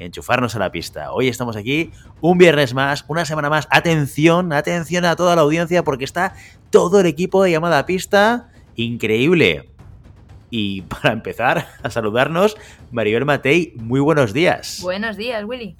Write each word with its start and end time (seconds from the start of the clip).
enchufarnos 0.00 0.56
a 0.56 0.58
la 0.58 0.72
pista. 0.72 1.12
Hoy 1.12 1.28
estamos 1.28 1.56
aquí 1.56 1.90
un 2.20 2.38
viernes 2.38 2.74
más, 2.74 3.04
una 3.08 3.24
semana 3.24 3.50
más. 3.50 3.68
Atención, 3.70 4.52
atención 4.52 5.04
a 5.04 5.16
toda 5.16 5.36
la 5.36 5.42
audiencia 5.42 5.84
porque 5.84 6.04
está 6.04 6.34
todo 6.70 7.00
el 7.00 7.06
equipo 7.06 7.42
de 7.42 7.50
llamada 7.50 7.78
a 7.78 7.86
pista. 7.86 8.50
Increíble. 8.76 9.68
Y 10.50 10.82
para 10.82 11.12
empezar 11.12 11.68
a 11.82 11.90
saludarnos, 11.90 12.56
Maribel 12.90 13.24
Matei, 13.24 13.74
muy 13.76 14.00
buenos 14.00 14.32
días. 14.32 14.80
Buenos 14.82 15.16
días, 15.16 15.44
Willy. 15.44 15.76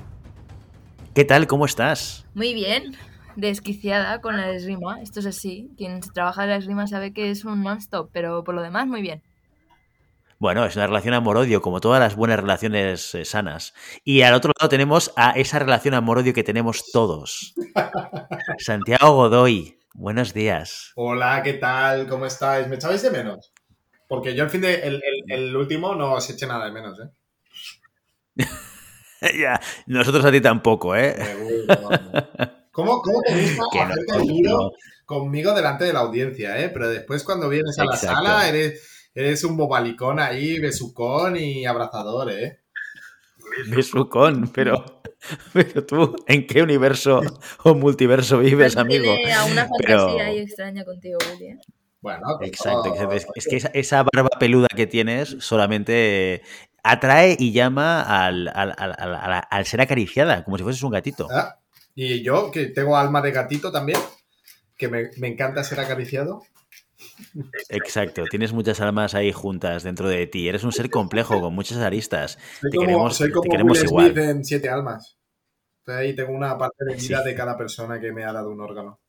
¿Qué 1.15 1.25
tal? 1.25 1.47
¿Cómo 1.47 1.65
estás? 1.65 2.27
Muy 2.35 2.55
bien, 2.55 2.95
desquiciada 3.35 4.21
con 4.21 4.37
la 4.37 4.51
esgrima. 4.51 5.01
Esto 5.03 5.21
es 5.21 5.27
así. 5.27 5.71
Quien 5.77 6.01
trabaja 6.01 6.45
en 6.45 6.51
la 6.51 6.57
esgrima 6.57 6.87
sabe 6.87 7.13
que 7.13 7.31
es 7.31 7.45
un 7.45 7.63
non-stop, 7.63 8.11
pero 8.13 8.45
por 8.45 8.55
lo 8.55 8.63
demás, 8.63 8.87
muy 8.87 9.03
bien. 9.03 9.23
Bueno, 10.41 10.65
es 10.65 10.75
una 10.75 10.87
relación 10.87 11.13
amor-odio, 11.13 11.61
como 11.61 11.81
todas 11.83 12.01
las 12.01 12.17
buenas 12.17 12.41
relaciones 12.41 13.15
eh, 13.15 13.27
sanas. 13.27 13.75
Y 14.05 14.23
al 14.23 14.33
otro 14.33 14.53
lado 14.59 14.71
tenemos 14.71 15.13
a 15.17 15.33
esa 15.33 15.59
relación 15.59 15.93
amor-odio 15.93 16.33
que 16.33 16.43
tenemos 16.43 16.91
todos. 16.93 17.55
Santiago 18.59 19.13
Godoy, 19.17 19.79
buenos 19.93 20.33
días. 20.33 20.93
Hola, 20.97 21.43
¿qué 21.43 21.53
tal? 21.55 22.07
¿Cómo 22.09 22.25
estáis? 22.25 22.67
¿Me 22.69 22.77
echabais 22.77 23.03
de 23.03 23.11
menos? 23.11 23.53
Porque 24.09 24.35
yo 24.35 24.45
el 24.45 24.49
fin 24.51 24.63
de 24.63 24.77
el, 24.77 24.95
el- 24.95 25.31
el 25.31 25.55
último 25.57 25.95
no 25.95 26.15
os 26.15 26.31
eché 26.31 26.47
nada 26.47 26.65
de 26.65 26.73
menos, 26.73 26.99
¿eh? 26.99 28.47
ya, 29.39 29.61
nosotros 29.87 30.25
a 30.25 30.33
ti 30.33 30.41
tampoco, 30.41 30.97
¿eh? 30.97 31.17
¿Cómo, 32.73 33.03
cómo 33.03 33.21
te 33.27 33.35
gusta 33.43 33.65
Que 33.71 33.85
no, 33.85 34.59
no. 34.59 34.71
conmigo 35.05 35.53
delante 35.53 35.85
de 35.85 35.93
la 35.93 36.01
audiencia, 36.01 36.59
eh? 36.59 36.71
Pero 36.71 36.89
después 36.89 37.25
cuando 37.25 37.51
vienes 37.51 37.79
a 37.79 37.85
la 37.85 37.95
Exacto. 37.95 38.17
sala 38.17 38.49
eres, 38.49 38.90
eres 39.15 39.45
un 39.45 39.57
bobalicón 39.57 40.19
ahí, 40.21 40.59
besucón 40.59 41.37
y 41.37 41.67
abrazador, 41.67 42.31
¿eh? 42.33 42.61
Besucón, 43.69 44.51
pero, 44.55 45.03
pero 45.53 45.85
tú, 45.85 46.17
¿en 46.27 46.47
qué 46.47 46.63
universo 46.63 47.21
o 47.65 47.75
multiverso 47.75 48.39
vives, 48.39 48.77
amigo? 48.77 49.13
A 49.13 49.45
una 49.45 49.63
fantasía 49.67 49.79
Pero- 49.87 50.21
ahí 50.21 50.39
extraña 50.39 50.85
contigo, 50.85 51.19
Willy. 51.33 51.53
¿eh? 51.53 51.59
Bueno, 52.01 52.23
pues 52.39 52.51
Exacto, 52.51 52.95
todo- 52.95 53.13
es, 53.13 53.27
es 53.35 53.47
que 53.47 53.57
esa, 53.57 53.69
esa 53.75 54.03
barba 54.05 54.31
peluda 54.39 54.69
que 54.75 54.87
tienes 54.87 55.37
solamente 55.41 56.41
atrae 56.83 57.37
y 57.39 57.53
llama 57.53 58.01
al, 58.03 58.49
al- 58.49 58.75
al- 58.79 58.95
al- 58.99 59.15
al- 59.15 59.43
al 59.51 59.67
ser 59.67 59.83
acariciada, 59.83 60.43
como 60.45 60.57
si 60.57 60.63
fueses 60.65 60.83
un 60.83 60.93
gatito. 60.93 61.29
Ah, 61.31 61.59
Y 61.95 62.23
yo, 62.23 62.51
que 62.51 62.67
tengo 62.67 62.97
alma 62.97 63.21
de 63.21 63.33
gatito 63.33 63.71
también, 63.71 63.99
que 64.79 64.89
me, 64.89 65.11
me 65.19 65.29
encanta 65.29 65.63
ser 65.63 65.79
acariciado. 65.81 66.43
Exacto, 67.69 68.25
tienes 68.31 68.53
muchas 68.53 68.81
almas 68.81 69.15
ahí 69.15 69.33
juntas 69.33 69.83
dentro 69.83 70.09
de 70.09 70.27
ti. 70.27 70.49
Eres 70.49 70.65
un 70.65 70.73
ser 70.73 70.91
complejo 70.91 71.41
con 71.41 71.55
muchas 71.55 71.79
aristas. 71.79 72.39
Soy 72.61 72.71
Te 72.71 72.77
como, 72.77 72.87
queremos- 72.89 73.17
soy 73.17 73.29
te 73.29 73.33
como 73.35 73.51
queremos 73.51 73.79
Will 73.79 73.87
igual. 73.89 74.07
Smith 74.13 74.19
en 74.25 74.45
Siete 74.45 74.69
Almas. 74.69 75.19
Entonces 75.81 76.01
ahí 76.09 76.15
tengo 76.17 76.33
una 76.33 76.57
parte 76.59 76.85
de 76.85 76.95
vida 76.97 77.23
Sí. 77.23 77.29
de 77.29 77.35
cada 77.35 77.57
persona 77.57 78.01
que 78.01 78.13
me 78.13 78.25
ha 78.25 78.33
dado 78.33 78.51
un 78.51 78.61
órgano. 78.61 79.01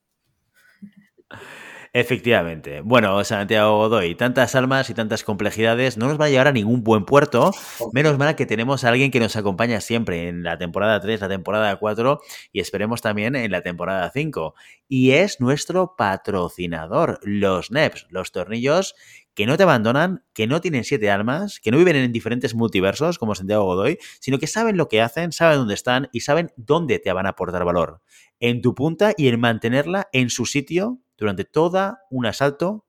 Efectivamente. 1.94 2.80
Bueno, 2.80 3.22
Santiago 3.26 3.78
Godoy, 3.78 4.16
tantas 4.16 4.56
almas 4.56 4.90
y 4.90 4.94
tantas 4.94 5.26
complejidades 5.26 5.98
no 5.98 6.08
nos 6.08 6.18
va 6.20 6.26
a 6.26 6.30
llevar 6.30 6.48
a 6.48 6.54
ningún 6.54 6.86
buen 6.86 7.04
puerto. 7.04 7.52
Menos 7.92 8.18
mal 8.18 8.38
que 8.38 8.46
tenemos 8.46 8.86
a 8.86 8.90
alguien 8.90 9.12
que 9.12 9.20
nos 9.20 9.36
acompaña 9.36 9.82
siempre 9.82 10.30
en 10.30 10.42
la 10.42 10.58
temporada 10.58 11.02
3, 11.02 11.20
la 11.20 11.28
temporada 11.28 11.76
4 11.76 12.22
y 12.54 12.62
esperemos 12.62 13.02
también 13.02 13.36
en 13.36 13.52
la 13.52 13.62
temporada 13.62 14.10
5. 14.10 14.56
Y 14.88 15.12
es 15.12 15.42
nuestro 15.42 15.98
patrocinador, 15.98 17.20
los 17.24 17.72
NEPs, 17.72 18.08
los 18.10 18.32
tornillos 18.32 18.96
que 19.34 19.46
no 19.46 19.58
te 19.58 19.64
abandonan, 19.64 20.24
que 20.34 20.48
no 20.48 20.62
tienen 20.62 20.86
siete 20.86 21.12
almas, 21.12 21.60
que 21.60 21.72
no 21.72 21.78
viven 21.78 21.98
en 21.98 22.14
diferentes 22.14 22.56
multiversos 22.56 23.18
como 23.18 23.36
Santiago 23.36 23.66
Godoy, 23.66 23.98
sino 24.22 24.40
que 24.40 24.48
saben 24.48 24.78
lo 24.78 24.88
que 24.88 25.02
hacen, 25.02 25.34
saben 25.34 25.58
dónde 25.58 25.74
están 25.74 26.08
y 26.14 26.22
saben 26.22 26.54
dónde 26.56 27.00
te 27.00 27.12
van 27.12 27.26
a 27.26 27.30
aportar 27.30 27.66
valor. 27.66 28.02
En 28.40 28.62
tu 28.62 28.76
punta 28.76 29.14
y 29.18 29.28
en 29.28 29.42
mantenerla 29.42 30.08
en 30.14 30.30
su 30.30 30.46
sitio 30.46 31.01
durante 31.22 31.46
toda 31.46 32.02
un 32.10 32.26
asalto, 32.26 32.86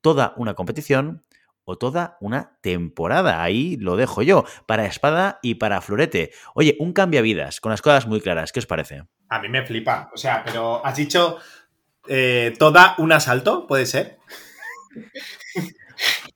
toda 0.00 0.32
una 0.36 0.54
competición 0.54 1.26
o 1.64 1.76
toda 1.76 2.16
una 2.20 2.56
temporada. 2.62 3.42
Ahí 3.42 3.76
lo 3.76 3.96
dejo 3.96 4.22
yo, 4.22 4.44
para 4.66 4.86
espada 4.86 5.38
y 5.42 5.56
para 5.56 5.80
florete. 5.80 6.30
Oye, 6.54 6.76
un 6.78 6.92
cambiavidas, 6.92 7.60
con 7.60 7.70
las 7.70 7.82
cosas 7.82 8.06
muy 8.06 8.20
claras. 8.20 8.52
¿Qué 8.52 8.60
os 8.60 8.66
parece? 8.66 9.02
A 9.28 9.40
mí 9.40 9.48
me 9.48 9.64
flipa. 9.66 10.10
O 10.14 10.16
sea, 10.16 10.42
pero 10.44 10.84
has 10.86 10.94
dicho 10.96 11.38
eh, 12.06 12.54
toda 12.58 12.94
un 12.98 13.12
asalto, 13.12 13.66
¿puede 13.66 13.86
ser? 13.86 14.18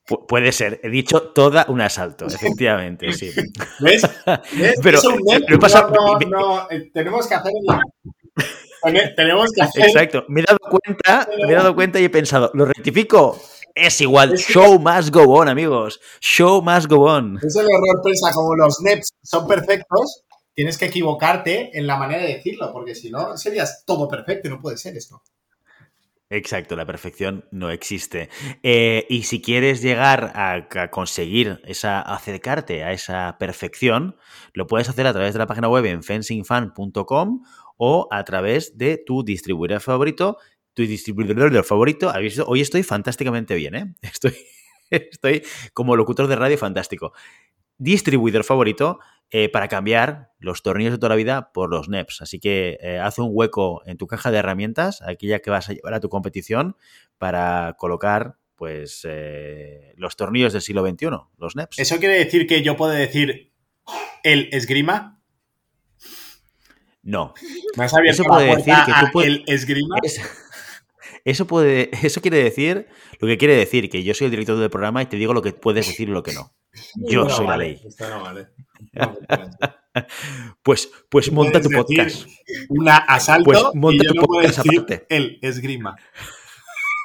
Pu- 0.09 0.26
puede 0.26 0.53
ser, 0.53 0.81
he 0.82 0.88
dicho 0.88 1.20
toda 1.32 1.66
un 1.69 1.81
asalto, 1.82 2.26
efectivamente, 2.34 3.12
sí. 3.12 3.31
¿Ves? 3.81 4.03
¿Ves? 4.53 4.75
Pero, 4.82 4.99
Es 4.99 5.05
un 5.05 5.59
pasado- 5.60 5.91
No, 5.94 6.19
no, 6.19 6.28
no, 6.38 6.70
eh, 6.70 6.91
tenemos 6.93 7.26
que 7.28 7.34
hacer. 7.34 7.53
Tene- 8.83 9.12
Tenemos 9.16 9.50
que 9.53 9.62
hacer. 9.62 9.87
Exacto, 9.87 10.25
me 10.28 10.41
he 10.41 10.44
dado 10.44 10.59
cuenta, 10.71 11.28
me 11.47 11.53
he 11.53 11.55
dado 11.55 11.75
cuenta 11.75 12.00
y 12.00 12.05
he 12.05 12.11
pensado, 12.11 12.50
¿lo 12.55 12.65
rectifico? 12.65 13.41
Es 13.75 14.00
igual, 14.00 14.33
Es 14.34 14.47
que- 14.47 14.53
show 14.55 14.78
must 14.78 15.11
go 15.15 15.22
on, 15.34 15.49
amigos. 15.49 16.00
Show 16.21 16.62
must 16.62 16.87
go 16.88 17.05
on. 17.05 17.38
Es 17.43 17.55
el 17.56 17.67
error, 17.67 18.03
pensa, 18.03 18.33
como 18.33 18.55
los 18.56 18.81
NEPs 18.83 19.11
son 19.22 19.47
perfectos, 19.47 20.25
tienes 20.55 20.77
que 20.78 20.87
equivocarte 20.87 21.77
en 21.78 21.87
la 21.87 21.97
manera 21.97 22.22
de 22.22 22.34
decirlo, 22.34 22.72
porque 22.72 22.94
si 22.94 23.11
no, 23.11 23.37
serías 23.37 23.84
todo 23.87 24.09
perfecto 24.09 24.49
y 24.49 24.50
no 24.50 24.61
puede 24.61 24.77
ser 24.77 24.97
esto. 24.97 25.22
Exacto, 26.31 26.77
la 26.77 26.84
perfección 26.84 27.47
no 27.53 27.71
existe. 27.71 28.28
Eh, 28.62 29.06
y 29.09 29.22
si 29.22 29.41
quieres 29.41 29.81
llegar 29.81 30.33
a, 30.34 30.67
a 30.83 30.91
conseguir 30.91 31.61
esa, 31.65 32.03
acercarte 32.03 32.84
a 32.84 32.93
esa 32.93 33.37
perfección, 33.38 34.15
lo 34.53 34.67
puedes 34.67 34.91
hacer 34.91 35.06
a 35.06 35.15
través 35.15 35.33
de 35.33 35.38
la 35.38 35.47
página 35.47 35.71
web 35.71 35.87
en 35.87 36.03
fencingfan.com 36.03 37.44
o 37.78 38.06
a 38.11 38.22
través 38.25 38.77
de 38.77 38.99
tu 38.99 39.25
distribuidor 39.25 39.81
favorito. 39.81 40.37
Tu 40.75 40.83
distribuidor 40.83 41.65
favorito, 41.65 42.11
¿habéis? 42.11 42.39
Hoy 42.41 42.61
estoy 42.61 42.83
fantásticamente 42.83 43.55
bien, 43.55 43.75
¿eh? 43.75 43.94
Estoy, 44.03 44.34
estoy 44.91 45.43
como 45.72 45.97
locutor 45.97 46.27
de 46.27 46.37
radio 46.37 46.59
fantástico. 46.59 47.12
Distribuidor 47.78 48.44
favorito 48.44 48.99
eh, 49.31 49.50
para 49.50 49.69
cambiar 49.69 50.33
los 50.38 50.62
tornillos 50.62 50.93
de 50.93 50.99
toda 50.99 51.11
la 51.11 51.17
vida 51.17 51.53
por 51.53 51.71
los 51.71 51.88
NEPs. 51.88 52.22
Así 52.22 52.41
que 52.41 52.78
eh, 52.81 52.99
haz 52.99 53.19
un 53.19 53.28
hueco 53.31 53.83
en 53.87 53.99
tu 53.99 54.06
caja 54.06 54.31
de 54.31 54.38
herramientas, 54.38 55.03
aquella 55.03 55.41
que 55.41 55.50
vas 55.50 55.69
a 55.69 55.75
llevar 55.75 55.94
a 55.94 56.00
tu 56.00 56.09
competición, 56.09 56.77
para 57.19 57.75
colocar 57.78 58.37
pues 58.56 59.03
eh, 59.09 59.93
los 59.97 60.17
tornillos 60.17 60.53
del 60.53 60.62
siglo 60.62 60.87
XXI, 60.87 61.09
los 61.37 61.56
NEPs. 61.56 61.78
¿Eso 61.78 61.99
quiere 61.99 62.19
decir 62.19 62.47
que 62.47 62.62
yo 62.62 62.77
puedo 62.77 62.93
decir 62.93 63.53
el 64.25 64.49
esgrima? 64.53 65.18
No. 67.09 67.33
¿Me 67.77 67.85
has 67.85 67.95
abierto 67.95 68.23
Eso 68.23 68.31
puede 68.31 68.55
decir 68.57 68.75
que 68.85 68.93
tú 68.93 69.07
puedes- 69.13 69.29
el 69.31 69.45
esgrima? 69.47 69.97
Es- 70.03 70.21
eso, 71.25 71.47
puede, 71.47 71.91
eso 72.05 72.21
quiere 72.21 72.43
decir, 72.43 72.87
lo 73.19 73.27
que 73.29 73.39
quiere 73.39 73.57
decir 73.57 73.89
que 73.89 74.03
yo 74.05 74.13
soy 74.15 74.27
el 74.27 74.31
director 74.31 74.59
del 74.59 74.69
programa 74.71 75.03
y 75.03 75.07
te 75.07 75.17
digo 75.17 75.32
lo 75.32 75.41
que 75.43 75.53
puedes 75.53 75.87
decir 75.87 76.09
y 76.09 76.12
lo 76.12 76.23
que 76.23 76.32
no. 76.35 76.53
Yo 77.09 77.25
No 77.25 77.31
soy 77.31 77.47
la 77.47 77.56
ley. 77.56 77.81
Esto 77.87 78.09
no 78.11 78.23
vale. 78.23 78.49
No. 78.93 79.19
Pues, 80.62 80.88
pues 81.09 81.32
monta 81.32 81.61
tu 81.61 81.71
podcast. 81.71 82.27
Una 82.69 82.99
asalto 82.99 83.44
Pues 83.44 83.59
y 83.75 83.79
monta 83.79 84.05
yo 84.05 84.12
tu 84.12 84.21
puedo 84.27 84.41
podcast 84.43 84.59
decir 84.65 84.81
aparte. 84.81 85.06
el 85.09 85.38
esgrima. 85.43 85.97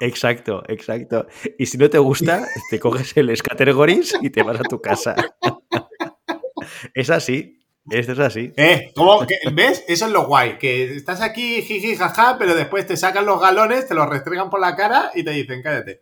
Exacto, 0.02 0.64
exacto. 0.68 1.26
Y 1.58 1.66
si 1.66 1.78
no 1.78 1.90
te 1.90 1.98
gusta, 1.98 2.46
te 2.70 2.80
coges 2.80 3.16
el 3.18 3.36
Scattergories 3.36 4.16
y 4.22 4.30
te 4.30 4.44
vas 4.44 4.60
a 4.60 4.64
tu 4.64 4.80
casa. 4.82 5.16
Es 6.94 7.10
así. 7.10 7.63
Esto 7.90 8.14
es 8.14 8.20
así. 8.20 8.54
Eh, 8.56 8.92
¿cómo? 8.96 9.26
¿Ves? 9.54 9.84
Eso 9.88 10.06
es 10.06 10.12
lo 10.12 10.26
guay. 10.26 10.58
Que 10.58 10.96
estás 10.96 11.22
aquí, 11.22 11.62
jiji, 11.62 11.96
jaja, 11.96 12.38
pero 12.38 12.56
después 12.56 12.88
te 12.88 12.96
sacan 12.96 13.26
los 13.26 13.42
galones, 13.42 13.88
te 13.88 13.94
los 13.94 14.08
restregan 14.08 14.50
por 14.50 14.62
la 14.62 14.76
cara 14.76 15.12
y 15.14 15.24
te 15.24 15.32
dicen, 15.32 15.62
cállate. 15.62 16.00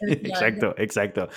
Exacto, 0.00 0.74
exacto. 0.78 1.28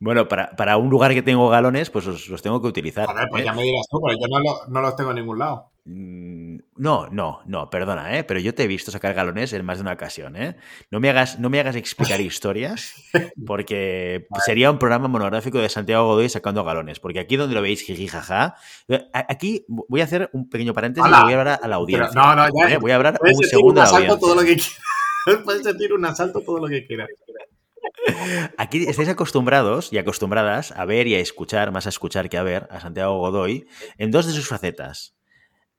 Bueno, 0.00 0.28
para, 0.28 0.54
para, 0.54 0.76
un 0.76 0.90
lugar 0.90 1.12
que 1.12 1.22
tengo 1.22 1.48
galones, 1.48 1.90
pues 1.90 2.06
los, 2.06 2.28
los 2.28 2.40
tengo 2.40 2.62
que 2.62 2.68
utilizar. 2.68 3.06
Joder, 3.06 3.28
pues 3.30 3.42
¿eh? 3.42 3.46
ya 3.46 3.52
me 3.52 3.62
dirás 3.62 3.86
tú, 3.90 4.00
pero 4.00 4.16
yo 4.18 4.28
no, 4.28 4.38
lo, 4.38 4.66
no 4.68 4.80
los 4.80 4.94
tengo 4.94 5.10
en 5.10 5.16
ningún 5.16 5.38
lado. 5.40 5.72
Mm, 5.84 6.47
No, 6.78 7.08
no, 7.08 7.40
no, 7.44 7.70
perdona, 7.70 8.16
¿eh? 8.16 8.22
pero 8.22 8.38
yo 8.38 8.54
te 8.54 8.62
he 8.62 8.66
visto 8.68 8.92
sacar 8.92 9.12
galones 9.12 9.52
en 9.52 9.64
más 9.64 9.78
de 9.78 9.82
una 9.82 9.92
ocasión. 9.92 10.36
¿eh? 10.36 10.56
No, 10.92 11.00
me 11.00 11.10
hagas, 11.10 11.40
no 11.40 11.50
me 11.50 11.58
hagas 11.58 11.74
explicar 11.74 12.20
historias, 12.20 12.94
porque 13.46 14.28
sería 14.46 14.70
un 14.70 14.78
programa 14.78 15.08
monográfico 15.08 15.58
de 15.58 15.68
Santiago 15.68 16.06
Godoy 16.06 16.28
sacando 16.28 16.62
galones. 16.62 17.00
Porque 17.00 17.18
aquí 17.18 17.36
donde 17.36 17.56
lo 17.56 17.62
veis, 17.62 17.82
jiji, 17.82 18.06
jaja, 18.06 18.54
aquí 19.12 19.64
voy 19.68 20.00
a 20.00 20.04
hacer 20.04 20.30
un 20.32 20.48
pequeño 20.48 20.72
paréntesis 20.72 21.10
y 21.10 21.22
voy 21.22 21.32
a 21.32 21.40
hablar 21.40 21.60
a 21.60 21.68
la 21.68 21.76
audiencia. 21.76 22.10
Pero 22.12 22.24
no, 22.24 22.36
no, 22.36 22.46
ya. 22.46 22.74
¿eh? 22.74 22.78
Voy 22.78 22.92
a 22.92 22.96
hablar 22.96 23.18
un 23.20 23.44
segundo 23.44 23.80
un 23.80 23.86
a 23.86 23.90
la 23.90 23.96
asalto 23.96 24.12
audiencia. 24.12 24.20
todo 24.20 24.34
lo 24.36 24.40
que 24.42 24.56
quieras. 24.56 25.44
Puedes 25.44 25.64
decir 25.64 25.92
un 25.92 26.04
asalto 26.04 26.40
todo 26.40 26.58
lo 26.58 26.68
que 26.68 26.86
quieras. 26.86 27.08
Aquí 28.56 28.84
estáis 28.86 29.08
acostumbrados 29.08 29.92
y 29.92 29.98
acostumbradas 29.98 30.72
a 30.72 30.84
ver 30.84 31.08
y 31.08 31.16
a 31.16 31.18
escuchar, 31.18 31.72
más 31.72 31.86
a 31.86 31.88
escuchar 31.88 32.28
que 32.28 32.38
a 32.38 32.42
ver, 32.42 32.68
a 32.70 32.80
Santiago 32.80 33.18
Godoy 33.18 33.66
en 33.96 34.10
dos 34.10 34.26
de 34.26 34.32
sus 34.32 34.48
facetas. 34.48 35.17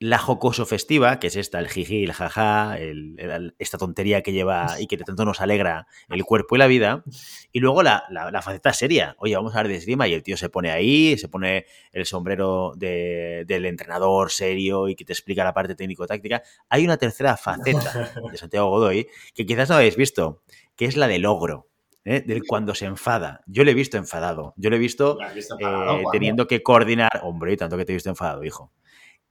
La 0.01 0.17
jocoso 0.17 0.65
festiva, 0.65 1.19
que 1.19 1.27
es 1.27 1.35
esta, 1.35 1.59
el 1.59 1.67
jiji, 1.67 2.05
el 2.05 2.13
jaja, 2.13 2.77
el- 2.79 3.15
el- 3.19 3.53
esta 3.59 3.77
tontería 3.77 4.21
que 4.21 4.31
lleva 4.31 4.79
y 4.79 4.87
que 4.87 4.95
tanto 4.97 5.25
nos 5.25 5.41
alegra 5.41 5.87
el 6.07 6.23
cuerpo 6.23 6.55
y 6.55 6.59
la 6.59 6.67
vida. 6.67 7.03
Y 7.51 7.59
luego 7.59 7.83
la, 7.83 8.05
la- 8.09 8.31
la 8.31 8.41
faceta 8.41 8.71
seria. 8.71 9.15
Oye, 9.19 9.35
vamos 9.35 9.53
a 9.53 9.59
hablar 9.59 9.71
de 9.71 9.77
esgrima 9.77 10.07
y 10.07 10.13
el 10.13 10.23
tío 10.23 10.37
se 10.37 10.47
pone 10.47 10.71
ahí, 10.71 11.17
se 11.17 11.27
pone 11.27 11.65
el 11.91 12.05
sombrero 12.05 12.71
de- 12.77 13.43
del 13.45 13.65
entrenador 13.65 14.31
serio 14.31 14.87
y 14.87 14.95
que 14.95 15.03
te 15.03 15.11
explica 15.11 15.43
la 15.43 15.53
parte 15.53 15.75
técnico-táctica. 15.75 16.43
Hay 16.69 16.85
una 16.85 16.95
tercera 16.95 17.35
faceta 17.35 18.13
de 18.31 18.37
Santiago 18.37 18.69
Godoy 18.69 19.05
que 19.35 19.45
quizás 19.45 19.67
no 19.67 19.75
habéis 19.75 19.97
visto, 19.97 20.43
que 20.77 20.85
es 20.85 20.95
la 20.95 21.09
del 21.09 21.25
ogro. 21.25 21.67
¿eh? 22.05 22.21
Del 22.25 22.43
cuando 22.47 22.73
se 22.73 22.85
enfada. 22.85 23.41
Yo 23.47 23.65
lo 23.65 23.71
he 23.71 23.73
visto 23.73 23.97
enfadado. 23.97 24.53
Yo 24.55 24.69
lo 24.69 24.77
he 24.77 24.79
visto 24.79 25.17
¿Lo 25.19 25.25
has 25.27 25.35
visto 25.35 25.57
eh, 25.59 26.03
teniendo 26.13 26.47
que 26.47 26.63
coordinar. 26.63 27.09
Hombre, 27.23 27.57
tanto 27.57 27.75
que 27.75 27.83
te 27.83 27.91
he 27.91 27.95
visto 27.95 28.09
enfadado, 28.09 28.45
hijo. 28.45 28.71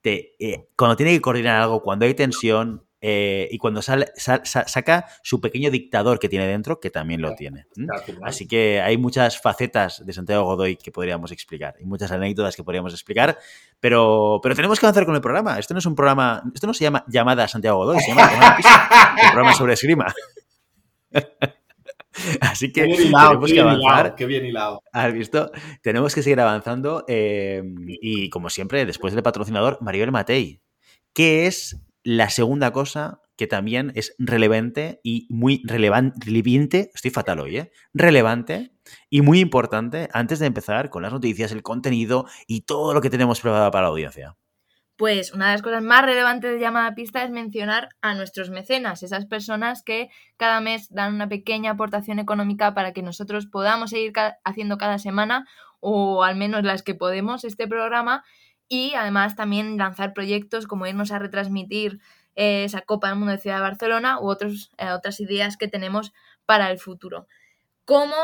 Te- 0.01 0.35
eh, 0.39 0.69
cuando 0.77 0.97
tiene 0.97 1.13
que 1.13 1.21
coordinar 1.21 1.61
algo, 1.61 1.83
cuando 1.83 2.05
hay 2.07 2.15
tensión 2.15 2.85
eh, 3.01 3.47
y 3.53 3.59
cuando 3.59 3.81
sale, 3.81 4.07
sa- 4.17 4.41
sa- 4.45 4.67
saca 4.67 5.07
su 5.23 5.41
pequeño 5.41 5.71
dictador 5.71 6.19
que 6.19 6.29
tiene 6.29 6.47
dentro, 6.49 6.81
que 6.81 6.91
también 6.91 7.21
lo 7.23 7.35
tiene. 7.37 7.67
Así 8.27 8.49
que 8.49 8.81
hay 8.81 8.97
muchas 8.99 9.41
facetas 9.41 10.05
de 10.05 10.13
Santiago 10.13 10.45
Godoy 10.45 10.77
que 10.77 10.91
podríamos 10.91 11.31
explicar 11.31 11.75
y 11.81 11.85
muchas 11.85 12.11
anécdotas 12.11 12.57
que 12.57 12.65
podríamos 12.65 12.93
explicar, 12.93 13.39
pero, 13.79 14.41
pero 14.43 14.55
tenemos 14.57 14.81
que 14.81 14.87
avanzar 14.87 15.07
con 15.07 15.15
el 15.15 15.21
programa. 15.21 15.59
Esto 15.61 15.75
no 15.75 15.79
es 15.79 15.87
un 15.87 15.95
programa, 15.95 16.43
esto 16.53 16.67
no 16.67 16.75
se 16.75 16.83
llama 16.85 17.05
llamada 17.07 17.47
Santiago 17.47 17.79
Godoy, 17.79 18.01
se 18.01 18.09
llama 18.09 18.57
Pista, 18.57 19.15
el 19.23 19.29
programa 19.31 19.55
sobre 19.55 19.75
esgrima. 19.75 20.13
Así 22.41 22.73
que 22.73 22.83
Qué 22.83 22.87
bien 22.89 23.03
hilado, 23.09 23.29
tenemos 23.31 23.49
qué 23.49 23.55
que 23.55 23.61
avanzar. 23.61 23.81
hilado, 23.83 24.17
qué 24.17 24.27
bien 24.27 24.47
hilado. 24.47 24.83
¿Has 24.93 25.13
visto? 25.13 25.51
Tenemos 25.83 26.15
que 26.15 26.23
seguir 26.23 26.41
avanzando. 26.41 27.05
eh, 27.09 27.63
y 27.87 28.31
como 28.31 28.51
siempre, 28.51 28.87
después 28.87 29.15
del 29.15 29.23
patrocinador, 29.23 29.79
Maribel 29.81 30.13
Matei, 30.13 30.61
que 31.15 31.47
es 31.47 31.77
la 32.03 32.31
segunda 32.31 32.73
cosa 32.73 33.21
que 33.37 33.47
también 33.47 33.93
es 33.95 34.15
relevante 34.19 35.01
y 35.05 35.27
muy 35.31 35.63
relevante, 35.65 36.19
relevante, 36.27 36.91
estoy 36.93 37.13
fatal 37.13 37.39
hoy, 37.39 37.59
¿eh? 37.59 37.73
Relevante 37.95 38.73
y 39.11 39.21
muy 39.21 39.39
importante 39.39 40.09
antes 40.13 40.41
de 40.41 40.47
empezar 40.47 40.91
con 40.91 41.03
las 41.03 41.13
noticias, 41.13 41.53
el 41.53 41.63
contenido 41.63 42.27
y 42.49 42.63
todo 42.63 42.95
lo 42.95 43.01
que 43.01 43.11
tenemos 43.11 43.41
preparado 43.41 43.71
para 43.71 43.83
la 43.83 43.89
audiencia. 43.91 44.37
Pues 44.99 45.33
una 45.33 45.47
de 45.47 45.53
las 45.53 45.63
cosas 45.63 45.85
más 45.85 46.05
relevantes 46.05 46.51
de 46.51 46.59
llamada 46.59 46.97
pista 46.97 47.23
es 47.23 47.31
mencionar 47.31 47.91
a 48.03 48.15
nuestros 48.15 48.51
mecenas, 48.51 49.05
esas 49.05 49.27
personas 49.27 49.85
que 49.85 50.11
cada 50.37 50.61
mes 50.61 50.93
dan 50.93 51.15
una 51.15 51.29
pequeña 51.29 51.71
aportación 51.71 52.19
económica 52.19 52.75
para 52.75 52.93
que 52.93 53.01
nosotros 53.01 53.47
podamos 53.47 53.91
seguir 53.91 54.13
haciendo 54.43 54.77
cada 54.77 54.99
semana, 54.99 55.47
o 55.79 56.25
al 56.25 56.35
menos 56.35 56.65
las 56.65 56.83
que 56.83 56.97
podemos, 56.97 57.45
este 57.45 57.69
programa, 57.69 58.25
y 58.67 58.95
además 58.95 59.37
también 59.37 59.79
lanzar 59.79 60.15
proyectos 60.15 60.67
como 60.67 60.85
irnos 60.85 61.13
a 61.13 61.21
retransmitir 61.21 62.01
eh, 62.35 62.65
esa 62.65 62.81
Copa 62.81 63.07
del 63.07 63.19
Mundo 63.19 63.31
de 63.31 63.39
Ciudad 63.39 63.59
de 63.59 63.63
Barcelona 63.63 64.19
u 64.21 64.33
eh, 64.33 64.91
otras 64.91 65.21
ideas 65.21 65.57
que 65.57 65.69
tenemos 65.69 66.13
para 66.45 66.73
el 66.73 66.81
futuro. 66.81 67.29
¿Cómo 67.85 68.17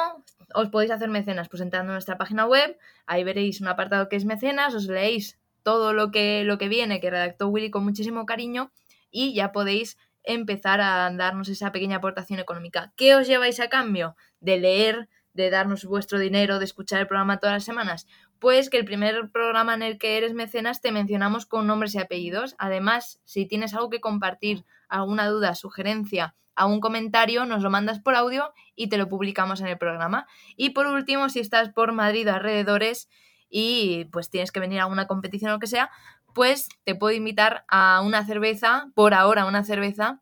os 0.52 0.70
podéis 0.70 0.90
hacer 0.90 1.08
mecenas? 1.08 1.48
Pues 1.48 1.62
entrando 1.62 1.92
en 1.92 1.94
nuestra 1.94 2.18
página 2.18 2.46
web, 2.46 2.76
ahí 3.06 3.22
veréis 3.22 3.60
un 3.60 3.68
apartado 3.68 4.08
que 4.08 4.16
es 4.16 4.24
mecenas, 4.24 4.74
os 4.74 4.88
leéis 4.88 5.38
todo 5.64 5.93
lo 5.93 6.12
que, 6.12 6.44
lo 6.44 6.58
que 6.58 6.69
viene, 6.69 7.00
que 7.00 7.11
redactó 7.11 7.49
Willy 7.49 7.70
con 7.70 7.82
muchísimo 7.82 8.26
cariño, 8.26 8.70
y 9.11 9.34
ya 9.34 9.50
podéis 9.50 9.99
empezar 10.22 10.81
a 10.81 11.11
darnos 11.11 11.49
esa 11.49 11.72
pequeña 11.72 11.96
aportación 11.96 12.38
económica. 12.38 12.93
¿Qué 12.96 13.16
os 13.16 13.26
lleváis 13.26 13.58
a 13.58 13.69
cambio? 13.69 14.16
De 14.40 14.58
leer, 14.58 15.08
de 15.34 15.50
darnos 15.50 15.84
vuestro 15.84 16.19
dinero, 16.19 16.58
de 16.58 16.64
escuchar 16.64 17.00
el 17.00 17.06
programa 17.06 17.38
todas 17.38 17.55
las 17.55 17.64
semanas. 17.64 18.06
Pues 18.38 18.70
que 18.70 18.78
el 18.78 18.84
primer 18.84 19.31
programa 19.31 19.75
en 19.75 19.82
el 19.82 19.99
que 19.99 20.16
eres 20.16 20.32
mecenas 20.32 20.81
te 20.81 20.93
mencionamos 20.93 21.44
con 21.46 21.67
nombres 21.67 21.94
y 21.94 21.99
apellidos. 21.99 22.55
Además, 22.58 23.20
si 23.25 23.46
tienes 23.46 23.75
algo 23.75 23.90
que 23.90 24.00
compartir, 24.00 24.64
alguna 24.88 25.26
duda, 25.26 25.55
sugerencia, 25.55 26.34
algún 26.55 26.81
comentario, 26.81 27.46
nos 27.46 27.62
lo 27.62 27.70
mandas 27.70 28.00
por 28.00 28.14
audio 28.14 28.52
y 28.76 28.88
te 28.88 28.96
lo 28.96 29.08
publicamos 29.08 29.60
en 29.60 29.67
el 29.67 29.78
programa. 29.78 30.26
Y 30.56 30.70
por 30.70 30.87
último, 30.87 31.28
si 31.28 31.40
estás 31.40 31.70
por 31.70 31.93
Madrid 31.93 32.28
o 32.28 32.34
alrededores, 32.34 33.08
y 33.49 34.06
pues 34.06 34.31
tienes 34.31 34.52
que 34.52 34.61
venir 34.61 34.81
a 34.81 34.87
una 34.87 35.06
competición 35.06 35.50
o 35.50 35.55
lo 35.55 35.61
que 35.61 35.67
sea, 35.67 35.91
pues 36.35 36.69
te 36.85 36.94
puedo 36.94 37.14
invitar 37.14 37.64
a 37.69 38.00
una 38.00 38.26
cerveza, 38.26 38.91
por 38.94 39.14
ahora 39.14 39.46
una 39.46 39.64
cerveza, 39.64 40.20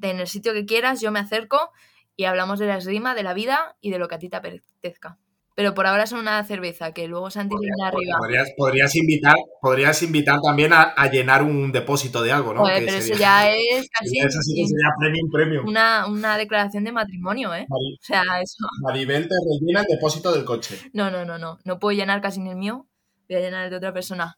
en 0.00 0.20
el 0.20 0.26
sitio 0.26 0.52
que 0.52 0.66
quieras, 0.66 1.00
yo 1.00 1.12
me 1.12 1.20
acerco 1.20 1.72
y 2.16 2.24
hablamos 2.24 2.58
de 2.58 2.66
la 2.66 2.78
esgrima, 2.78 3.14
de 3.14 3.22
la 3.22 3.34
vida 3.34 3.76
y 3.80 3.90
de 3.90 3.98
lo 3.98 4.08
que 4.08 4.16
a 4.16 4.18
ti 4.18 4.28
te 4.28 4.36
apetezca. 4.36 5.18
Pero 5.58 5.74
por 5.74 5.88
ahora 5.88 6.04
es 6.04 6.12
una 6.12 6.44
cerveza, 6.44 6.92
que 6.92 7.08
luego 7.08 7.32
Santi 7.32 7.56
viene 7.60 7.74
arriba. 7.84 8.16
Podrías, 8.16 8.48
podrías 8.56 8.94
invitar, 8.94 9.34
podrías 9.60 10.00
invitar 10.04 10.38
también 10.40 10.72
a, 10.72 10.82
a 10.82 11.10
llenar 11.10 11.42
un 11.42 11.72
depósito 11.72 12.22
de 12.22 12.30
algo, 12.30 12.54
¿no? 12.54 12.60
Joder, 12.60 12.78
Que 12.78 12.84
pero 12.86 12.98
eso 12.98 13.08
sería- 13.08 13.18
ya 13.18 13.50
es 13.50 13.88
casi 13.98 14.18
Eso 14.20 14.40
sí 14.40 14.54
que 14.54 14.68
sería 14.68 14.90
premium, 15.00 15.28
premium. 15.32 15.66
una, 15.66 16.06
una 16.06 16.38
declaración 16.38 16.84
de 16.84 16.92
matrimonio, 16.92 17.52
¿eh? 17.56 17.66
O 17.68 17.76
sea, 18.00 18.22
eso... 18.40 18.68
Maribel 18.82 19.26
te 19.26 19.34
rellena 19.34 19.80
el 19.80 19.86
depósito 19.96 20.32
del 20.32 20.44
coche. 20.44 20.78
No, 20.92 21.10
no, 21.10 21.24
no, 21.24 21.38
no. 21.38 21.58
No 21.64 21.78
puedo 21.80 21.96
llenar 21.98 22.20
casi 22.20 22.38
ni 22.38 22.50
el 22.50 22.56
mío. 22.56 22.86
Voy 23.28 23.38
a 23.38 23.40
llenar 23.40 23.64
el 23.64 23.70
de 23.70 23.76
otra 23.78 23.92
persona. 23.92 24.36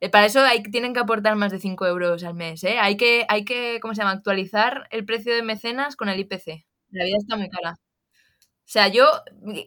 Eh, 0.00 0.08
para 0.10 0.26
eso 0.26 0.40
hay, 0.40 0.64
tienen 0.64 0.94
que 0.94 0.98
aportar 1.00 1.36
más 1.36 1.52
de 1.52 1.60
5 1.60 1.86
euros 1.86 2.24
al 2.24 2.34
mes, 2.34 2.64
¿eh? 2.64 2.78
Hay 2.80 2.96
que, 2.96 3.24
hay 3.28 3.44
que, 3.44 3.78
¿cómo 3.80 3.94
se 3.94 4.00
llama? 4.02 4.10
Actualizar 4.14 4.88
el 4.90 5.04
precio 5.04 5.32
de 5.32 5.42
mecenas 5.44 5.94
con 5.94 6.08
el 6.08 6.18
IPC. 6.18 6.66
La 6.90 7.04
vida 7.04 7.18
está 7.20 7.36
muy 7.36 7.48
cara. 7.48 7.76
O 8.66 8.68
sea, 8.68 8.88
yo 8.88 9.06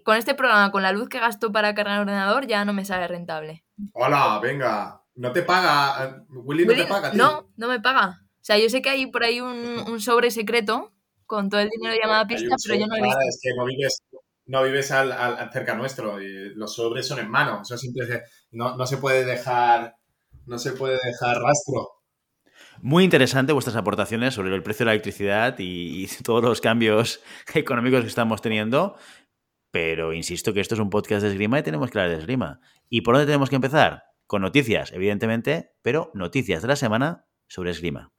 con 0.04 0.18
este 0.18 0.36
programa, 0.36 0.72
con 0.72 0.84
la 0.84 0.92
luz 0.92 1.07
que 1.07 1.19
gasto 1.19 1.54
para 1.54 1.74
cargar 1.74 1.96
el 1.96 2.01
ordenador, 2.01 2.48
ya 2.48 2.66
no 2.66 2.74
me 2.74 2.84
sale 2.84 3.07
rentable. 3.07 3.63
Hola, 3.94 4.40
venga. 4.42 5.01
No 5.16 5.31
te 5.31 5.42
paga. 5.44 6.04
eh, 6.06 6.22
Willy 6.30 6.66
no 6.66 6.72
Willy, 6.74 6.84
te 6.84 6.88
paga, 6.90 7.12
tío. 7.12 7.18
no, 7.24 7.50
no 7.56 7.68
me 7.69 7.80
paga. 7.80 8.19
O 8.24 8.44
sea, 8.44 8.57
yo 8.57 8.69
sé 8.69 8.81
que 8.81 8.90
hay 8.90 9.06
por 9.07 9.24
ahí 9.24 9.40
un, 9.40 9.56
un 9.88 10.01
sobre 10.01 10.31
secreto 10.31 10.94
con 11.25 11.50
todo 11.50 11.62
el 11.62 11.69
dinero 11.69 11.94
de 11.94 12.00
llamada 12.01 12.28
pista, 12.28 12.56
pero 12.68 12.80
yo 12.80 12.88
no 12.88 12.96
lo 12.98 13.06
he 13.06 13.10
sobre- 13.10 13.25
visto. 13.25 13.30
Es 13.30 13.40
que 13.42 13.50
no 13.56 13.66
vives, 13.66 14.04
no 14.48 14.63
vives 14.63 14.92
al, 14.92 15.12
al- 15.13 15.50
cerca 15.54 15.76
nuestro. 15.76 16.21
y 16.21 16.54
los 16.56 16.76
sobres 16.76 17.07
son 17.07 17.19
en 17.19 17.30
mano. 17.30 17.62
Eso 17.62 17.78
siempre 17.78 18.06
se- 18.06 18.23
no, 18.52 18.76
no 18.76 18.85
se 18.85 18.97
puede 18.97 19.23
dejar. 19.23 19.95
No 20.45 20.57
se 20.59 20.71
puede 20.73 20.97
dejar 21.04 21.38
rastro. 21.38 21.98
Muy 22.81 23.04
interesante 23.04 23.54
vuestras 23.54 23.76
aportaciones 23.76 24.33
sobre 24.33 24.54
el 24.54 24.64
precio 24.64 24.83
de 24.83 24.86
la 24.86 24.94
electricidad 24.94 25.57
y, 25.59 26.04
y 26.04 26.07
todos 26.24 26.44
los 26.44 26.62
cambios 26.62 27.21
económicos 27.54 28.02
que 28.02 28.07
estamos 28.07 28.42
teniendo. 28.42 28.95
Pero 29.71 30.14
insisto 30.14 30.54
que 30.54 30.62
esto 30.62 30.76
es 30.76 30.81
un 30.81 30.90
podcast 30.90 31.21
de 31.21 31.30
esgrima 31.30 31.59
y 31.59 31.64
tenemos 31.64 31.92
que 31.92 32.00
hablar 32.00 32.16
de 32.16 32.21
esgrima. 32.21 32.59
¿Y 32.90 33.02
por 33.02 33.16
dónde 33.16 33.28
tenemos 33.28 33.50
que 33.50 33.56
empezar? 33.56 34.04
Con 34.26 34.42
noticias, 34.42 34.92
evidentemente, 34.92 35.71
pero 35.81 36.12
noticias 36.14 36.62
de 36.62 36.68
la 36.68 36.76
semana 36.76 37.26
sobre 37.48 37.71
esgrima. 37.71 38.12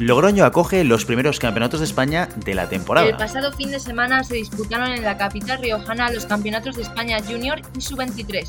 Logroño 0.00 0.46
acoge 0.46 0.82
los 0.82 1.04
primeros 1.04 1.38
campeonatos 1.38 1.80
de 1.80 1.84
España 1.84 2.26
de 2.34 2.54
la 2.54 2.70
temporada. 2.70 3.06
El 3.06 3.18
pasado 3.18 3.52
fin 3.52 3.70
de 3.70 3.78
semana 3.78 4.24
se 4.24 4.36
disputaron 4.36 4.92
en 4.92 5.04
la 5.04 5.18
capital 5.18 5.58
riojana 5.60 6.10
los 6.10 6.24
campeonatos 6.24 6.76
de 6.76 6.82
España 6.84 7.18
Junior 7.22 7.60
y 7.76 7.82
Sub-23. 7.82 8.48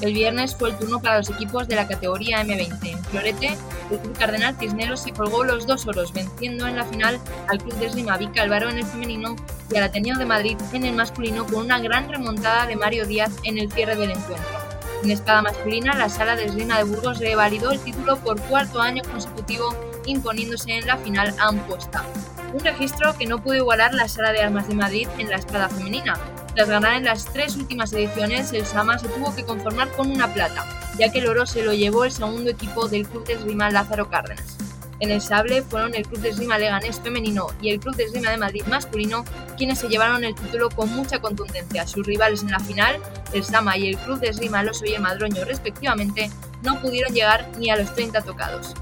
El 0.00 0.14
viernes 0.14 0.56
fue 0.56 0.70
el 0.70 0.78
turno 0.78 0.98
para 1.02 1.18
los 1.18 1.28
equipos 1.28 1.68
de 1.68 1.76
la 1.76 1.86
categoría 1.86 2.42
M20. 2.42 2.92
En 2.92 3.04
Florete, 3.04 3.58
el 3.90 3.98
Club 3.98 4.16
Cardenal 4.18 4.56
Cisneros 4.58 5.00
se 5.00 5.12
colgó 5.12 5.44
los 5.44 5.66
dos 5.66 5.86
oros, 5.86 6.14
venciendo 6.14 6.66
en 6.66 6.76
la 6.76 6.84
final 6.86 7.20
al 7.48 7.58
Club 7.58 7.74
de 7.74 7.86
Esgrima 7.88 8.16
Vica 8.16 8.40
Álvaro 8.40 8.70
en 8.70 8.78
el 8.78 8.86
femenino 8.86 9.36
y 9.70 9.76
al 9.76 9.82
Ateneo 9.82 10.16
de 10.16 10.24
Madrid 10.24 10.56
en 10.72 10.86
el 10.86 10.94
masculino 10.94 11.44
con 11.44 11.56
una 11.56 11.78
gran 11.78 12.08
remontada 12.08 12.66
de 12.66 12.74
Mario 12.74 13.04
Díaz 13.04 13.32
en 13.44 13.58
el 13.58 13.70
cierre 13.70 13.96
del 13.96 14.12
encuentro. 14.12 14.66
En 15.04 15.10
espada 15.10 15.42
masculina, 15.42 15.94
la 15.94 16.08
sala 16.08 16.36
de 16.36 16.50
de 16.50 16.84
Burgos 16.84 17.18
revalidó 17.18 17.70
el 17.70 17.80
título 17.80 18.16
por 18.16 18.40
cuarto 18.40 18.80
año 18.80 19.02
consecutivo, 19.04 19.76
imponiéndose 20.06 20.72
en 20.72 20.86
la 20.86 20.96
final 20.96 21.34
a 21.38 21.48
Ampuesta. 21.48 22.04
Un 22.52 22.60
registro 22.60 23.16
que 23.18 23.26
no 23.26 23.42
pudo 23.42 23.54
igualar 23.54 23.92
la 23.92 24.08
sala 24.08 24.32
de 24.32 24.40
armas 24.40 24.68
de 24.68 24.74
Madrid 24.74 25.08
en 25.18 25.28
la 25.28 25.36
espada 25.36 25.68
femenina. 25.68 26.18
Tras 26.54 26.68
ganar 26.68 26.94
en 26.94 27.04
las 27.04 27.26
tres 27.26 27.56
últimas 27.56 27.92
ediciones, 27.92 28.52
el 28.52 28.64
Sama 28.64 28.98
se 28.98 29.08
tuvo 29.08 29.34
que 29.34 29.44
conformar 29.44 29.90
con 29.92 30.10
una 30.10 30.32
plata, 30.32 30.64
ya 30.98 31.12
que 31.12 31.18
el 31.18 31.28
oro 31.28 31.46
se 31.46 31.62
lo 31.62 31.74
llevó 31.74 32.04
el 32.04 32.12
segundo 32.12 32.50
equipo 32.50 32.88
del 32.88 33.06
club 33.06 33.26
de 33.26 33.34
esgrima 33.34 33.70
Lázaro 33.70 34.08
Cárdenas. 34.08 34.56
En 34.98 35.10
el 35.10 35.20
sable 35.20 35.62
fueron 35.62 35.94
el 35.94 36.06
Club 36.06 36.20
de 36.20 36.30
Esgrima 36.30 36.58
Leganés 36.58 37.00
femenino 37.00 37.48
y 37.60 37.70
el 37.70 37.80
Club 37.80 37.96
de 37.96 38.04
Esgrima 38.04 38.30
de 38.30 38.38
Madrid 38.38 38.62
masculino 38.66 39.24
quienes 39.56 39.78
se 39.78 39.88
llevaron 39.88 40.24
el 40.24 40.34
título 40.34 40.70
con 40.70 40.90
mucha 40.94 41.18
contundencia. 41.18 41.86
Sus 41.86 42.06
rivales 42.06 42.42
en 42.42 42.50
la 42.50 42.60
final, 42.60 42.96
el 43.32 43.44
Sama 43.44 43.76
y 43.76 43.90
el 43.90 43.98
Club 43.98 44.20
de 44.20 44.28
Esgrima 44.28 44.62
Los 44.62 44.82
y 44.82 44.98
Madroño 44.98 45.44
respectivamente, 45.44 46.30
no 46.62 46.80
pudieron 46.80 47.12
llegar 47.12 47.46
ni 47.58 47.70
a 47.70 47.76
los 47.76 47.94
30 47.94 48.22
tocados. 48.22 48.74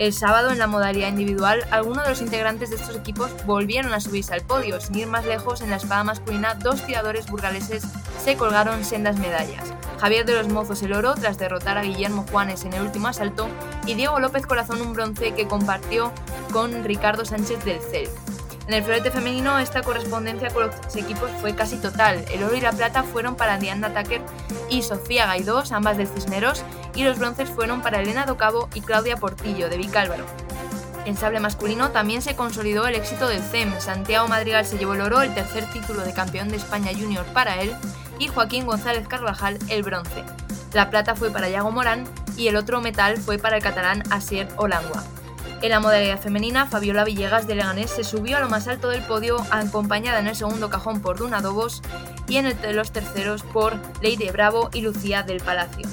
El 0.00 0.14
sábado, 0.14 0.50
en 0.50 0.58
la 0.58 0.66
modalidad 0.66 1.08
individual, 1.08 1.66
algunos 1.70 2.04
de 2.04 2.08
los 2.08 2.22
integrantes 2.22 2.70
de 2.70 2.76
estos 2.76 2.96
equipos 2.96 3.30
volvieron 3.44 3.92
a 3.92 4.00
subirse 4.00 4.32
al 4.32 4.40
podio. 4.40 4.80
Sin 4.80 4.94
ir 4.94 5.06
más 5.06 5.26
lejos, 5.26 5.60
en 5.60 5.68
la 5.68 5.76
espada 5.76 6.04
masculina, 6.04 6.54
dos 6.54 6.86
tiradores 6.86 7.30
burgaleses 7.30 7.84
se 8.24 8.34
colgaron 8.34 8.82
sendas 8.82 9.18
medallas. 9.18 9.74
Javier 10.00 10.24
de 10.24 10.36
los 10.36 10.48
Mozos 10.48 10.82
el 10.82 10.94
oro 10.94 11.14
tras 11.16 11.36
derrotar 11.36 11.76
a 11.76 11.82
Guillermo 11.82 12.24
Juanes 12.30 12.64
en 12.64 12.72
el 12.72 12.80
último 12.80 13.08
asalto 13.08 13.46
y 13.84 13.92
Diego 13.92 14.18
López 14.20 14.46
Corazón 14.46 14.80
un 14.80 14.94
bronce 14.94 15.34
que 15.34 15.46
compartió 15.46 16.12
con 16.50 16.82
Ricardo 16.82 17.26
Sánchez 17.26 17.62
del 17.66 17.82
CEL. 17.82 18.08
En 18.70 18.74
el 18.74 18.84
florete 18.84 19.10
femenino 19.10 19.58
esta 19.58 19.82
correspondencia 19.82 20.50
con 20.50 20.68
los 20.68 20.94
equipos 20.94 21.28
fue 21.40 21.56
casi 21.56 21.78
total. 21.78 22.24
El 22.30 22.44
oro 22.44 22.54
y 22.54 22.60
la 22.60 22.70
plata 22.70 23.02
fueron 23.02 23.34
para 23.34 23.58
Diana 23.58 23.92
Tucker 23.92 24.22
y 24.68 24.82
Sofía 24.82 25.26
Gaidós, 25.26 25.72
ambas 25.72 25.96
del 25.96 26.06
Cisneros, 26.06 26.62
y 26.94 27.02
los 27.02 27.18
bronces 27.18 27.50
fueron 27.50 27.82
para 27.82 28.00
Elena 28.00 28.26
Docabo 28.26 28.68
y 28.72 28.80
Claudia 28.80 29.16
Portillo, 29.16 29.68
de 29.68 29.76
Vicálvaro. 29.76 30.24
En 31.04 31.16
sable 31.16 31.40
masculino 31.40 31.90
también 31.90 32.22
se 32.22 32.36
consolidó 32.36 32.86
el 32.86 32.94
éxito 32.94 33.26
del 33.26 33.42
CEM. 33.42 33.80
Santiago 33.80 34.28
Madrigal 34.28 34.64
se 34.64 34.78
llevó 34.78 34.94
el 34.94 35.00
oro, 35.00 35.20
el 35.20 35.34
tercer 35.34 35.68
título 35.72 36.04
de 36.04 36.14
campeón 36.14 36.48
de 36.48 36.58
España 36.58 36.92
junior 36.96 37.24
para 37.34 37.60
él, 37.60 37.74
y 38.20 38.28
Joaquín 38.28 38.66
González 38.66 39.08
Carvajal 39.08 39.58
el 39.68 39.82
bronce. 39.82 40.22
La 40.74 40.90
plata 40.90 41.16
fue 41.16 41.32
para 41.32 41.48
Yago 41.48 41.72
Morán 41.72 42.04
y 42.36 42.46
el 42.46 42.54
otro 42.54 42.80
metal 42.80 43.16
fue 43.16 43.36
para 43.36 43.56
el 43.56 43.64
catalán 43.64 44.04
Asier 44.12 44.48
Olangua. 44.58 45.02
En 45.62 45.68
la 45.68 45.80
modalidad 45.80 46.18
femenina, 46.18 46.64
Fabiola 46.64 47.04
Villegas 47.04 47.46
de 47.46 47.54
Leganés 47.54 47.90
se 47.90 48.02
subió 48.02 48.38
a 48.38 48.40
lo 48.40 48.48
más 48.48 48.66
alto 48.66 48.88
del 48.88 49.02
podio 49.02 49.36
acompañada 49.50 50.18
en 50.18 50.26
el 50.26 50.34
segundo 50.34 50.70
cajón 50.70 51.02
por 51.02 51.18
Duna 51.18 51.42
Dobos 51.42 51.82
y 52.28 52.36
en 52.36 52.46
el 52.46 52.58
de 52.62 52.72
los 52.72 52.92
terceros 52.92 53.42
por 53.42 53.76
Leire 54.00 54.32
Bravo 54.32 54.70
y 54.72 54.80
Lucía 54.80 55.22
del 55.22 55.42
Palacio. 55.42 55.86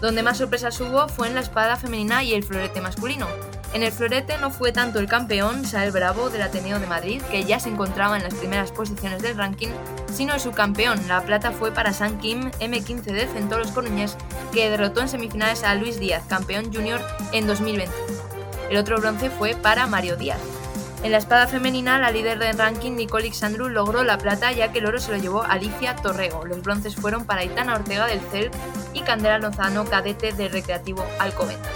Donde 0.00 0.22
más 0.22 0.38
sorpresas 0.38 0.80
hubo 0.80 1.08
fue 1.08 1.26
en 1.26 1.34
la 1.34 1.40
espada 1.40 1.74
femenina 1.74 2.22
y 2.22 2.32
el 2.32 2.44
florete 2.44 2.80
masculino. 2.80 3.26
En 3.74 3.82
el 3.82 3.90
florete 3.90 4.38
no 4.38 4.50
fue 4.50 4.70
tanto 4.70 5.00
el 5.00 5.08
campeón, 5.08 5.64
Sael 5.66 5.90
Bravo, 5.90 6.30
del 6.30 6.42
Ateneo 6.42 6.78
de 6.78 6.86
Madrid, 6.86 7.20
que 7.22 7.44
ya 7.44 7.58
se 7.58 7.70
encontraba 7.70 8.16
en 8.16 8.22
las 8.22 8.34
primeras 8.34 8.70
posiciones 8.70 9.20
del 9.20 9.36
ranking, 9.36 9.68
sino 10.14 10.34
el 10.34 10.40
subcampeón. 10.40 11.08
La 11.08 11.22
plata 11.22 11.50
fue 11.50 11.72
para 11.72 11.92
San 11.92 12.18
Kim, 12.18 12.52
M15 12.60 13.02
de 13.02 13.26
Centolos 13.26 13.72
Coruñés, 13.72 14.16
que 14.52 14.70
derrotó 14.70 15.00
en 15.00 15.08
semifinales 15.08 15.64
a 15.64 15.74
Luis 15.74 15.98
Díaz, 15.98 16.22
campeón 16.28 16.72
junior 16.72 17.00
en 17.32 17.48
2020. 17.48 18.17
El 18.70 18.76
otro 18.76 18.98
bronce 18.98 19.30
fue 19.30 19.54
para 19.54 19.86
Mario 19.86 20.16
Díaz. 20.16 20.40
En 21.02 21.12
la 21.12 21.18
espada 21.18 21.46
femenina, 21.46 21.98
la 21.98 22.10
líder 22.10 22.38
del 22.38 22.58
ranking, 22.58 22.92
Nicole 22.92 23.24
Alexandru, 23.24 23.68
logró 23.68 24.02
la 24.02 24.18
plata 24.18 24.50
ya 24.52 24.72
que 24.72 24.80
el 24.80 24.86
oro 24.86 24.98
se 24.98 25.12
lo 25.12 25.16
llevó 25.16 25.42
Alicia 25.42 25.94
Torrego. 25.94 26.44
Los 26.44 26.62
bronces 26.62 26.96
fueron 26.96 27.24
para 27.24 27.44
Itana 27.44 27.76
Ortega 27.76 28.06
del 28.06 28.20
CEL 28.20 28.50
y 28.94 29.02
Candela 29.02 29.38
Lozano, 29.38 29.84
cadete 29.84 30.32
del 30.32 30.50
Recreativo 30.50 31.06
Alcobendas. 31.20 31.72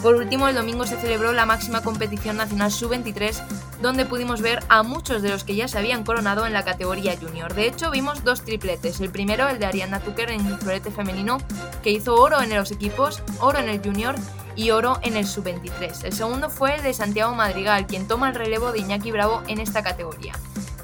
Por 0.00 0.14
último, 0.14 0.48
el 0.48 0.54
domingo 0.54 0.86
se 0.86 0.96
celebró 0.96 1.32
la 1.32 1.44
máxima 1.44 1.82
competición 1.82 2.36
nacional 2.36 2.70
sub-23, 2.70 3.42
donde 3.82 4.06
pudimos 4.06 4.40
ver 4.40 4.60
a 4.68 4.82
muchos 4.82 5.20
de 5.22 5.28
los 5.28 5.44
que 5.44 5.56
ya 5.56 5.68
se 5.68 5.78
habían 5.78 6.04
coronado 6.04 6.46
en 6.46 6.52
la 6.52 6.64
categoría 6.64 7.16
junior. 7.20 7.52
De 7.52 7.66
hecho, 7.66 7.90
vimos 7.90 8.24
dos 8.24 8.42
tripletes. 8.42 9.00
El 9.00 9.10
primero, 9.10 9.48
el 9.48 9.58
de 9.58 9.66
Ariana 9.66 10.00
Tucker 10.00 10.30
en 10.30 10.46
el 10.46 10.56
florete 10.56 10.90
femenino, 10.90 11.38
que 11.82 11.90
hizo 11.90 12.14
oro 12.14 12.40
en 12.40 12.54
los 12.54 12.70
equipos, 12.70 13.22
oro 13.40 13.58
en 13.58 13.68
el 13.68 13.82
junior 13.82 14.14
y 14.54 14.70
oro 14.70 14.98
en 15.02 15.16
el 15.16 15.26
sub-23. 15.26 16.04
El 16.04 16.12
segundo 16.12 16.48
fue 16.48 16.76
el 16.76 16.82
de 16.82 16.94
Santiago 16.94 17.34
Madrigal, 17.34 17.86
quien 17.86 18.06
toma 18.06 18.28
el 18.28 18.34
relevo 18.34 18.72
de 18.72 18.78
Iñaki 18.78 19.10
Bravo 19.10 19.42
en 19.48 19.58
esta 19.58 19.82
categoría. 19.82 20.34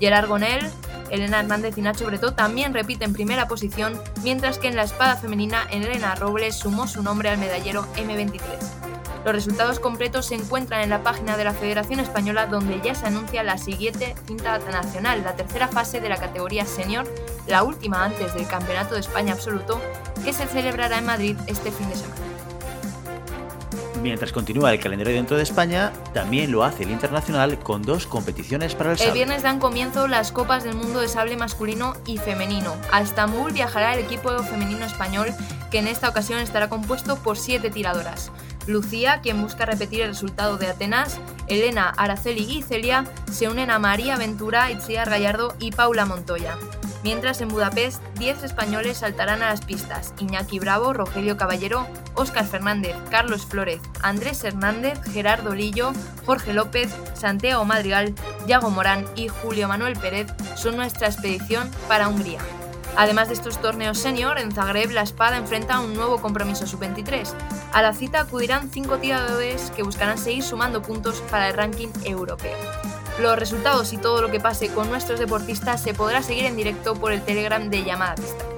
Gerard 0.00 0.28
Gonel, 0.28 0.70
Elena 1.10 1.40
Hernández 1.40 1.76
y 1.76 1.82
Nacho 1.82 2.06
Bretó 2.06 2.34
también 2.34 2.74
repiten 2.74 3.12
primera 3.12 3.48
posición, 3.48 4.00
mientras 4.22 4.58
que 4.58 4.68
en 4.68 4.76
la 4.76 4.82
espada 4.82 5.16
femenina 5.16 5.66
Elena 5.70 6.14
Robles 6.14 6.56
sumó 6.56 6.86
su 6.86 7.02
nombre 7.02 7.28
al 7.28 7.38
medallero 7.38 7.86
M23. 7.96 8.87
Los 9.24 9.34
resultados 9.34 9.80
completos 9.80 10.26
se 10.26 10.34
encuentran 10.34 10.80
en 10.80 10.90
la 10.90 11.02
página 11.02 11.36
de 11.36 11.44
la 11.44 11.52
Federación 11.52 12.00
Española 12.00 12.46
donde 12.46 12.80
ya 12.80 12.94
se 12.94 13.06
anuncia 13.06 13.42
la 13.42 13.58
siguiente 13.58 14.14
cinta 14.26 14.58
nacional, 14.58 15.22
la 15.22 15.36
tercera 15.36 15.68
fase 15.68 16.00
de 16.00 16.08
la 16.08 16.16
categoría 16.16 16.64
senior, 16.66 17.06
la 17.46 17.62
última 17.62 18.04
antes 18.04 18.34
del 18.34 18.46
Campeonato 18.46 18.94
de 18.94 19.00
España 19.00 19.32
absoluto, 19.32 19.80
que 20.24 20.32
se 20.32 20.46
celebrará 20.46 20.98
en 20.98 21.06
Madrid 21.06 21.36
este 21.46 21.70
fin 21.70 21.88
de 21.88 21.96
semana. 21.96 22.28
Mientras 24.02 24.30
continúa 24.32 24.72
el 24.72 24.78
calendario 24.78 25.14
dentro 25.14 25.36
de 25.36 25.42
España, 25.42 25.92
también 26.14 26.52
lo 26.52 26.62
hace 26.62 26.84
el 26.84 26.90
internacional 26.90 27.58
con 27.58 27.82
dos 27.82 28.06
competiciones 28.06 28.74
para 28.74 28.92
el 28.92 28.98
sable. 28.98 29.10
El 29.10 29.14
viernes 29.14 29.42
dan 29.42 29.58
comienzo 29.58 30.06
las 30.06 30.30
Copas 30.30 30.62
del 30.62 30.76
Mundo 30.76 31.00
de 31.00 31.08
Sable 31.08 31.36
masculino 31.36 31.94
y 32.06 32.18
femenino. 32.18 32.76
A 32.92 33.00
Estambul 33.00 33.52
viajará 33.52 33.94
el 33.94 34.04
equipo 34.04 34.30
femenino 34.44 34.86
español, 34.86 35.34
que 35.72 35.78
en 35.78 35.88
esta 35.88 36.08
ocasión 36.08 36.38
estará 36.38 36.68
compuesto 36.68 37.16
por 37.16 37.36
siete 37.36 37.70
tiradoras. 37.70 38.30
Lucía, 38.68 39.20
quien 39.22 39.40
busca 39.40 39.64
repetir 39.64 40.02
el 40.02 40.08
resultado 40.08 40.58
de 40.58 40.68
Atenas, 40.68 41.18
Elena, 41.48 41.88
Araceli 41.96 42.42
y 42.42 42.62
Celia 42.62 43.06
se 43.32 43.48
unen 43.48 43.70
a 43.70 43.78
María 43.78 44.16
Ventura, 44.16 44.70
Itziar 44.70 45.08
Gallardo 45.08 45.56
y 45.58 45.72
Paula 45.72 46.04
Montoya. 46.04 46.56
Mientras 47.02 47.40
en 47.40 47.48
Budapest, 47.48 48.02
10 48.18 48.42
españoles 48.42 48.98
saltarán 48.98 49.42
a 49.42 49.50
las 49.50 49.64
pistas. 49.64 50.12
Iñaki 50.18 50.58
Bravo, 50.58 50.92
Rogelio 50.92 51.38
Caballero, 51.38 51.86
Óscar 52.14 52.44
Fernández, 52.44 52.94
Carlos 53.10 53.46
Flores, 53.46 53.80
Andrés 54.02 54.44
Hernández, 54.44 55.00
Gerardo 55.12 55.54
Lillo, 55.54 55.92
Jorge 56.26 56.52
López, 56.52 56.94
Santiago 57.14 57.64
Madrigal, 57.64 58.14
Yago 58.46 58.70
Morán 58.70 59.06
y 59.16 59.28
Julio 59.28 59.68
Manuel 59.68 59.96
Pérez 59.96 60.26
son 60.56 60.76
nuestra 60.76 61.06
expedición 61.06 61.70
para 61.88 62.08
Hungría. 62.08 62.40
Además 62.96 63.28
de 63.28 63.34
estos 63.34 63.60
torneos 63.60 63.98
senior, 63.98 64.38
en 64.38 64.52
Zagreb 64.52 64.90
la 64.90 65.02
espada 65.02 65.36
enfrenta 65.36 65.80
un 65.80 65.94
nuevo 65.94 66.20
compromiso 66.20 66.66
sub-23. 66.66 67.28
A 67.72 67.82
la 67.82 67.92
cita 67.92 68.20
acudirán 68.20 68.70
cinco 68.70 68.98
tiradores 68.98 69.70
que 69.76 69.82
buscarán 69.82 70.18
seguir 70.18 70.42
sumando 70.42 70.82
puntos 70.82 71.22
para 71.30 71.48
el 71.48 71.54
ranking 71.54 71.88
europeo. 72.04 72.56
Los 73.20 73.38
resultados 73.38 73.92
y 73.92 73.98
todo 73.98 74.22
lo 74.22 74.30
que 74.30 74.40
pase 74.40 74.68
con 74.68 74.88
nuestros 74.88 75.18
deportistas 75.18 75.82
se 75.82 75.94
podrá 75.94 76.22
seguir 76.22 76.44
en 76.44 76.56
directo 76.56 76.94
por 76.94 77.12
el 77.12 77.22
Telegram 77.22 77.68
de 77.68 77.84
Llamada 77.84 78.14
Pista. 78.14 78.57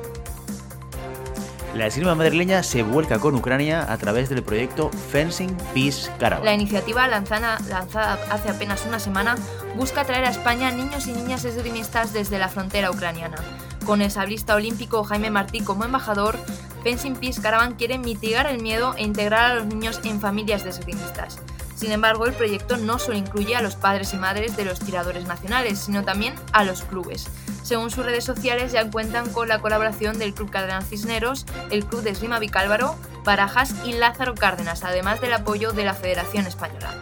La 1.81 1.87
esgrima 1.87 2.15
madrileña 2.15 2.63
se 2.63 2.83
vuelca 2.83 3.19
con 3.19 3.35
Ucrania 3.35 3.91
a 3.91 3.97
través 3.97 4.29
del 4.29 4.43
proyecto 4.43 4.91
Fencing 4.91 5.57
Peace 5.73 6.11
Caravan. 6.19 6.45
La 6.45 6.53
iniciativa 6.53 7.09
lanzada, 7.09 7.57
hace 7.57 8.51
apenas 8.51 8.85
una 8.87 9.01
semana 9.01 9.37
busca 9.77 10.05
traer 10.05 10.27
a 10.27 10.29
España 10.29 10.71
niños 10.73 11.07
y 11.07 11.13
niñas 11.13 11.47
esgrimistas 11.47 12.13
desde 12.13 12.39
la 12.39 12.51
frontera 12.51 12.91
ucraniana. 12.91 13.39
Con 13.87 14.03
el 14.03 14.11
sablista 14.11 14.57
olímpico 14.57 15.05
Jaime 15.05 15.31
Martí 15.31 15.61
como 15.61 15.87
embajador, 15.87 16.37
Fencing 16.83 17.17
Peace 17.17 17.41
Caravan 17.41 17.77
quiere 17.77 17.97
mitigar 17.97 18.47
el 18.47 18.61
miedo 18.61 18.95
e 18.99 19.03
integrar 19.03 19.51
a 19.51 19.55
los 19.55 19.65
niños 19.65 20.03
en 20.05 20.21
familias 20.21 20.65
de 20.65 20.71
esgrimistas. 20.71 21.39
Sin 21.81 21.93
embargo, 21.93 22.27
el 22.27 22.35
proyecto 22.35 22.77
no 22.77 22.99
solo 22.99 23.17
incluye 23.17 23.57
a 23.57 23.63
los 23.63 23.75
padres 23.75 24.13
y 24.13 24.19
madres 24.19 24.55
de 24.55 24.67
los 24.67 24.81
tiradores 24.81 25.27
nacionales, 25.27 25.79
sino 25.79 26.05
también 26.05 26.35
a 26.53 26.63
los 26.63 26.83
clubes. 26.83 27.27
Según 27.63 27.91
sus 27.91 28.05
redes 28.05 28.23
sociales, 28.23 28.73
ya 28.73 28.91
cuentan 28.91 29.31
con 29.31 29.49
la 29.49 29.63
colaboración 29.63 30.19
del 30.19 30.35
Club 30.35 30.51
Cardenal 30.51 30.83
Cisneros, 30.83 31.47
el 31.71 31.87
Club 31.87 32.03
de 32.03 32.11
Esgrima 32.11 32.39
Vicálvaro, 32.39 32.97
Barajas 33.25 33.75
y 33.87 33.95
Lázaro 33.95 34.35
Cárdenas, 34.35 34.85
además 34.85 35.23
del 35.23 35.33
apoyo 35.33 35.73
de 35.73 35.85
la 35.87 35.95
Federación 35.95 36.47
Española. 36.47 36.93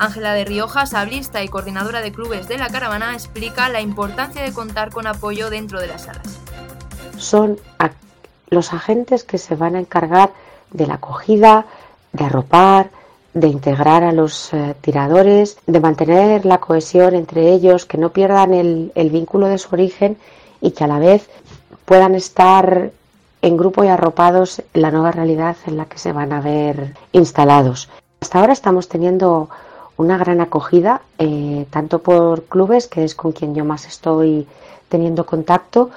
Ángela 0.00 0.32
de 0.32 0.44
Rioja, 0.44 0.86
sablista 0.86 1.44
y 1.44 1.48
coordinadora 1.48 2.00
de 2.00 2.10
clubes 2.10 2.48
de 2.48 2.58
la 2.58 2.70
caravana, 2.70 3.14
explica 3.14 3.68
la 3.68 3.82
importancia 3.82 4.42
de 4.42 4.52
contar 4.52 4.90
con 4.90 5.06
apoyo 5.06 5.48
dentro 5.48 5.80
de 5.80 5.86
las 5.86 6.06
salas. 6.06 6.40
Son 7.18 7.60
los 8.50 8.72
agentes 8.72 9.22
que 9.22 9.38
se 9.38 9.54
van 9.54 9.76
a 9.76 9.78
encargar 9.78 10.32
de 10.72 10.88
la 10.88 10.94
acogida, 10.94 11.66
de 12.12 12.24
arropar, 12.24 12.90
de 13.34 13.48
integrar 13.48 14.04
a 14.04 14.12
los 14.12 14.54
eh, 14.54 14.74
tiradores, 14.80 15.58
de 15.66 15.80
mantener 15.80 16.46
la 16.46 16.58
cohesión 16.58 17.14
entre 17.14 17.52
ellos, 17.52 17.84
que 17.84 17.98
no 17.98 18.10
pierdan 18.10 18.54
el, 18.54 18.92
el 18.94 19.10
vínculo 19.10 19.48
de 19.48 19.58
su 19.58 19.74
origen 19.74 20.16
y 20.60 20.70
que 20.70 20.84
a 20.84 20.86
la 20.86 20.98
vez 20.98 21.28
puedan 21.84 22.14
estar 22.14 22.90
en 23.42 23.56
grupo 23.56 23.84
y 23.84 23.88
arropados 23.88 24.62
en 24.72 24.82
la 24.82 24.90
nueva 24.90 25.12
realidad 25.12 25.56
en 25.66 25.76
la 25.76 25.84
que 25.84 25.98
se 25.98 26.12
van 26.12 26.32
a 26.32 26.40
ver 26.40 26.94
instalados. 27.12 27.90
Hasta 28.20 28.40
ahora 28.40 28.54
estamos 28.54 28.88
teniendo 28.88 29.50
una 29.96 30.16
gran 30.16 30.40
acogida, 30.40 31.02
eh, 31.18 31.66
tanto 31.70 31.98
por 31.98 32.44
clubes, 32.44 32.88
que 32.88 33.04
es 33.04 33.14
con 33.14 33.32
quien 33.32 33.54
yo 33.54 33.64
más 33.64 33.86
estoy 33.86 34.46
teniendo 34.88 35.26
contacto, 35.26 35.90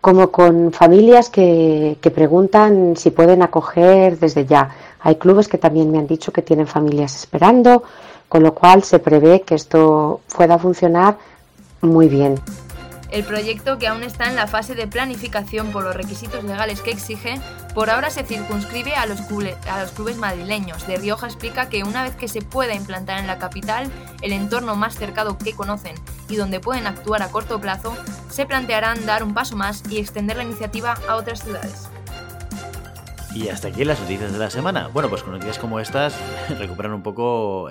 como 0.00 0.30
con 0.30 0.72
familias 0.72 1.30
que, 1.30 1.96
que, 2.00 2.10
preguntan 2.10 2.96
si 2.96 3.10
pueden 3.10 3.42
acoger 3.42 4.18
desde 4.18 4.44
ya. 4.44 4.70
Hay 5.02 5.16
clubes 5.16 5.48
que 5.48 5.58
también 5.58 5.90
me 5.90 5.98
han 5.98 6.06
dicho 6.06 6.32
que 6.32 6.42
tienen 6.42 6.66
familias 6.66 7.14
esperando, 7.16 7.82
con 8.28 8.42
lo 8.42 8.54
cual 8.54 8.84
se 8.84 8.98
prevé 8.98 9.42
que 9.42 9.54
esto 9.54 10.20
pueda 10.34 10.58
funcionar 10.58 11.18
muy 11.80 12.08
bien. 12.08 12.40
El 13.10 13.24
proyecto, 13.24 13.78
que 13.78 13.88
aún 13.88 14.04
está 14.04 14.28
en 14.28 14.36
la 14.36 14.46
fase 14.46 14.76
de 14.76 14.86
planificación 14.86 15.72
por 15.72 15.82
los 15.82 15.96
requisitos 15.96 16.44
legales 16.44 16.80
que 16.80 16.92
exige, 16.92 17.40
por 17.74 17.90
ahora 17.90 18.08
se 18.10 18.22
circunscribe 18.22 18.94
a 18.94 19.06
los, 19.06 19.20
a 19.68 19.82
los 19.82 19.90
clubes 19.90 20.16
madrileños. 20.16 20.86
De 20.86 20.96
Rioja 20.96 21.26
explica 21.26 21.68
que 21.68 21.82
una 21.82 22.04
vez 22.04 22.14
que 22.14 22.28
se 22.28 22.40
pueda 22.40 22.74
implantar 22.74 23.18
en 23.18 23.26
la 23.26 23.38
capital, 23.38 23.90
el 24.22 24.32
entorno 24.32 24.76
más 24.76 24.94
cercano 24.94 25.36
que 25.38 25.54
conocen 25.54 25.96
y 26.28 26.36
donde 26.36 26.60
pueden 26.60 26.86
actuar 26.86 27.22
a 27.22 27.32
corto 27.32 27.60
plazo, 27.60 27.96
se 28.28 28.46
plantearán 28.46 29.04
dar 29.06 29.24
un 29.24 29.34
paso 29.34 29.56
más 29.56 29.82
y 29.90 29.98
extender 29.98 30.36
la 30.36 30.44
iniciativa 30.44 30.96
a 31.08 31.16
otras 31.16 31.42
ciudades. 31.42 31.89
Y 33.32 33.48
hasta 33.48 33.68
aquí 33.68 33.84
las 33.84 34.00
noticias 34.00 34.32
de 34.32 34.38
la 34.38 34.50
semana. 34.50 34.88
Bueno, 34.88 35.08
pues 35.08 35.22
con 35.22 35.32
noticias 35.32 35.58
como 35.58 35.78
estas 35.78 36.20
recuperan 36.58 36.92
un 36.92 37.04
poco 37.04 37.70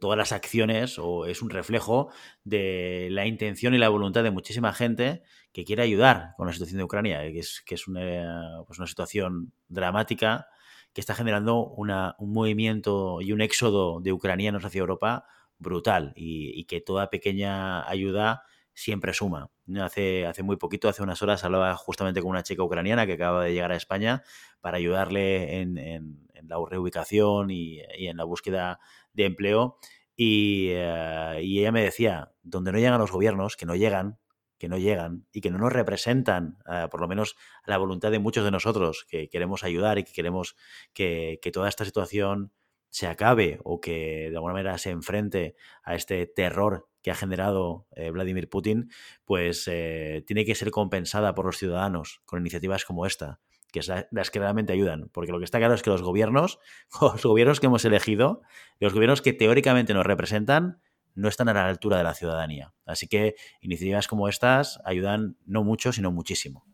todas 0.00 0.18
las 0.18 0.32
acciones 0.32 0.98
o 0.98 1.24
es 1.24 1.40
un 1.40 1.48
reflejo 1.48 2.10
de 2.44 3.08
la 3.10 3.26
intención 3.26 3.74
y 3.74 3.78
la 3.78 3.88
voluntad 3.88 4.22
de 4.22 4.30
muchísima 4.30 4.74
gente 4.74 5.22
que 5.52 5.64
quiere 5.64 5.82
ayudar 5.82 6.34
con 6.36 6.46
la 6.46 6.52
situación 6.52 6.78
de 6.78 6.84
Ucrania, 6.84 7.20
que 7.20 7.38
es, 7.38 7.64
pues 7.66 7.88
una 7.88 8.86
situación 8.86 9.54
dramática 9.68 10.46
que 10.92 11.00
está 11.00 11.14
generando 11.14 11.64
un 11.64 12.32
movimiento 12.32 13.22
y 13.22 13.32
un 13.32 13.40
éxodo 13.40 14.00
de 14.00 14.12
ucranianos 14.12 14.64
hacia 14.66 14.80
Europa 14.80 15.24
brutal 15.58 16.12
y 16.16 16.64
que 16.64 16.82
toda 16.82 17.08
pequeña 17.08 17.88
ayuda 17.88 18.42
siempre 18.74 19.12
suma. 19.12 19.50
Hace, 19.80 20.26
hace 20.26 20.42
muy 20.42 20.56
poquito, 20.56 20.88
hace 20.88 21.02
unas 21.02 21.22
horas, 21.22 21.44
hablaba 21.44 21.74
justamente 21.76 22.20
con 22.20 22.30
una 22.30 22.42
chica 22.42 22.62
ucraniana 22.62 23.06
que 23.06 23.14
acaba 23.14 23.44
de 23.44 23.52
llegar 23.52 23.72
a 23.72 23.76
España 23.76 24.22
para 24.60 24.78
ayudarle 24.78 25.60
en, 25.60 26.28
la 26.44 26.56
reubicación 26.68 27.50
y, 27.50 27.80
en 27.80 28.16
la 28.16 28.24
búsqueda 28.24 28.80
de 29.12 29.26
empleo. 29.26 29.78
Eh, 30.16 31.40
y, 31.42 31.58
ella 31.60 31.72
me 31.72 31.82
decía, 31.82 32.32
donde 32.42 32.72
no 32.72 32.78
llegan 32.78 32.98
los 32.98 33.12
gobiernos, 33.12 33.56
que 33.56 33.66
no 33.66 33.74
llegan, 33.74 34.18
que 34.58 34.68
no 34.68 34.78
llegan 34.78 35.26
y 35.32 35.40
que 35.40 35.50
no 35.50 35.58
nos 35.58 35.72
representan, 35.72 36.58
eh, 36.70 36.88
por 36.90 37.00
lo 37.00 37.08
menos 37.08 37.36
la 37.66 37.78
voluntad 37.78 38.10
de 38.10 38.18
muchos 38.18 38.44
de 38.44 38.50
nosotros 38.50 39.06
que 39.08 39.28
queremos 39.28 39.64
ayudar 39.64 39.98
y 39.98 40.04
que 40.04 40.12
queremos 40.12 40.56
que, 40.92 41.40
que 41.42 41.50
toda 41.50 41.68
esta 41.68 41.84
situación 41.84 42.52
se 42.90 43.06
acabe 43.06 43.58
o 43.64 43.80
que 43.80 44.28
de 44.30 44.36
alguna 44.36 44.52
manera 44.52 44.78
se 44.78 44.90
enfrente 44.90 45.56
a 45.82 45.94
este 45.94 46.26
terror 46.26 46.91
que 47.02 47.10
ha 47.10 47.14
generado 47.14 47.86
eh, 47.94 48.10
Vladimir 48.10 48.48
Putin, 48.48 48.90
pues 49.24 49.68
eh, 49.70 50.22
tiene 50.26 50.44
que 50.44 50.54
ser 50.54 50.70
compensada 50.70 51.34
por 51.34 51.46
los 51.46 51.58
ciudadanos 51.58 52.22
con 52.24 52.40
iniciativas 52.40 52.84
como 52.84 53.06
esta, 53.06 53.40
que 53.72 53.80
es 53.80 53.90
las 54.10 54.30
que 54.30 54.38
realmente 54.38 54.72
ayudan. 54.72 55.10
Porque 55.12 55.32
lo 55.32 55.38
que 55.38 55.44
está 55.44 55.58
claro 55.58 55.74
es 55.74 55.82
que 55.82 55.90
los 55.90 56.02
gobiernos, 56.02 56.60
los 57.00 57.22
gobiernos 57.22 57.60
que 57.60 57.66
hemos 57.66 57.84
elegido, 57.84 58.42
los 58.78 58.94
gobiernos 58.94 59.20
que 59.20 59.32
teóricamente 59.32 59.94
nos 59.94 60.06
representan, 60.06 60.80
no 61.14 61.28
están 61.28 61.48
a 61.48 61.54
la 61.54 61.66
altura 61.66 61.98
de 61.98 62.04
la 62.04 62.14
ciudadanía. 62.14 62.72
Así 62.86 63.06
que 63.06 63.34
iniciativas 63.60 64.08
como 64.08 64.28
estas 64.28 64.80
ayudan 64.84 65.36
no 65.44 65.64
mucho, 65.64 65.92
sino 65.92 66.10
muchísimo. 66.10 66.64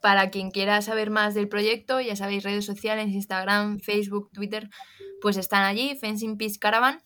Para 0.00 0.30
quien 0.30 0.50
quiera 0.50 0.82
saber 0.82 1.10
más 1.10 1.34
del 1.34 1.48
proyecto, 1.48 2.00
ya 2.00 2.14
sabéis, 2.14 2.44
redes 2.44 2.64
sociales, 2.64 3.08
Instagram, 3.08 3.80
Facebook, 3.80 4.30
Twitter, 4.32 4.68
pues 5.20 5.36
están 5.36 5.64
allí, 5.64 5.96
Fencing 5.96 6.36
Peace 6.36 6.58
Caravan, 6.60 7.00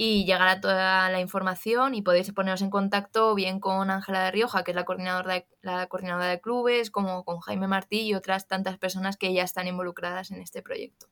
y 0.00 0.24
llegará 0.26 0.60
toda 0.60 1.10
la 1.10 1.20
información 1.20 1.96
y 1.96 2.02
podéis 2.02 2.30
poneros 2.30 2.62
en 2.62 2.70
contacto 2.70 3.34
bien 3.34 3.58
con 3.58 3.90
Ángela 3.90 4.22
de 4.22 4.30
Rioja, 4.30 4.62
que 4.62 4.70
es 4.70 4.76
la 4.76 4.84
coordinadora 4.84 5.34
de, 5.34 5.48
la 5.60 5.88
coordinadora 5.88 6.28
de 6.28 6.40
clubes, 6.40 6.92
como 6.92 7.24
con 7.24 7.40
Jaime 7.40 7.66
Martí 7.66 8.02
y 8.02 8.14
otras 8.14 8.46
tantas 8.46 8.78
personas 8.78 9.16
que 9.16 9.32
ya 9.34 9.42
están 9.42 9.66
involucradas 9.66 10.30
en 10.30 10.40
este 10.40 10.62
proyecto. 10.62 11.08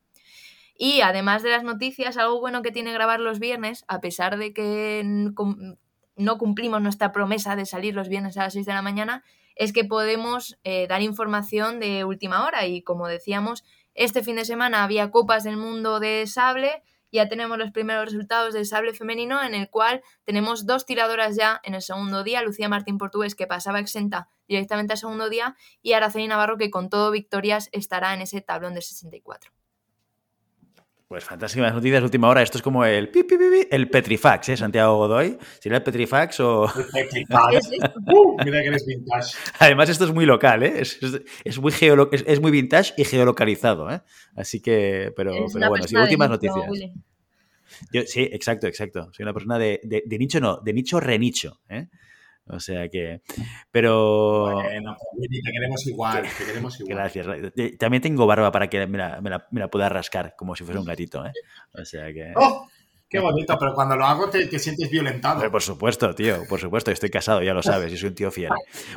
Y 0.78 1.00
además 1.00 1.42
de 1.42 1.50
las 1.50 1.64
noticias, 1.64 2.16
algo 2.16 2.38
bueno 2.38 2.62
que 2.62 2.70
tiene 2.70 2.92
grabar 2.92 3.18
los 3.18 3.40
viernes, 3.40 3.84
a 3.88 4.00
pesar 4.00 4.38
de 4.38 4.52
que 4.52 5.02
no 5.04 6.38
cumplimos 6.38 6.80
nuestra 6.80 7.10
promesa 7.10 7.56
de 7.56 7.66
salir 7.66 7.92
los 7.92 8.08
viernes 8.08 8.36
a 8.36 8.44
las 8.44 8.52
6 8.52 8.66
de 8.66 8.72
la 8.72 8.82
mañana, 8.82 9.24
es 9.56 9.72
que 9.72 9.84
podemos 9.84 10.60
eh, 10.62 10.86
dar 10.86 11.02
información 11.02 11.80
de 11.80 12.04
última 12.04 12.46
hora. 12.46 12.66
Y 12.66 12.82
como 12.82 13.08
decíamos, 13.08 13.64
este 13.94 14.22
fin 14.22 14.36
de 14.36 14.44
semana 14.44 14.84
había 14.84 15.10
Copas 15.10 15.42
del 15.42 15.56
Mundo 15.56 15.98
de 15.98 16.24
Sable, 16.28 16.84
ya 17.16 17.28
tenemos 17.28 17.58
los 17.58 17.72
primeros 17.72 18.06
resultados 18.06 18.54
del 18.54 18.64
sable 18.64 18.94
femenino, 18.94 19.42
en 19.42 19.54
el 19.54 19.68
cual 19.68 20.02
tenemos 20.24 20.66
dos 20.66 20.86
tiradoras 20.86 21.36
ya 21.36 21.60
en 21.64 21.74
el 21.74 21.82
segundo 21.82 22.22
día, 22.22 22.42
Lucía 22.42 22.68
Martín 22.68 22.98
Portugués, 22.98 23.34
que 23.34 23.46
pasaba 23.46 23.80
exenta 23.80 24.28
directamente 24.48 24.92
al 24.92 24.98
segundo 24.98 25.28
día, 25.28 25.56
y 25.82 25.92
Araceli 25.92 26.28
Navarro, 26.28 26.56
que 26.56 26.70
con 26.70 26.88
todo 26.88 27.10
victorias 27.10 27.68
estará 27.72 28.14
en 28.14 28.22
ese 28.22 28.40
tablón 28.40 28.74
de 28.74 28.82
64. 28.82 29.52
Pues 31.08 31.22
fantásticas 31.22 31.72
noticias 31.72 32.00
de 32.00 32.04
última 32.04 32.28
hora. 32.28 32.42
Esto 32.42 32.58
es 32.58 32.62
como 32.62 32.84
el 32.84 33.12
el 33.70 33.88
Petrifax, 33.90 34.48
¿eh? 34.48 34.56
Santiago 34.56 34.96
Godoy. 34.96 35.38
¿Sería 35.60 35.78
el 35.78 35.84
Petrifax 35.84 36.40
o...? 36.40 36.66
El 36.76 36.84
Petrifax. 36.92 37.70
Uh, 38.12 38.36
mira 38.44 38.60
que 38.60 38.68
eres 38.68 38.84
vintage. 38.86 39.36
Además, 39.58 39.88
esto 39.88 40.04
es 40.04 40.12
muy 40.12 40.26
local, 40.26 40.62
¿eh? 40.64 40.80
Es, 40.80 41.00
muy, 41.60 41.72
es, 42.10 42.40
muy 42.40 42.50
vintage 42.50 42.94
y 42.96 43.04
geolocalizado, 43.04 43.90
¿eh? 43.90 44.00
Así 44.34 44.60
que... 44.60 45.12
Pero, 45.16 45.32
pero 45.52 45.68
bueno, 45.68 45.86
sí, 45.86 45.96
últimas 45.96 46.28
noticias. 46.28 46.66
Yo, 47.92 48.02
sí, 48.02 48.28
exacto, 48.32 48.66
exacto. 48.66 49.10
Soy 49.12 49.24
una 49.24 49.32
persona 49.32 49.58
de, 49.58 49.80
de, 49.82 50.02
de 50.06 50.18
nicho, 50.18 50.40
no, 50.40 50.58
de 50.58 50.72
nicho 50.72 51.00
renicho, 51.00 51.60
¿eh? 51.68 51.88
O 52.48 52.60
sea 52.60 52.88
que. 52.88 53.22
Pero. 53.70 54.52
Bueno, 54.52 54.96
te 55.20 55.52
queremos 55.52 55.86
igual, 55.86 56.24
te 56.38 56.44
queremos 56.44 56.78
igual. 56.80 56.96
Gracias. 56.96 57.26
También 57.78 58.02
tengo 58.02 58.26
barba 58.26 58.52
para 58.52 58.68
que 58.68 58.86
me 58.86 58.98
la, 58.98 59.20
me 59.20 59.30
la, 59.30 59.46
me 59.50 59.60
la 59.60 59.68
pueda 59.68 59.88
rascar 59.88 60.34
como 60.36 60.54
si 60.54 60.64
fuese 60.64 60.78
un 60.78 60.86
gatito, 60.86 61.26
¿eh? 61.26 61.32
O 61.72 61.84
sea 61.84 62.12
que. 62.12 62.32
¡Oh! 62.36 62.68
Qué 63.08 63.20
bonito, 63.20 63.56
pero 63.58 63.72
cuando 63.72 63.96
lo 63.96 64.04
hago 64.04 64.28
te, 64.28 64.46
te 64.46 64.58
sientes 64.58 64.90
violentado. 64.90 65.48
por 65.50 65.62
supuesto, 65.62 66.12
tío, 66.12 66.38
por 66.48 66.58
supuesto, 66.58 66.90
estoy 66.90 67.08
casado, 67.08 67.40
ya 67.40 67.54
lo 67.54 67.62
sabes, 67.62 67.92
y 67.92 67.96
soy 67.96 68.08
un 68.08 68.14
tío 68.16 68.32
fiel. 68.32 68.50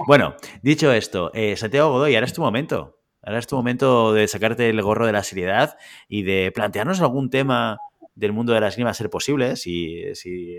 Bueno, 0.07 0.35
dicho 0.63 0.91
esto, 0.91 1.31
eh, 1.35 1.55
Santiago 1.55 1.91
Godoy, 1.91 2.15
ahora 2.15 2.25
es 2.25 2.33
tu 2.33 2.41
momento. 2.41 2.97
Ahora 3.21 3.37
es 3.37 3.45
tu 3.45 3.55
momento 3.55 4.13
de 4.13 4.27
sacarte 4.27 4.69
el 4.69 4.81
gorro 4.81 5.05
de 5.05 5.11
la 5.11 5.23
seriedad 5.23 5.77
y 6.07 6.23
de 6.23 6.51
plantearnos 6.51 7.01
algún 7.01 7.29
tema 7.29 7.77
del 8.19 8.33
mundo 8.33 8.53
de 8.53 8.61
la 8.61 8.67
esgrima 8.67 8.89
a 8.89 8.93
ser 8.93 9.09
posible, 9.09 9.55
si, 9.55 10.13
si 10.13 10.57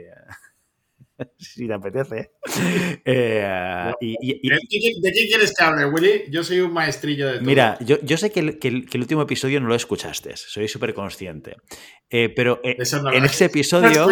si 1.39 1.67
te 1.67 1.75
apetece. 1.75 2.33
Eh, 3.03 3.93
y, 4.01 4.49
¿De, 4.49 4.59
qué, 4.69 5.27
quieres 5.29 5.55
que 5.57 5.65
hable, 5.65 5.87
Willy? 5.87 6.25
Yo 6.31 6.45
soy 6.45 6.61
un 6.61 6.73
maestrillo 6.73 7.27
de 7.27 7.35
todo. 7.35 7.45
Mira, 7.45 7.79
yo, 7.81 7.99
yo 8.03 8.17
sé 8.17 8.31
que 8.31 8.41
el, 8.41 8.59
que, 8.59 8.69
el, 8.69 8.87
último 8.95 9.23
episodio 9.23 9.61
no 9.61 9.69
lo 9.69 9.75
escuchaste, 9.75 10.37
soy 10.37 10.69
súper 10.69 10.93
consciente. 10.93 11.57
Eh, 12.11 12.29
pero 12.29 12.61
eh, 12.63 12.77
en, 13.13 13.25
ese 13.25 13.47
episodio, 13.47 14.07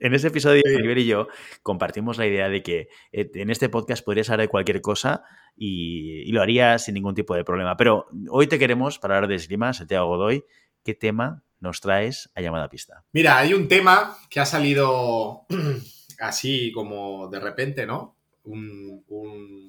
en 0.00 0.14
ese 0.14 0.28
episodio, 0.28 0.62
Oliver 0.66 0.98
y 0.98 1.06
yo 1.06 1.28
compartimos 1.62 2.18
la 2.18 2.26
idea 2.26 2.48
de 2.48 2.62
que 2.62 2.88
en 3.12 3.50
este 3.50 3.68
podcast 3.68 4.04
podrías 4.04 4.28
hablar 4.30 4.46
de 4.46 4.50
cualquier 4.50 4.80
cosa 4.80 5.22
y, 5.56 6.30
lo 6.32 6.42
harías 6.42 6.84
sin 6.84 6.94
ningún 6.94 7.14
tipo 7.14 7.34
de 7.34 7.44
problema. 7.44 7.76
Pero 7.76 8.06
hoy 8.28 8.48
te 8.48 8.58
queremos, 8.58 8.98
para 8.98 9.16
hablar 9.16 9.28
de 9.28 9.36
esgrima, 9.36 9.72
Santiago 9.72 10.08
Godoy, 10.08 10.44
¿qué 10.82 10.94
tema 10.94 11.43
nos 11.60 11.80
traes 11.80 12.30
a 12.34 12.40
llamada 12.40 12.68
pista? 12.68 13.04
Mira, 13.12 13.38
hay 13.38 13.54
un 13.54 13.68
tema 13.68 14.16
que 14.30 14.40
ha 14.40 14.46
salido 14.46 15.46
así 16.18 16.72
como 16.72 17.28
de 17.28 17.40
repente, 17.40 17.86
¿no? 17.86 18.16
Un, 18.44 19.02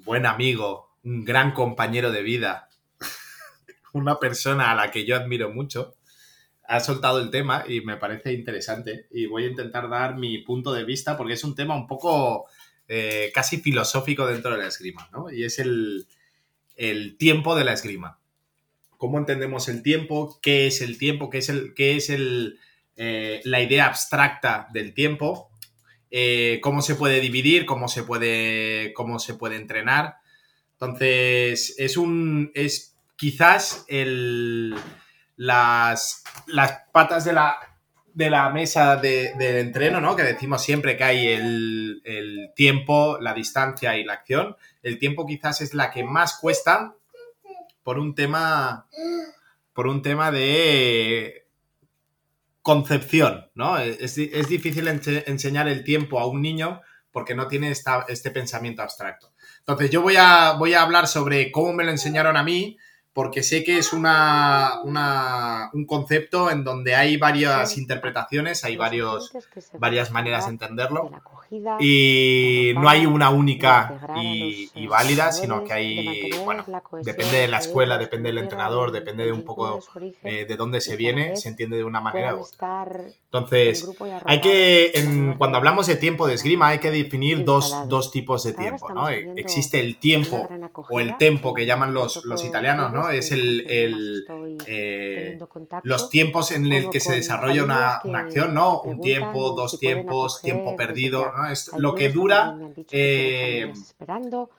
buen 0.04 0.26
amigo, 0.26 0.96
un 1.02 1.24
gran 1.24 1.52
compañero 1.52 2.12
de 2.12 2.22
vida, 2.22 2.68
una 3.92 4.18
persona 4.18 4.70
a 4.70 4.74
la 4.74 4.90
que 4.90 5.04
yo 5.04 5.16
admiro 5.16 5.50
mucho, 5.50 5.96
ha 6.68 6.80
soltado 6.80 7.20
el 7.20 7.30
tema 7.30 7.64
y 7.66 7.80
me 7.80 7.96
parece 7.96 8.32
interesante 8.32 9.06
y 9.10 9.26
voy 9.26 9.44
a 9.44 9.48
intentar 9.48 9.88
dar 9.88 10.16
mi 10.16 10.38
punto 10.38 10.72
de 10.72 10.84
vista 10.84 11.16
porque 11.16 11.34
es 11.34 11.44
un 11.44 11.54
tema 11.54 11.74
un 11.74 11.86
poco 11.86 12.46
eh, 12.88 13.32
casi 13.34 13.58
filosófico 13.58 14.26
dentro 14.26 14.52
de 14.52 14.58
la 14.58 14.68
esgrima, 14.68 15.08
¿no? 15.12 15.30
Y 15.30 15.44
es 15.44 15.58
el, 15.58 16.06
tiempo 17.18 17.56
de 17.56 17.64
la 17.64 17.72
esgrima. 17.72 18.20
¿Cómo 19.06 19.18
entendemos 19.18 19.68
el 19.68 19.84
tiempo? 19.84 20.40
¿Qué 20.42 20.66
es 20.66 20.80
el 20.80 20.98
tiempo? 20.98 21.30
¿Qué 21.30 21.38
es, 21.38 21.48
el, 21.48 21.74
qué 21.74 21.94
es 21.94 22.10
el, 22.10 22.58
eh, 22.96 23.40
la 23.44 23.62
idea 23.62 23.86
abstracta 23.86 24.66
del 24.72 24.94
tiempo? 24.94 25.48
Eh, 26.10 26.58
cómo 26.60 26.82
se 26.82 26.96
puede 26.96 27.20
dividir, 27.20 27.66
cómo 27.66 27.86
se 27.86 28.02
puede, 28.02 28.92
cómo 28.94 29.20
se 29.20 29.34
puede 29.34 29.54
entrenar. 29.54 30.16
Entonces, 30.72 31.76
es 31.78 31.96
un. 31.96 32.50
es 32.54 32.96
quizás 33.14 33.84
el, 33.86 34.74
las, 35.36 36.24
las 36.48 36.80
patas 36.92 37.24
de 37.24 37.32
la, 37.32 37.58
de 38.12 38.28
la 38.28 38.50
mesa 38.50 38.96
de, 38.96 39.60
entreno, 39.60 40.00
¿no? 40.00 40.16
Que 40.16 40.24
decimos 40.24 40.64
siempre 40.64 40.96
que 40.96 41.04
hay 41.04 41.28
el, 41.28 42.02
el, 42.04 42.50
tiempo, 42.56 43.18
la 43.20 43.34
distancia 43.34 43.96
y 43.96 44.02
la 44.02 44.14
acción. 44.14 44.56
El 44.82 44.98
tiempo 44.98 45.26
quizás 45.26 45.60
es 45.60 45.74
la 45.74 45.92
que 45.92 46.02
más 46.02 46.38
cuesta 46.40 46.95
por 47.86 48.00
un 48.00 48.16
tema. 48.16 48.88
Por 49.72 49.86
un 49.86 50.02
tema 50.02 50.32
de 50.32 51.46
concepción, 52.60 53.48
¿no? 53.54 53.78
Es, 53.78 54.16
difícil 54.16 54.88
enseñar 54.88 55.68
el 55.68 55.84
tiempo 55.84 56.18
a 56.18 56.26
un 56.26 56.42
niño 56.42 56.80
porque 57.12 57.36
no 57.36 57.46
tiene 57.46 57.70
este 57.70 58.30
pensamiento 58.32 58.82
abstracto. 58.82 59.34
Entonces, 59.60 59.90
yo 59.90 60.02
voy 60.02 60.16
a, 60.18 60.54
voy 60.58 60.74
a 60.74 60.82
hablar 60.82 61.06
sobre 61.06 61.52
cómo 61.52 61.74
me 61.74 61.84
lo 61.84 61.92
enseñaron 61.92 62.36
a 62.36 62.42
mí, 62.42 62.76
porque 63.12 63.44
sé 63.44 63.62
que 63.62 63.78
es 63.78 63.92
una, 63.92 64.80
un 64.82 65.86
concepto 65.86 66.50
en 66.50 66.64
donde 66.64 66.96
hay 66.96 67.18
varias 67.18 67.78
interpretaciones, 67.78 68.64
hay 68.64 68.76
varios, 68.76 69.30
varias 69.78 70.10
maneras 70.10 70.46
de 70.46 70.52
entenderlo. 70.52 71.12
Y 71.80 72.72
no 72.74 72.88
hay 72.88 73.06
una 73.06 73.30
única 73.30 74.00
y, 74.20 74.70
y, 74.74 74.86
válida, 74.86 75.32
sino 75.32 75.64
que 75.64 75.72
hay, 75.72 76.30
bueno, 76.44 76.64
depende 77.02 77.38
de 77.38 77.48
la 77.48 77.58
escuela, 77.58 77.98
depende 77.98 78.28
del 78.28 78.38
entrenador, 78.38 78.92
depende 78.92 79.24
de 79.24 79.32
un 79.32 79.42
poco 79.42 79.80
eh, 80.22 80.44
de 80.46 80.56
dónde 80.56 80.80
se 80.80 80.96
viene, 80.96 81.36
se 81.36 81.48
entiende 81.48 81.76
de 81.76 81.84
una 81.84 82.00
manera 82.00 82.34
u 82.34 82.40
otra. 82.40 82.86
Entonces, 83.24 83.88
hay 84.24 84.40
que, 84.40 84.92
en, 84.94 85.34
cuando 85.34 85.58
hablamos 85.58 85.86
de 85.86 85.96
tiempo 85.96 86.26
de 86.26 86.34
esgrima, 86.34 86.68
hay 86.68 86.78
que 86.78 86.90
definir 86.90 87.44
dos, 87.44 87.88
dos 87.88 88.10
tipos 88.10 88.44
de 88.44 88.52
tiempo, 88.52 88.92
¿no? 88.92 89.08
Existe 89.08 89.80
el 89.80 89.98
tiempo 89.98 90.48
o 90.88 91.00
el 91.00 91.16
tempo 91.16 91.54
que 91.54 91.66
llaman 91.66 91.94
los, 91.94 92.24
los 92.24 92.44
italianos, 92.44 92.92
¿no? 92.92 93.10
Es 93.10 93.32
el, 93.32 93.66
el 93.68 94.24
eh, 94.66 95.38
los 95.82 96.10
tiempos 96.10 96.50
en 96.50 96.72
el 96.72 96.90
que 96.90 97.00
se 97.00 97.14
desarrolla 97.14 97.64
una, 97.64 98.00
una 98.04 98.20
acción, 98.20 98.54
¿no? 98.54 98.80
Un 98.80 99.00
tiempo, 99.00 99.50
dos 99.50 99.78
tiempos, 99.78 100.40
tiempo 100.42 100.76
perdido, 100.76 101.32
¿no? 101.36 101.46
Es 101.48 101.70
lo 101.76 101.94
que 101.94 102.08
dura, 102.08 102.56
eh, 102.90 103.72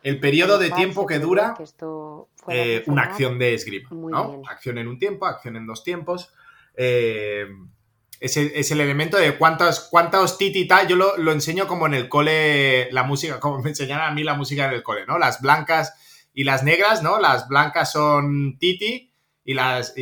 el 0.04 0.20
periodo 0.20 0.58
de 0.58 0.70
tiempo 0.72 1.06
que 1.06 1.20
dura 1.20 1.56
eh, 2.48 2.84
una 2.88 3.04
acción 3.04 3.40
de 3.40 3.54
esgrima, 3.54 3.90
¿no? 3.92 4.42
Acción 4.48 4.78
en 4.78 4.88
un 4.88 5.00
tiempo, 5.00 5.26
acción 5.26 5.56
en 5.56 5.66
dos 5.66 5.84
tiempos. 5.84 6.34
Eh, 6.76 7.48
es, 8.20 8.38
el, 8.38 8.82
elemento 8.82 9.18
de 9.18 9.38
cuántos, 9.38 9.82
cuántos 9.92 10.38
titita. 10.38 10.88
Yo 10.88 10.96
lo, 10.96 11.18
lo, 11.18 11.32
enseño 11.32 11.68
como 11.68 11.86
en 11.88 11.94
el 11.94 12.10
cole, 12.10 12.92
la 12.92 13.04
música, 13.04 13.40
como 13.40 13.60
me 13.60 13.70
enseñaron 13.70 14.06
a 14.06 14.12
mí 14.12 14.24
la 14.24 14.36
música 14.36 14.66
en 14.66 14.74
el 14.74 14.84
cole, 14.84 15.06
¿no? 15.06 15.18
Las 15.18 15.42
blancas 15.42 15.94
y 16.34 16.44
las 16.44 16.64
negras, 16.64 17.04
¿no? 17.04 17.20
Las 17.20 17.48
blancas 17.48 17.92
son 17.92 18.58
titi 18.60 19.12
y 19.44 19.54
las, 19.54 19.94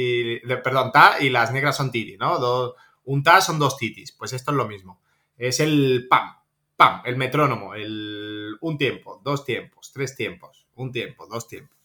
perdón, 0.63 0.91
ta 0.91 1.17
y 1.19 1.29
las 1.29 1.51
negras 1.51 1.77
son 1.77 1.91
titi, 1.91 2.17
¿no? 2.17 2.73
un 3.05 3.23
ta 3.23 3.41
son 3.41 3.59
dos 3.59 3.77
titis. 3.77 4.11
Pues 4.11 4.33
esto 4.33 4.51
es 4.51 4.57
lo 4.57 4.67
mismo. 4.67 5.01
Es 5.37 5.59
el 5.59 6.07
pam, 6.09 6.34
pam, 6.75 7.01
el 7.05 7.15
metrónomo, 7.17 7.73
el 7.75 8.57
un 8.61 8.77
tiempo, 8.77 9.21
dos 9.23 9.45
tiempos, 9.45 9.91
tres 9.93 10.15
tiempos, 10.15 10.65
un 10.75 10.91
tiempo, 10.91 11.27
dos 11.27 11.47
tiempos. 11.47 11.77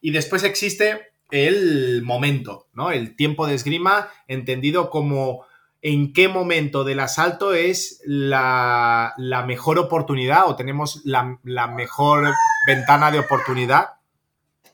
Y 0.00 0.10
después 0.10 0.42
existe 0.42 1.12
el 1.30 2.02
momento, 2.02 2.68
¿no? 2.72 2.90
El 2.90 3.16
tiempo 3.16 3.46
de 3.46 3.54
esgrima 3.54 4.08
entendido 4.28 4.90
como 4.90 5.46
en 5.82 6.12
qué 6.12 6.28
momento 6.28 6.84
del 6.84 7.00
asalto 7.00 7.52
es 7.52 8.00
la, 8.06 9.14
mejor 9.46 9.78
oportunidad 9.78 10.48
o 10.48 10.56
tenemos 10.56 11.02
la, 11.04 11.38
mejor 11.68 12.32
ventana 12.66 13.10
de 13.10 13.18
oportunidad 13.18 13.94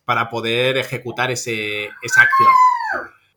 para 0.05 0.31
poder 0.31 0.77
ejecutar 0.77 1.31
ese, 1.31 1.87
esa 2.03 2.23
acción. 2.23 2.53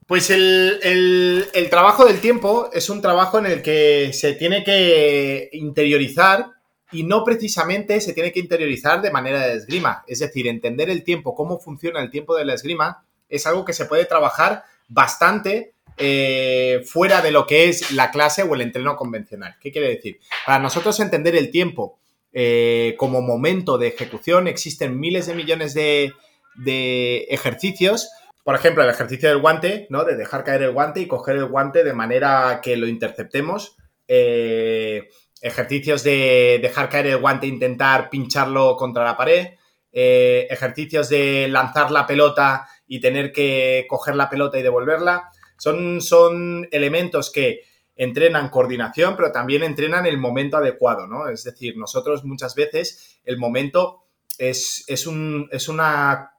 Pues 0.07 0.29
el, 0.29 1.47
trabajo 1.69 2.05
del 2.05 2.19
tiempo 2.19 2.69
es 2.73 2.89
un 2.89 3.01
trabajo 3.01 3.39
en 3.39 3.45
el 3.45 3.61
que 3.61 4.11
se 4.13 4.33
tiene 4.33 4.63
que 4.63 5.49
interiorizar 5.53 6.47
y 6.91 7.03
no 7.03 7.23
precisamente 7.23 7.99
se 8.01 8.13
tiene 8.13 8.31
que 8.31 8.39
interiorizar 8.39 9.01
de 9.01 9.11
manera 9.11 9.47
de 9.47 9.55
esgrima. 9.55 10.03
Es 10.07 10.19
decir, 10.19 10.47
entender 10.47 10.89
el 10.89 11.03
tiempo, 11.03 11.35
cómo 11.35 11.59
funciona 11.59 12.01
el 12.01 12.09
tiempo 12.09 12.35
de 12.35 12.45
la 12.45 12.53
esgrima, 12.53 13.05
es 13.29 13.47
algo 13.47 13.65
que 13.65 13.73
se 13.73 13.85
puede 13.85 14.05
trabajar 14.05 14.63
bastante 14.87 15.73
eh, 15.97 16.81
fuera 16.85 17.21
de 17.21 17.31
lo 17.31 17.47
que 17.47 17.69
es 17.69 17.91
la 17.91 18.11
clase 18.11 18.43
o 18.43 18.53
el 18.55 18.61
entreno 18.61 18.95
convencional. 18.95 19.55
¿Qué 19.61 19.71
quiere 19.71 19.89
decir? 19.89 20.19
Para 20.45 20.59
nosotros 20.59 20.99
entender 20.99 21.35
el 21.35 21.49
tiempo 21.49 21.97
eh, 22.33 22.95
como 22.97 23.21
momento 23.21 23.77
de 23.77 23.87
ejecución 23.87 24.47
existen 24.47 24.99
miles 24.99 25.27
de 25.27 25.35
millones 25.35 25.73
de, 25.73 26.13
de 26.55 27.27
ejercicios 27.29 28.09
por 28.43 28.55
ejemplo, 28.55 28.83
el 28.83 28.89
ejercicio 28.89 29.29
del 29.29 29.39
guante, 29.39 29.87
¿no? 29.89 30.03
De 30.03 30.15
dejar 30.15 30.43
caer 30.43 30.63
el 30.63 30.71
guante 30.71 30.99
y 30.99 31.07
coger 31.07 31.37
el 31.37 31.45
guante 31.45 31.83
de 31.83 31.93
manera 31.93 32.59
que 32.61 32.75
lo 32.75 32.87
interceptemos. 32.87 33.77
Eh, 34.07 35.07
ejercicios 35.41 36.03
de 36.03 36.59
dejar 36.61 36.89
caer 36.89 37.07
el 37.07 37.17
guante 37.17 37.45
e 37.45 37.49
intentar 37.49 38.09
pincharlo 38.09 38.75
contra 38.75 39.05
la 39.05 39.15
pared. 39.15 39.47
Eh, 39.91 40.47
ejercicios 40.49 41.07
de 41.07 41.47
lanzar 41.47 41.91
la 41.91 42.05
pelota 42.05 42.67
y 42.85 42.99
tener 42.99 43.31
que 43.31 43.85
coger 43.87 44.15
la 44.15 44.29
pelota 44.29 44.59
y 44.59 44.63
devolverla. 44.63 45.29
Son, 45.57 46.01
son 46.01 46.67
elementos 46.71 47.31
que 47.31 47.61
entrenan 47.95 48.49
coordinación, 48.49 49.15
pero 49.15 49.31
también 49.31 49.63
entrenan 49.63 50.05
el 50.05 50.17
momento 50.17 50.57
adecuado, 50.57 51.07
¿no? 51.07 51.29
Es 51.29 51.43
decir, 51.43 51.77
nosotros 51.77 52.25
muchas 52.25 52.55
veces 52.55 53.21
el 53.23 53.37
momento 53.37 54.03
es, 54.37 54.83
es, 54.87 55.07
un, 55.07 55.47
es 55.51 55.69
una 55.69 56.31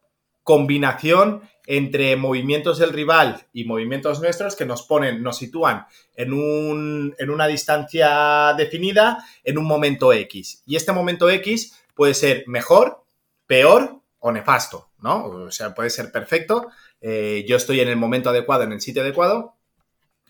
combinación 0.43 1.43
entre 1.67 2.17
movimientos 2.17 2.79
del 2.79 2.93
rival 2.93 3.47
y 3.53 3.65
movimientos 3.65 4.21
nuestros 4.21 4.57
que 4.57 4.67
nos 4.67 4.83
ponen, 4.83 5.23
nos 5.23 5.39
sitúan 5.39 5.87
en, 6.15 6.33
un, 6.33 7.15
en 7.19 7.31
una 7.31 7.47
distancia 7.47 8.55
definida 8.57 9.25
en 9.43 9.59
un 9.59 9.65
momento 9.65 10.13
X. 10.13 10.63
Y 10.67 10.77
este 10.77 10.93
momento 10.93 11.31
X 11.31 11.81
puede 11.95 12.15
ser 12.15 12.45
mejor, 12.47 13.05
peor 13.47 14.01
o 14.19 14.33
nefasto, 14.33 14.91
¿no? 14.99 15.27
O 15.27 15.51
sea, 15.51 15.75
puede 15.75 15.91
ser 15.91 16.11
perfecto. 16.11 16.69
Eh, 17.01 17.45
yo 17.47 17.57
estoy 17.57 17.81
en 17.81 17.89
el 17.89 17.97
momento 17.97 18.31
adecuado, 18.31 18.65
en 18.65 18.73
el 18.73 18.81
sitio 18.81 19.03
adecuado. 19.03 19.57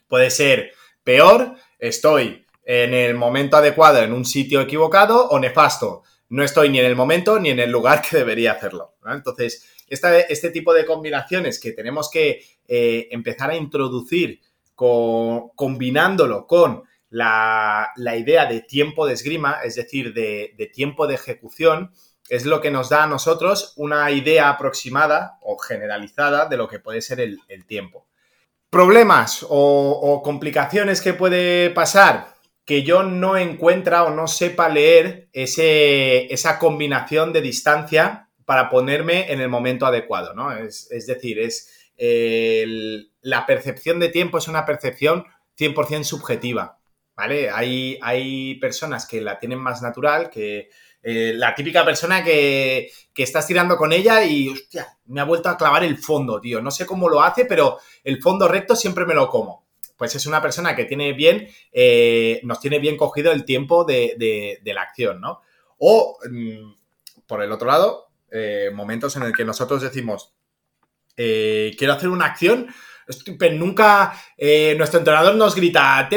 Puede 0.09 0.31
ser 0.31 0.73
peor, 1.03 1.55
estoy 1.79 2.45
en 2.65 2.95
el 2.95 3.15
momento 3.15 3.57
adecuado, 3.57 3.99
en 4.03 4.13
un 4.13 4.25
sitio 4.25 4.61
equivocado 4.61 5.29
o 5.29 5.39
nefasto. 5.39 6.03
No 6.29 6.43
estoy 6.43 6.71
ni 6.71 6.81
en 6.81 6.87
el 6.87 6.97
momento 6.97 7.39
ni 7.39 7.51
en 7.51 7.61
el 7.61 7.71
lugar 7.71 8.03
que 8.03 8.17
debería 8.17 8.53
hacerlo. 8.53 8.95
Entonces, 9.07 9.74
este 9.89 10.51
tipo 10.51 10.73
de 10.73 10.85
combinaciones 10.85 11.61
que 11.61 11.73
tenemos 11.73 12.11
que 12.11 12.45
eh, 12.67 13.09
empezar 13.11 13.51
a 13.51 13.57
introducir 13.57 14.41
combinándolo 14.75 16.47
con 16.47 16.83
la, 17.11 17.93
idea 17.97 18.47
de 18.47 18.61
tiempo 18.61 19.07
de 19.07 19.15
esgrima, 19.15 19.59
es 19.65 19.77
decir, 19.77 20.13
de, 20.13 20.71
tiempo 20.73 21.07
de 21.07 21.15
ejecución, 21.15 21.93
es 22.29 22.45
lo 22.45 22.61
que 22.61 22.71
nos 22.71 22.89
da 22.89 23.05
a 23.05 23.07
nosotros 23.07 23.75
una 23.77 24.11
idea 24.11 24.49
aproximada 24.49 25.39
o 25.43 25.59
generalizada 25.59 26.47
de 26.47 26.57
lo 26.57 26.69
que 26.69 26.81
puede 26.81 27.03
ser 27.03 27.21
el, 27.21 27.39
tiempo. 27.67 28.07
Problemas 28.71 29.47
o, 29.49 30.23
complicaciones 30.25 31.01
que 31.01 31.15
puede 31.15 31.71
pasar 31.71 32.35
que 32.65 32.83
yo 32.83 33.03
no 33.03 33.37
encuentra 33.37 34.05
o 34.05 34.11
no 34.11 34.27
sepa 34.27 34.69
leer 34.69 35.29
esa 35.33 36.59
combinación 36.59 37.33
de 37.33 37.43
distancia 37.43 38.25
para 38.45 38.71
ponerme 38.71 39.33
en 39.33 39.41
el 39.41 39.49
momento 39.49 39.87
adecuado, 39.87 40.35
¿no? 40.35 40.53
Es, 40.57 40.89
decir, 41.07 41.39
es 41.39 41.71
la 43.21 43.47
percepción 43.47 44.01
de 44.01 44.09
tiempo 44.09 44.39
es 44.39 44.49
una 44.49 44.67
percepción 44.67 45.25
100% 45.59 46.05
subjetiva, 46.05 46.79
¿vale? 47.17 47.51
Hay, 47.51 47.99
hay 48.03 48.57
personas 48.57 49.07
que 49.07 49.21
la 49.21 49.39
tienen 49.39 49.59
más 49.59 49.83
natural, 49.83 50.31
que 50.31 50.69
eh, 51.07 51.35
la 51.35 51.55
típica 51.55 51.85
persona 51.85 52.25
que, 52.25 52.91
estás 53.15 53.47
tirando 53.47 53.77
con 53.77 53.93
ella 53.93 54.25
y, 54.25 54.49
hostia, 54.49 54.99
me 55.05 55.21
ha 55.21 55.25
vuelto 55.25 55.51
a 55.51 55.59
clavar 55.59 55.85
el 55.85 55.99
fondo, 55.99 56.41
tío. 56.41 56.63
No 56.63 56.71
sé 56.71 56.87
cómo 56.87 57.11
lo 57.11 57.23
hace, 57.23 57.45
pero 57.45 57.79
el 58.03 58.23
fondo 58.23 58.49
recto 58.49 58.75
siempre 58.75 59.05
me 59.05 59.15
lo 59.15 59.29
como. 59.29 59.65
Pues 59.99 60.15
es 60.15 60.27
una 60.27 60.41
persona 60.41 60.75
que 60.75 60.87
tiene 60.87 61.13
bien, 61.13 61.47
eh, 61.73 62.41
nos 62.43 62.59
tiene 62.59 62.79
bien 62.79 62.97
cogido 62.97 63.33
el 63.33 63.45
tiempo 63.45 63.85
de, 63.85 64.59
la 64.65 64.83
acción, 64.83 65.21
¿no? 65.21 65.43
O, 65.79 66.19
mm, 66.29 66.73
por 67.27 67.43
el 67.43 67.53
otro 67.53 67.69
lado, 67.69 68.04
eh, 68.35 68.71
momentos 68.75 69.15
en 69.15 69.23
el 69.23 69.33
que 69.33 69.45
nosotros 69.45 69.81
decimos, 69.81 70.35
eh, 71.17 71.73
quiero 71.79 71.93
hacer 71.93 72.09
una 72.09 72.27
acción, 72.27 72.67
pero 73.39 73.55
nunca 73.55 74.13
eh, 74.37 74.75
nuestro 74.77 74.99
entrenador 74.99 75.37
nos 75.37 75.55
grita, 75.55 76.09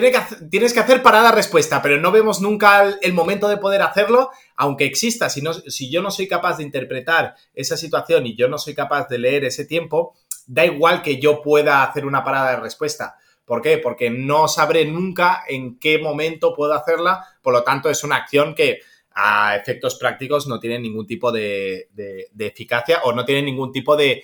tienes 0.50 0.74
que 0.74 0.80
hacer 0.80 1.04
parada-respuesta, 1.04 1.80
pero 1.80 2.02
no 2.02 2.12
vemos 2.12 2.42
nunca 2.42 2.98
el, 3.00 3.14
momento 3.14 3.48
de 3.48 3.58
poder 3.58 3.84
hacerlo, 3.84 4.32
aunque 4.56 4.86
exista. 4.86 5.30
Si, 5.30 5.44
si 5.68 5.92
yo 5.92 6.02
no 6.02 6.10
soy 6.10 6.28
capaz 6.28 6.58
de 6.58 6.64
interpretar 6.64 7.36
esa 7.54 7.78
situación 7.78 8.26
y 8.26 8.36
yo 8.36 8.48
no 8.48 8.58
soy 8.58 8.74
capaz 8.74 9.08
de 9.10 9.20
leer 9.20 9.46
ese 9.46 9.66
tiempo, 9.66 10.16
da 10.48 10.66
igual 10.66 11.04
que 11.04 11.20
yo 11.20 11.44
pueda 11.44 11.84
hacer 11.84 12.04
una 12.04 12.24
parada 12.24 12.52
de 12.52 12.62
respuesta. 12.62 13.18
¿Por 13.46 13.62
qué? 13.62 13.78
Porque 13.78 14.10
no 14.10 14.48
sabré 14.48 14.86
nunca 14.86 15.44
en 15.48 15.78
qué 15.78 16.00
momento 16.00 16.56
puedo 16.56 16.74
hacerla, 16.74 17.26
por 17.44 17.54
lo 17.54 17.64
tanto 17.64 17.90
es 17.90 18.04
una 18.04 18.16
acción 18.16 18.56
que 18.56 18.80
a 19.20 19.56
efectos 19.56 19.96
prácticos 19.96 20.46
no 20.46 20.60
tienen 20.60 20.84
ningún 20.84 21.08
tipo 21.08 21.32
de, 21.32 21.90
eficacia 22.38 23.02
o 23.04 23.14
no 23.14 23.26
tienen 23.26 23.46
ningún 23.46 23.72
tipo 23.72 23.96
de, 23.96 24.24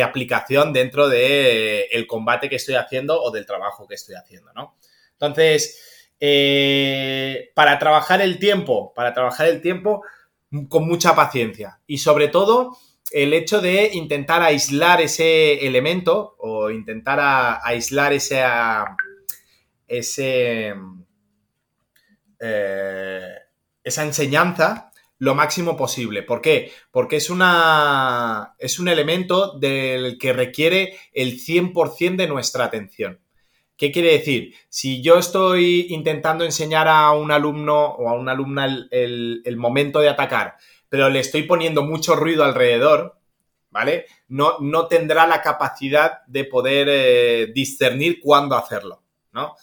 aplicación 0.00 0.72
dentro 0.72 1.08
del 1.08 2.06
combate 2.06 2.48
que 2.48 2.56
estoy 2.56 2.76
haciendo 2.76 3.20
o 3.20 3.32
del 3.32 3.44
trabajo 3.44 3.88
que 3.88 3.96
estoy 3.96 4.14
haciendo, 4.14 4.52
¿no? 4.52 4.76
Entonces, 5.14 6.14
eh, 6.20 7.50
para 7.56 7.76
trabajar 7.80 8.22
el 8.22 8.38
tiempo, 8.38 8.92
para 8.94 9.12
trabajar 9.12 9.48
el 9.48 9.60
tiempo 9.60 10.04
con 10.68 10.86
mucha 10.86 11.16
paciencia 11.16 11.80
y 11.88 11.98
sobre 11.98 12.28
todo 12.28 12.78
el 13.10 13.34
hecho 13.34 13.60
de 13.60 13.90
intentar 13.94 14.42
aislar 14.42 15.00
ese 15.00 15.66
elemento 15.66 16.36
o 16.38 16.70
intentar 16.70 17.18
aislar 17.64 18.12
ese, 18.12 18.44
ese 19.88 20.74
eh, 22.38 23.34
esa 23.88 24.04
enseñanza 24.04 24.88
lo 25.18 25.34
máximo 25.34 25.76
posible. 25.76 26.22
¿Por 26.22 26.40
qué? 26.40 26.72
Porque 26.90 27.16
es, 27.16 27.30
una, 27.30 28.54
es 28.58 28.78
un 28.78 28.88
elemento 28.88 29.58
del 29.58 30.16
que 30.18 30.32
requiere 30.32 30.96
el 31.12 31.38
100% 31.38 32.16
de 32.16 32.28
nuestra 32.28 32.64
atención. 32.64 33.20
¿Qué 33.76 33.92
quiere 33.92 34.12
decir? 34.12 34.54
Si 34.68 35.02
yo 35.02 35.18
estoy 35.18 35.86
intentando 35.90 36.44
enseñar 36.44 36.88
a 36.88 37.12
un 37.12 37.30
alumno 37.30 37.84
o 37.86 38.08
a 38.08 38.14
una 38.14 38.32
alumna 38.32 38.66
el, 38.90 39.56
momento 39.56 40.00
de 40.00 40.08
atacar, 40.08 40.56
pero 40.88 41.08
le 41.08 41.20
estoy 41.20 41.44
poniendo 41.44 41.84
mucho 41.84 42.16
ruido 42.16 42.42
alrededor, 42.42 43.20
¿vale? 43.70 44.06
No, 44.26 44.58
no 44.60 44.88
tendrá 44.88 45.26
la 45.28 45.42
capacidad 45.42 46.24
de 46.26 46.44
poder 46.44 46.88
eh, 46.90 47.52
discernir 47.54 48.18
cuándo 48.20 48.56
hacerlo, 48.56 49.04
¿no? 49.32 49.54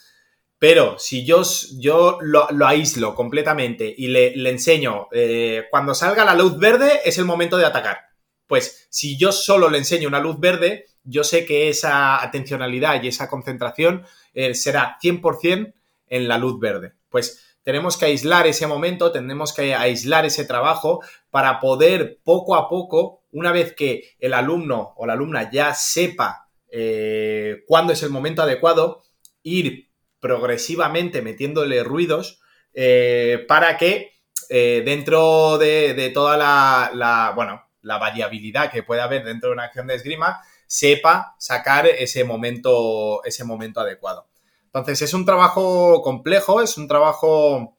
Pero 0.67 0.97
si 0.97 1.23
yo, 1.23 1.43
yo 1.77 2.17
lo, 2.21 2.47
aíslo 2.65 3.13
completamente 3.13 3.93
y 3.95 4.07
le, 4.07 4.49
enseño, 4.49 5.09
eh, 5.11 5.65
cuando 5.69 5.93
salga 5.93 6.25
la 6.25 6.33
luz 6.33 6.57
verde 6.57 7.01
es 7.05 7.19
el 7.19 7.25
momento 7.25 7.57
de 7.57 7.67
atacar. 7.67 7.99
Pues 8.47 8.87
si 8.89 9.15
yo 9.15 9.31
solo 9.31 9.69
le 9.69 9.77
enseño 9.77 10.07
una 10.07 10.19
luz 10.19 10.39
verde, 10.39 10.87
yo 11.03 11.23
sé 11.23 11.45
que 11.45 11.69
esa 11.69 12.19
atencionalidad 12.19 13.03
y 13.03 13.09
esa 13.09 13.29
concentración 13.29 14.07
eh, 14.33 14.55
será 14.55 14.97
100% 14.99 15.75
en 16.07 16.27
la 16.27 16.39
luz 16.39 16.59
verde. 16.59 16.93
Pues 17.09 17.57
tenemos 17.61 17.95
que 17.95 18.05
aislar 18.05 18.47
ese 18.47 18.65
momento, 18.65 19.11
tenemos 19.11 19.53
que 19.53 19.75
aislar 19.75 20.25
ese 20.25 20.45
trabajo 20.45 21.01
para 21.29 21.59
poder 21.59 22.21
poco 22.23 22.55
a 22.55 22.69
poco, 22.69 23.21
una 23.31 23.51
vez 23.51 23.75
que 23.75 24.15
el 24.17 24.33
alumno 24.33 24.95
o 24.97 25.05
la 25.05 25.13
alumna 25.13 25.47
ya 25.51 25.75
sepa 25.75 26.49
eh, 26.71 27.57
cuándo 27.67 27.93
es 27.93 28.01
el 28.01 28.09
momento 28.09 28.41
adecuado, 28.41 29.03
ir 29.43 29.84
progresivamente 30.25 31.21
metiéndole 31.21 31.83
ruidos 31.83 32.41
eh, 32.73 33.45
para 33.47 33.77
que 33.77 34.13
dentro 34.49 35.59
de, 35.59 36.11
toda 36.11 36.35
la, 36.35 37.31
bueno, 37.35 37.61
la 37.83 37.99
variabilidad 37.99 38.71
que 38.71 38.81
puede 38.81 39.01
haber 39.01 39.23
dentro 39.23 39.49
de 39.49 39.53
una 39.53 39.65
acción 39.65 39.85
de 39.85 39.93
esgrima, 39.93 40.41
sepa 40.65 41.35
sacar 41.37 41.85
ese 41.85 42.23
momento, 42.23 43.23
ese 43.23 43.43
momento 43.43 43.81
adecuado. 43.81 44.27
Entonces, 44.65 45.03
es 45.03 45.13
un 45.13 45.25
trabajo 45.25 46.01
complejo, 46.01 46.61
es 46.61 46.75
un 46.77 46.87
trabajo 46.87 47.77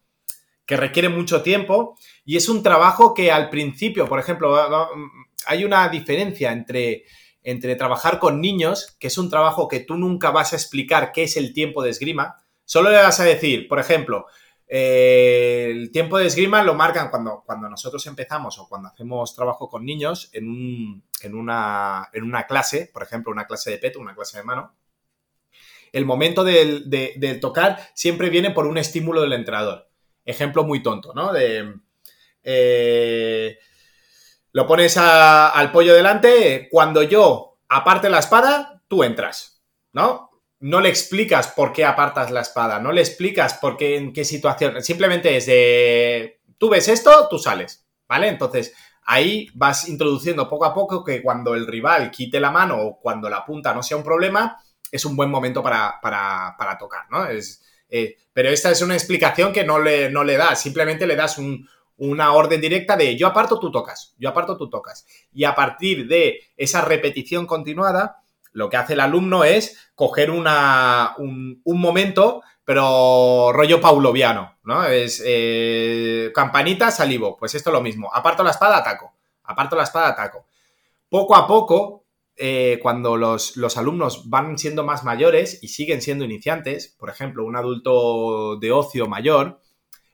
que 0.65 0.77
requiere 0.77 1.09
mucho 1.09 1.43
tiempo 1.43 1.97
y 2.25 2.37
es 2.37 2.49
un 2.49 2.63
trabajo 2.63 3.15
que 3.15 3.33
al 3.33 3.51
principio, 3.51 4.09
por 4.09 4.21
ejemplo, 4.21 4.57
hay 5.47 5.65
una 5.65 5.89
diferencia 5.89 6.53
entre, 6.53 7.05
entre 7.47 7.77
trabajar 7.77 8.19
con 8.19 8.41
niños, 8.41 8.97
que 8.99 9.07
es 9.07 9.19
un 9.19 9.31
trabajo 9.31 9.69
que 9.69 9.79
tú 9.79 9.97
nunca 9.97 10.33
vas 10.33 10.53
a 10.53 10.57
explicar 10.57 11.13
qué 11.13 11.23
es 11.23 11.37
el 11.37 11.53
tiempo 11.55 11.81
de 11.81 11.91
esgrima, 11.91 12.39
solo 12.65 12.91
le 12.91 12.97
vas 12.97 13.21
a 13.21 13.25
decir, 13.25 13.69
por 13.69 13.79
ejemplo, 13.79 14.27
eh, 14.67 15.69
el 15.71 15.93
tiempo 15.93 16.19
de 16.19 16.27
esgrima 16.27 16.65
lo 16.65 16.75
marcan 16.75 17.09
cuando, 17.09 17.45
cuando 17.47 17.69
nosotros 17.69 18.05
empezamos 18.09 18.59
o 18.59 18.69
cuando 18.69 18.89
hacemos 18.89 19.33
trabajo 19.33 19.69
con 19.69 19.85
niños 19.85 20.29
en, 20.33 20.45
una, 21.33 22.09
en 22.13 22.25
una 22.25 22.49
clase, 22.49 22.91
por 22.93 23.05
ejemplo, 23.05 23.31
una 23.31 23.47
clase 23.47 23.71
de 23.71 23.79
peto, 23.79 24.01
una 24.01 24.17
clase 24.17 24.39
de 24.39 24.45
mano. 24.45 24.75
El 25.93 26.05
momento 26.05 26.43
del, 26.43 26.91
de, 26.91 27.39
tocar 27.41 27.79
siempre 27.95 28.29
viene 28.29 28.51
por 28.51 28.67
un 28.67 28.77
estímulo 28.77 29.21
del 29.21 29.35
entrenador. 29.35 29.89
Ejemplo 30.25 30.65
muy 30.65 30.83
tonto, 30.83 31.15
¿no? 31.15 31.33
De, 31.33 31.75
eh, 32.43 33.57
lo 34.57 34.66
pones 34.66 34.97
al 34.97 35.71
pollo 35.71 35.92
delante, 35.92 36.71
cuando 36.71 37.03
yo 37.03 37.59
aparte 37.69 38.09
la 38.09 38.21
espada, 38.21 38.83
tú 38.88 39.05
entras, 39.05 39.62
¿no? 39.92 40.31
no 40.61 40.81
le 40.81 40.88
explicas 40.88 41.49
por 41.49 41.75
qué 41.75 41.85
apartas 41.85 42.31
la 42.31 42.40
espada, 42.40 42.79
no 42.79 42.90
le 42.90 43.03
explicas 43.03 43.53
por 43.53 43.77
qué, 43.77 43.99
en 43.99 44.14
qué 44.14 44.25
situación, 44.25 44.83
simplemente 44.83 45.37
es 45.37 45.45
de, 45.45 46.40
tú 46.57 46.71
ves 46.71 46.88
esto, 46.88 47.29
tú 47.29 47.38
sales, 47.38 47.87
¿vale? 48.09 48.29
Entonces, 48.29 48.73
ahí 49.03 49.51
vas 49.53 49.90
introduciendo 49.90 50.49
poco 50.49 50.64
a 50.64 50.73
poco 50.73 51.05
que 51.05 51.21
cuando 51.21 51.55
el 51.55 51.66
rival 51.66 52.11
quite 52.11 52.40
la 52.40 52.51
mano 52.51 52.81
o 52.81 52.99
cuando 52.99 53.29
la 53.29 53.45
punta 53.45 53.75
no 53.75 53.83
sea 53.83 53.99
un 53.99 54.05
problema, 54.05 54.59
es 54.90 55.05
un 55.05 55.16
buen 55.16 55.29
momento 55.29 55.62
para, 55.62 56.01
tocar, 56.79 57.11
¿no? 57.11 57.27
Es, 57.27 57.62
eh, 57.90 58.16
pero 58.33 58.49
esta 58.49 58.71
es 58.71 58.81
una 58.81 58.95
explicación 58.95 59.53
que 59.53 59.64
no 59.64 59.79
le, 59.79 60.09
no 60.09 60.25
le 60.25 60.38
das, 60.38 60.62
simplemente 60.62 61.07
le 61.07 61.14
das 61.14 61.37
una 61.99 62.33
orden 62.33 62.61
directa 62.61 62.97
de 62.97 63.17
yo 63.17 63.27
aparto, 63.27 63.59
tú 63.59 63.71
tocas, 63.71 64.15
yo 64.19 64.29
aparto, 64.29 64.57
tú 64.57 64.69
tocas. 64.69 65.07
Y 65.33 65.45
a 65.45 65.55
partir 65.55 66.07
de 66.09 66.41
esa 66.57 66.83
repetición 66.83 67.47
continuada, 67.47 68.23
lo 68.53 68.71
que 68.71 68.77
hace 68.77 68.95
el 68.95 69.01
alumno 69.01 69.45
es 69.45 69.91
coger 69.95 70.31
una, 70.31 71.15
un, 71.19 71.61
momento, 71.65 72.43
pero 72.65 73.53
rollo 73.53 73.81
pauloviano, 73.81 74.57
¿no? 74.65 74.85
Es 74.85 75.23
eh, 75.25 76.33
campanita, 76.35 76.91
salivo. 76.91 77.37
Pues 77.37 77.55
esto 77.55 77.71
es 77.71 77.75
lo 77.75 77.83
mismo. 77.83 78.11
Aparto 78.15 78.43
la 78.43 78.51
espada, 78.51 78.79
ataco. 78.79 79.13
Aparto 79.45 79.77
la 79.77 79.83
espada, 79.83 80.09
ataco. 80.09 80.47
Poco 81.11 81.37
a 81.37 81.47
poco, 81.47 82.07
eh, 82.39 82.79
cuando 82.83 83.17
los, 83.17 83.77
alumnos 83.77 84.29
van 84.29 84.59
siendo 84.59 84.85
más 84.85 85.05
mayores 85.05 85.63
y 85.63 85.69
siguen 85.69 86.03
siendo 86.03 86.25
iniciantes, 86.25 86.95
por 86.99 87.09
ejemplo, 87.09 87.45
un 87.45 87.57
adulto 87.57 88.57
de 88.57 88.73
ocio 88.73 89.07
mayor, 89.07 89.61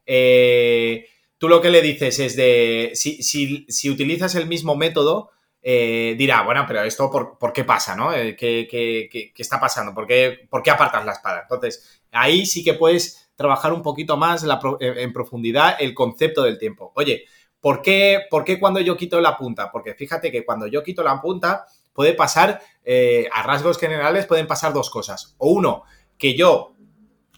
eh, 0.04 1.06
tú 1.42 1.48
lo 1.48 1.60
que 1.60 1.70
le 1.70 1.82
dices 1.82 2.20
es 2.20 2.36
de, 2.36 2.92
si, 2.94 3.20
si 3.20 3.90
utilizas 3.90 4.36
el 4.36 4.46
mismo 4.46 4.76
método, 4.76 5.32
eh, 5.60 6.14
dirá, 6.16 6.42
bueno, 6.42 6.64
pero 6.68 6.84
esto 6.84 7.10
por, 7.10 7.52
qué 7.52 7.64
pasa, 7.64 7.96
¿no? 7.96 8.14
Eh, 8.14 8.36
¿Qué, 8.36 9.32
está 9.36 9.58
pasando? 9.58 9.92
¿Por 9.92 10.06
qué, 10.06 10.46
¿Por 10.48 10.62
qué, 10.62 10.70
apartas 10.70 11.04
la 11.04 11.10
espada? 11.10 11.40
Entonces, 11.42 12.00
ahí 12.12 12.46
sí 12.46 12.62
que 12.62 12.74
puedes 12.74 13.32
trabajar 13.34 13.72
un 13.72 13.82
poquito 13.82 14.16
más 14.16 14.46
en 14.78 15.12
profundidad 15.12 15.74
el 15.80 15.94
concepto 15.94 16.44
del 16.44 16.60
tiempo. 16.60 16.92
Oye, 16.94 17.24
¿por 17.58 17.82
qué, 17.82 18.20
¿por 18.30 18.44
qué 18.44 18.60
cuando 18.60 18.78
yo 18.78 18.96
quito 18.96 19.20
la 19.20 19.36
punta? 19.36 19.72
Porque 19.72 19.96
fíjate 19.96 20.30
que 20.30 20.44
cuando 20.44 20.68
yo 20.68 20.84
quito 20.84 21.02
la 21.02 21.20
punta 21.20 21.66
puede 21.92 22.14
pasar, 22.14 22.62
eh, 22.84 23.28
a 23.32 23.42
rasgos 23.42 23.78
generales 23.78 24.26
pueden 24.26 24.46
pasar 24.46 24.72
dos 24.72 24.90
cosas. 24.90 25.34
O 25.38 25.50
uno, 25.50 25.82
que 26.16 26.36
yo 26.36 26.76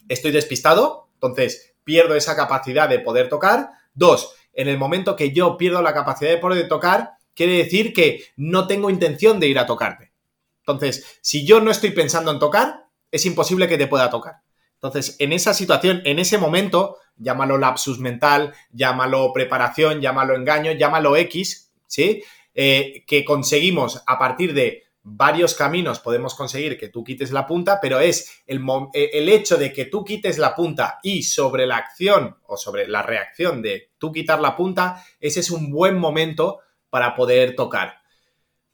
estoy 0.07 0.29
despistado, 0.29 1.09
entonces 1.15 1.73
pierdo 1.83 2.13
esa 2.13 2.35
capacidad 2.35 2.87
de 2.87 2.99
poder 2.99 3.29
tocar. 3.29 3.71
Dos, 3.95 4.35
en 4.53 4.67
el 4.67 4.77
momento 4.77 5.15
que 5.15 5.31
yo 5.31 5.57
pierdo 5.57 5.81
la 5.81 5.93
capacidad 5.93 6.29
de 6.29 6.37
poder 6.37 6.67
tocar, 6.67 7.13
quiere 7.33 7.57
decir 7.57 7.93
que 7.93 8.23
no 8.35 8.67
tengo 8.67 8.89
intención 8.89 9.39
de 9.39 9.47
ir 9.47 9.57
a 9.57 9.65
tocarte. 9.65 10.11
Entonces, 10.59 11.19
si 11.21 11.45
yo 11.45 11.61
no 11.61 11.71
estoy 11.71 11.91
pensando 11.91 12.31
en 12.31 12.39
tocar, 12.39 12.87
es 13.11 13.25
imposible 13.25 13.67
que 13.67 13.77
te 13.77 13.87
pueda 13.87 14.09
tocar. 14.09 14.41
Entonces, 14.75 15.15
en 15.19 15.33
esa 15.33 15.53
situación, 15.53 16.01
en 16.05 16.19
ese 16.19 16.37
momento, 16.37 16.97
llámalo 17.17 17.57
lapsus 17.57 17.99
mental, 17.99 18.53
llámalo 18.71 19.31
preparación, 19.33 20.01
llámalo 20.01 20.35
engaño, 20.35 20.71
llámalo 20.73 21.15
X, 21.15 21.71
¿sí? 21.87 22.23
Eh, 22.53 23.03
que 23.05 23.25
conseguimos 23.25 24.03
a 24.05 24.17
partir 24.17 24.53
de 24.53 24.84
varios 25.07 25.53
caminos 25.53 25.99
podemos 25.99 26.33
conseguir 26.33 26.79
que 26.79 26.89
tú 26.89 27.03
quites 27.03 27.31
la 27.31 27.45
punta, 27.45 27.79
pero 27.79 27.99
es 27.99 28.41
el, 28.47 28.59
eh, 28.93 29.11
el, 29.13 29.29
hecho 29.29 29.55
de 29.55 29.71
que 29.71 29.85
tú 29.85 30.03
quites 30.03 30.39
la 30.39 30.55
punta 30.55 30.99
y 31.03 31.21
sobre 31.21 31.67
la 31.67 31.77
acción 31.77 32.37
o 32.47 32.57
sobre 32.57 32.87
la 32.87 33.03
reacción 33.03 33.61
de 33.61 33.91
tú 33.99 34.11
quitar 34.11 34.41
la 34.41 34.55
punta, 34.55 35.05
ese 35.19 35.41
es 35.41 35.51
un 35.51 35.69
buen 35.69 35.99
momento 35.99 36.59
para 36.89 37.15
poder 37.15 37.55
tocar. 37.55 38.01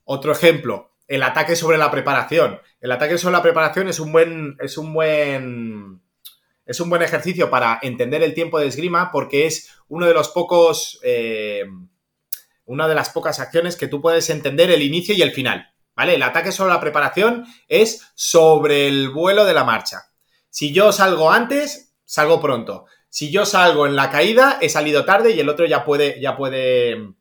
Otro 0.05 0.31
ejemplo, 0.31 0.93
el 1.05 1.21
ataque 1.21 1.57
sobre 1.57 1.77
la 1.77 1.91
preparación. 1.91 2.61
El 2.79 2.93
ataque 2.93 3.17
sobre 3.17 3.33
la 3.33 3.43
preparación 3.43 3.89
es 3.89 3.99
un 3.99 4.13
buen. 4.13 4.55
Es 4.61 4.77
un 4.77 4.93
buen. 4.93 6.01
Es 6.65 6.79
un 6.79 6.89
buen 6.89 7.01
ejercicio 7.01 7.49
para 7.49 7.79
entender 7.81 8.23
el 8.23 8.33
tiempo 8.33 8.57
de 8.57 8.67
esgrima 8.67 9.11
porque 9.11 9.47
es 9.47 9.69
uno 9.89 10.05
de 10.05 10.13
los 10.13 10.29
pocos. 10.29 10.99
Eh, 11.03 11.65
una 12.63 12.87
de 12.87 12.95
las 12.95 13.09
pocas 13.09 13.41
acciones 13.41 13.75
que 13.75 13.89
tú 13.89 14.01
puedes 14.01 14.29
entender 14.29 14.71
el 14.71 14.81
inicio 14.81 15.13
y 15.13 15.21
el 15.21 15.31
final. 15.31 15.70
El 16.09 16.23
ataque 16.23 16.51
sobre 16.51 16.73
la 16.73 16.79
preparación 16.79 17.45
es 17.67 18.11
sobre 18.15 18.87
el 18.87 19.09
vuelo 19.09 19.45
de 19.45 19.53
la 19.53 19.63
marcha. 19.63 20.03
Si 20.49 20.73
yo 20.73 20.91
salgo 20.91 21.31
antes, 21.31 21.93
salgo 22.05 22.41
pronto. 22.41 22.85
Si 23.09 23.31
yo 23.31 23.45
salgo 23.45 23.85
en 23.85 23.95
la 23.95 24.09
caída, 24.09 24.57
he 24.61 24.69
salido 24.69 25.05
tarde 25.05 25.31
y 25.31 25.39
el 25.39 25.49
otro 25.49 25.65
ya 25.65 25.83
puede, 25.83 26.19
ya 26.21 26.35
puede 26.35 27.13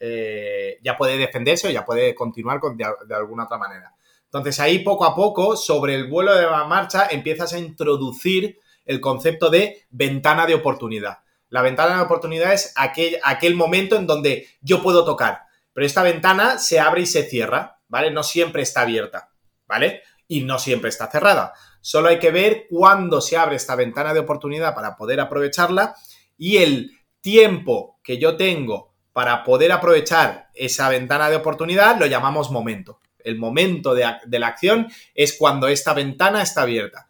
eh, 0.00 0.78
ya 0.82 0.96
puede 0.96 1.18
defenderse 1.18 1.66
o 1.66 1.70
ya 1.70 1.84
puede 1.84 2.14
continuar 2.14 2.60
de, 2.60 3.14
alguna 3.14 3.44
otra 3.44 3.58
manera. 3.58 3.94
Entonces 4.24 4.60
ahí 4.60 4.80
poco 4.80 5.04
a 5.04 5.14
poco, 5.14 5.56
sobre 5.56 5.94
el 5.94 6.06
vuelo 6.06 6.34
de 6.34 6.42
la 6.42 6.64
marcha, 6.64 7.08
empiezas 7.10 7.52
a 7.52 7.58
introducir 7.58 8.60
el 8.84 9.00
concepto 9.00 9.50
de 9.50 9.86
ventana 9.90 10.46
de 10.46 10.54
oportunidad. 10.54 11.18
La 11.48 11.62
ventana 11.62 11.96
de 11.96 12.02
oportunidad 12.02 12.52
es 12.52 12.72
aquel, 12.76 13.18
aquel 13.24 13.56
momento 13.56 13.96
en 13.96 14.06
donde 14.06 14.46
yo 14.60 14.82
puedo 14.82 15.04
tocar, 15.04 15.42
pero 15.72 15.86
esta 15.86 16.02
ventana 16.02 16.58
se 16.58 16.78
abre 16.78 17.02
y 17.02 17.06
se 17.06 17.24
cierra, 17.24 17.77
¿vale? 17.88 18.10
No 18.10 18.22
siempre 18.22 18.62
está 18.62 18.82
abierta, 18.82 19.30
¿vale? 19.66 20.02
Y 20.26 20.42
no 20.42 20.58
siempre 20.58 20.90
está 20.90 21.10
cerrada. 21.10 21.54
Solo 21.80 22.08
hay 22.08 22.18
que 22.18 22.30
ver 22.30 22.66
cuándo 22.68 23.20
se 23.20 23.36
abre 23.36 23.56
esta 23.56 23.74
ventana 23.74 24.14
de 24.14 24.20
oportunidad 24.20 24.74
para 24.74 24.96
poder 24.96 25.20
aprovecharla 25.20 25.94
y 26.36 26.58
el 26.58 26.90
tiempo 27.20 27.98
que 28.02 28.18
yo 28.18 28.36
tengo 28.36 28.94
para 29.12 29.42
poder 29.42 29.72
aprovechar 29.72 30.48
esa 30.54 30.88
ventana 30.88 31.28
de 31.28 31.36
oportunidad 31.36 31.98
lo 31.98 32.06
llamamos 32.06 32.50
momento. 32.50 33.00
El 33.18 33.36
momento 33.36 33.94
de, 33.94 34.04
la 34.38 34.46
acción 34.46 34.88
es 35.14 35.36
cuando 35.36 35.66
esta 35.66 35.92
ventana 35.92 36.40
está 36.40 36.62
abierta. 36.62 37.08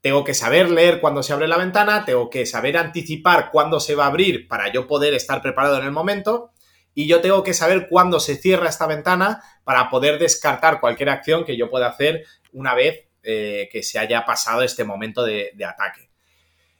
Tengo 0.00 0.24
que 0.24 0.34
saber 0.34 0.70
leer 0.70 1.00
cuándo 1.00 1.22
se 1.22 1.32
abre 1.32 1.48
la 1.48 1.56
ventana, 1.56 2.04
tengo 2.04 2.28
que 2.28 2.44
saber 2.44 2.76
anticipar 2.76 3.50
cuándo 3.50 3.80
se 3.80 3.94
va 3.94 4.04
a 4.04 4.08
abrir 4.08 4.46
para 4.46 4.70
yo 4.70 4.86
poder 4.86 5.14
estar 5.14 5.40
preparado 5.42 5.78
en 5.78 5.86
el 5.86 5.90
momento 5.90 6.52
y 6.94 7.06
yo 7.06 7.20
tengo 7.20 7.42
que 7.42 7.54
saber 7.54 7.88
cuándo 7.88 8.20
se 8.20 8.36
cierra 8.36 8.68
esta 8.68 8.86
ventana 8.86 9.42
para 9.64 9.88
poder 9.90 10.18
descartar 10.18 10.80
cualquier 10.80 11.10
acción 11.10 11.44
que 11.44 11.56
yo 11.56 11.70
pueda 11.70 11.88
hacer 11.88 12.24
una 12.52 12.74
vez 12.74 13.04
eh, 13.22 13.68
que 13.70 13.82
se 13.82 13.98
haya 13.98 14.24
pasado 14.24 14.62
este 14.62 14.84
momento 14.84 15.24
de, 15.24 15.52
ataque. 15.64 16.08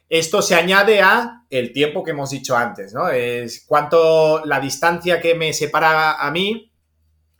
Esto 0.08 0.40
se 0.40 0.54
añade 0.54 1.00
a 1.02 1.44
el 1.50 1.72
tiempo 1.72 2.02
que 2.02 2.12
hemos 2.12 2.30
dicho 2.30 2.56
antes, 2.56 2.94
¿no? 2.94 3.08
Es 3.08 3.64
cuánto 3.66 4.44
la 4.46 4.58
distancia 4.58 5.20
que 5.20 5.34
me 5.34 5.52
separa 5.52 6.14
a 6.14 6.30
mí, 6.30 6.72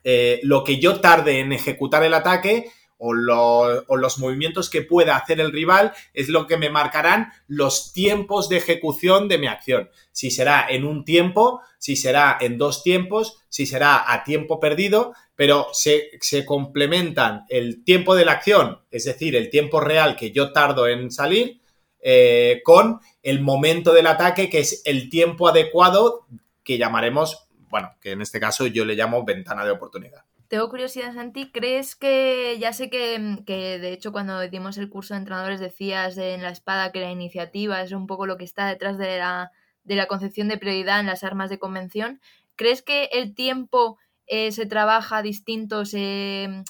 eh, 0.04 0.40
lo 0.42 0.62
que 0.62 0.78
yo 0.78 1.00
tarde 1.00 1.40
en 1.40 1.52
ejecutar 1.52 2.02
el 2.04 2.14
ataque 2.14 2.70
o, 2.98 3.14
los 3.14 4.18
movimientos 4.18 4.68
que 4.68 4.82
pueda 4.82 5.16
hacer 5.16 5.40
el 5.40 5.52
rival 5.52 5.92
es 6.12 6.28
lo 6.28 6.46
que 6.46 6.56
me 6.56 6.68
marcarán 6.68 7.32
los 7.46 7.92
tiempos 7.92 8.48
de 8.48 8.56
ejecución 8.56 9.28
de 9.28 9.38
mi 9.38 9.46
acción. 9.46 9.88
Si 10.12 10.30
será 10.30 10.66
en 10.68 10.84
un 10.84 11.04
tiempo, 11.04 11.60
si 11.78 11.96
será 11.96 12.36
en 12.40 12.58
dos 12.58 12.82
tiempos, 12.82 13.38
si 13.48 13.66
será 13.66 14.12
a 14.12 14.24
tiempo 14.24 14.58
perdido, 14.60 15.14
pero 15.36 15.68
se, 15.72 16.10
complementan 16.44 17.44
el 17.48 17.84
tiempo 17.84 18.16
de 18.16 18.24
la 18.24 18.32
acción, 18.32 18.80
es 18.90 19.04
decir, 19.04 19.36
el 19.36 19.50
tiempo 19.50 19.80
real 19.80 20.16
que 20.16 20.32
yo 20.32 20.52
tardo 20.52 20.88
en 20.88 21.10
salir, 21.10 21.60
eh, 22.00 22.60
con 22.64 23.00
el 23.22 23.40
momento 23.40 23.92
del 23.92 24.06
ataque, 24.06 24.50
que 24.50 24.60
es 24.60 24.82
el 24.84 25.08
tiempo 25.08 25.48
adecuado 25.48 26.26
que 26.64 26.78
llamaremos, 26.78 27.48
bueno, 27.70 27.94
que 28.00 28.12
en 28.12 28.22
este 28.22 28.40
caso 28.40 28.66
yo 28.66 28.84
le 28.84 28.94
llamo 28.94 29.24
ventana 29.24 29.64
de 29.64 29.70
oportunidad. 29.70 30.24
Tengo 30.48 30.70
curiosidad, 30.70 31.12
Santi, 31.12 31.50
¿crees 31.50 31.94
que, 31.94 32.56
ya 32.58 32.72
sé 32.72 32.88
que, 32.88 33.18
de 33.46 33.92
hecho 33.92 34.12
cuando 34.12 34.40
dimos 34.48 34.78
el 34.78 34.88
curso 34.88 35.12
de 35.12 35.18
entrenadores 35.18 35.60
decías 35.60 36.16
en 36.16 36.42
la 36.42 36.48
espada 36.48 36.90
que 36.90 37.00
la 37.00 37.10
iniciativa 37.10 37.82
es 37.82 37.92
un 37.92 38.06
poco 38.06 38.24
lo 38.24 38.38
que 38.38 38.44
está 38.44 38.66
detrás 38.66 38.96
de 38.96 39.18
la, 39.18 39.52
de 39.84 39.94
la 39.94 40.06
concepción 40.06 40.48
de 40.48 40.56
prioridad 40.56 41.00
en 41.00 41.06
las 41.06 41.22
armas 41.22 41.50
de 41.50 41.58
convención, 41.58 42.22
¿crees 42.56 42.80
que 42.80 43.10
el 43.12 43.34
tiempo 43.34 43.98
eh, 44.26 44.50
se 44.50 44.64
trabaja 44.64 45.20
distinto, 45.20 45.84
se, 45.84 46.64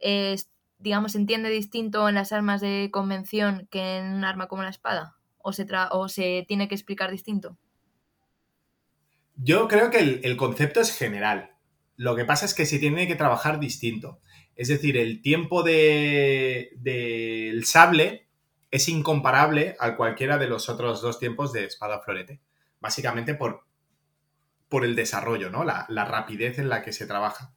eh, 0.00 0.36
digamos, 0.80 1.14
entiende 1.14 1.50
distinto 1.50 2.08
en 2.08 2.16
las 2.16 2.32
armas 2.32 2.60
de 2.60 2.88
convención 2.92 3.68
que 3.70 3.98
en 3.98 4.12
un 4.12 4.24
arma 4.24 4.48
como 4.48 4.64
la 4.64 4.70
espada? 4.70 5.14
¿O 5.38 5.52
se, 5.52 5.68
o 5.92 6.08
se 6.08 6.44
tiene 6.48 6.66
que 6.66 6.74
explicar 6.74 7.12
distinto? 7.12 7.56
Yo 9.36 9.68
creo 9.68 9.90
que 9.90 10.20
el 10.24 10.36
concepto 10.36 10.80
es 10.80 10.94
general. 10.96 11.49
Lo 12.00 12.16
que 12.16 12.24
pasa 12.24 12.46
es 12.46 12.54
que 12.54 12.64
se 12.64 12.78
tiene 12.78 13.06
que 13.06 13.14
trabajar 13.14 13.60
distinto. 13.60 14.22
Es 14.56 14.68
decir, 14.68 14.96
el 14.96 15.20
tiempo 15.20 15.62
del 15.62 16.72
sable 17.66 18.26
es 18.70 18.88
incomparable 18.88 19.76
a 19.78 19.96
cualquiera 19.96 20.38
de 20.38 20.46
los 20.46 20.70
otros 20.70 21.02
dos 21.02 21.18
tiempos 21.18 21.52
de 21.52 21.66
espada 21.66 22.00
florete. 22.00 22.40
Básicamente 22.80 23.34
por, 23.34 23.66
por 24.70 24.86
el 24.86 24.96
desarrollo, 24.96 25.50
¿no? 25.50 25.62
La, 25.62 25.86
rapidez 26.06 26.58
en 26.58 26.70
la 26.70 26.80
que 26.82 26.94
se 26.94 27.06
trabaja. 27.06 27.52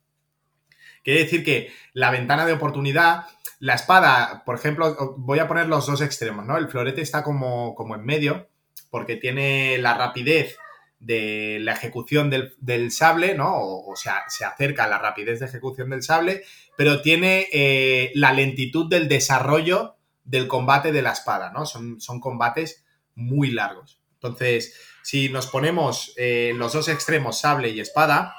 Quiere 1.06 1.22
decir 1.22 1.46
que 1.46 1.72
la 1.94 2.12
ventana 2.12 2.46
de 2.46 2.52
oportunidad, 2.52 3.24
la 3.60 3.76
espada, 3.76 4.44
por 4.46 4.56
ejemplo, 4.56 5.16
voy 5.20 5.40
a 5.40 5.48
poner 5.48 5.70
los 5.70 5.88
dos 5.88 6.02
extremos, 6.02 6.46
¿no? 6.46 6.58
El 6.58 6.68
florete 6.68 7.00
está 7.00 7.24
como, 7.24 7.76
como 7.76 7.96
en 7.96 8.04
medio, 8.04 8.50
porque 8.90 9.16
tiene 9.16 9.78
la 9.78 9.94
rapidez 9.94 10.58
de 11.04 11.58
la 11.60 11.74
ejecución 11.74 12.30
del, 12.30 12.92
sable, 12.92 13.36
¿no? 13.36 13.54
O, 13.56 13.96
sea, 13.96 14.24
se 14.28 14.46
acerca 14.46 14.86
a 14.86 14.88
la 14.88 15.00
rapidez 15.00 15.40
de 15.40 15.48
ejecución 15.48 15.90
del 15.90 16.02
sable, 16.02 16.44
pero 16.78 17.02
tiene 17.02 17.48
eh, 17.52 18.12
la 18.16 18.32
lentitud 18.32 18.90
del 18.90 19.10
desarrollo 19.10 19.98
del 20.24 20.48
combate 20.48 20.92
de 20.92 21.02
la 21.02 21.12
espada, 21.12 21.52
¿no? 21.52 21.66
Son, 21.66 22.00
son 22.00 22.22
combates 22.22 22.86
muy 23.16 23.52
largos. 23.52 24.00
Entonces, 24.14 24.80
si 25.04 25.28
nos 25.28 25.48
ponemos 25.48 26.14
eh, 26.16 26.54
los 26.56 26.72
dos 26.72 26.88
extremos, 26.88 27.40
sable 27.40 27.70
y 27.70 27.82
espada, 27.82 28.34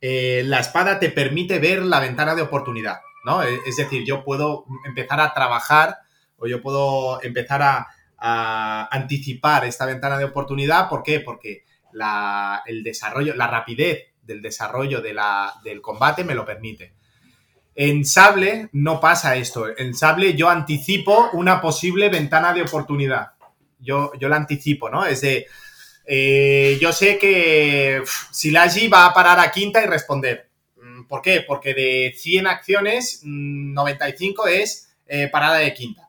eh, 0.00 0.42
la 0.44 0.60
espada 0.60 0.98
te 0.98 1.08
permite 1.08 1.58
ver 1.58 1.82
la 1.82 2.00
ventana 2.00 2.34
de 2.34 2.42
oportunidad, 2.42 3.00
¿no? 3.24 3.42
Es 3.42 3.76
decir, 3.76 4.04
yo 4.04 4.22
puedo 4.22 4.66
empezar 4.84 5.20
a 5.20 5.32
trabajar 5.32 5.98
o 6.36 6.46
yo 6.46 6.60
puedo 6.60 7.22
empezar 7.22 7.62
a, 7.62 7.88
a 8.18 8.88
anticipar 8.90 9.64
esta 9.64 9.86
ventana 9.86 10.18
de 10.18 10.24
oportunidad. 10.24 10.90
¿Por 10.90 11.02
qué? 11.02 11.20
Porque 11.20 11.64
la, 11.92 12.62
el 12.66 12.82
desarrollo, 12.82 13.34
la 13.34 13.46
rapidez 13.46 14.12
del 14.22 14.40
desarrollo 14.40 15.00
del 15.00 15.80
combate 15.80 16.24
me 16.24 16.34
lo 16.34 16.44
permite. 16.44 16.94
En 17.74 18.04
Sable 18.04 18.68
no 18.72 19.00
pasa 19.00 19.36
esto. 19.36 19.66
En 19.76 19.94
Sable 19.94 20.34
yo 20.34 20.48
anticipo 20.48 21.30
una 21.32 21.60
posible 21.60 22.08
ventana 22.08 22.52
de 22.52 22.62
oportunidad. 22.62 23.32
Yo, 23.78 24.12
yo 24.18 24.28
la 24.28 24.36
anticipo, 24.36 24.90
¿no? 24.90 25.04
Es 25.04 25.22
de. 25.22 25.46
Eh, 26.04 26.78
yo 26.80 26.92
sé 26.92 27.16
que 27.16 28.02
Silagi 28.30 28.88
va 28.88 29.06
a 29.06 29.14
parar 29.14 29.38
a 29.38 29.50
quinta 29.50 29.82
y 29.82 29.86
responder. 29.86 30.50
Mm, 30.76 31.04
¿Por 31.04 31.22
qué? 31.22 31.44
Porque 31.46 31.74
de 31.74 32.12
100 32.16 32.46
acciones, 32.46 33.20
95 33.22 34.44
mm, 34.44 34.48
es 34.48 34.94
eh, 35.06 35.28
parada 35.28 35.58
de 35.58 35.72
quinta. 35.72 36.01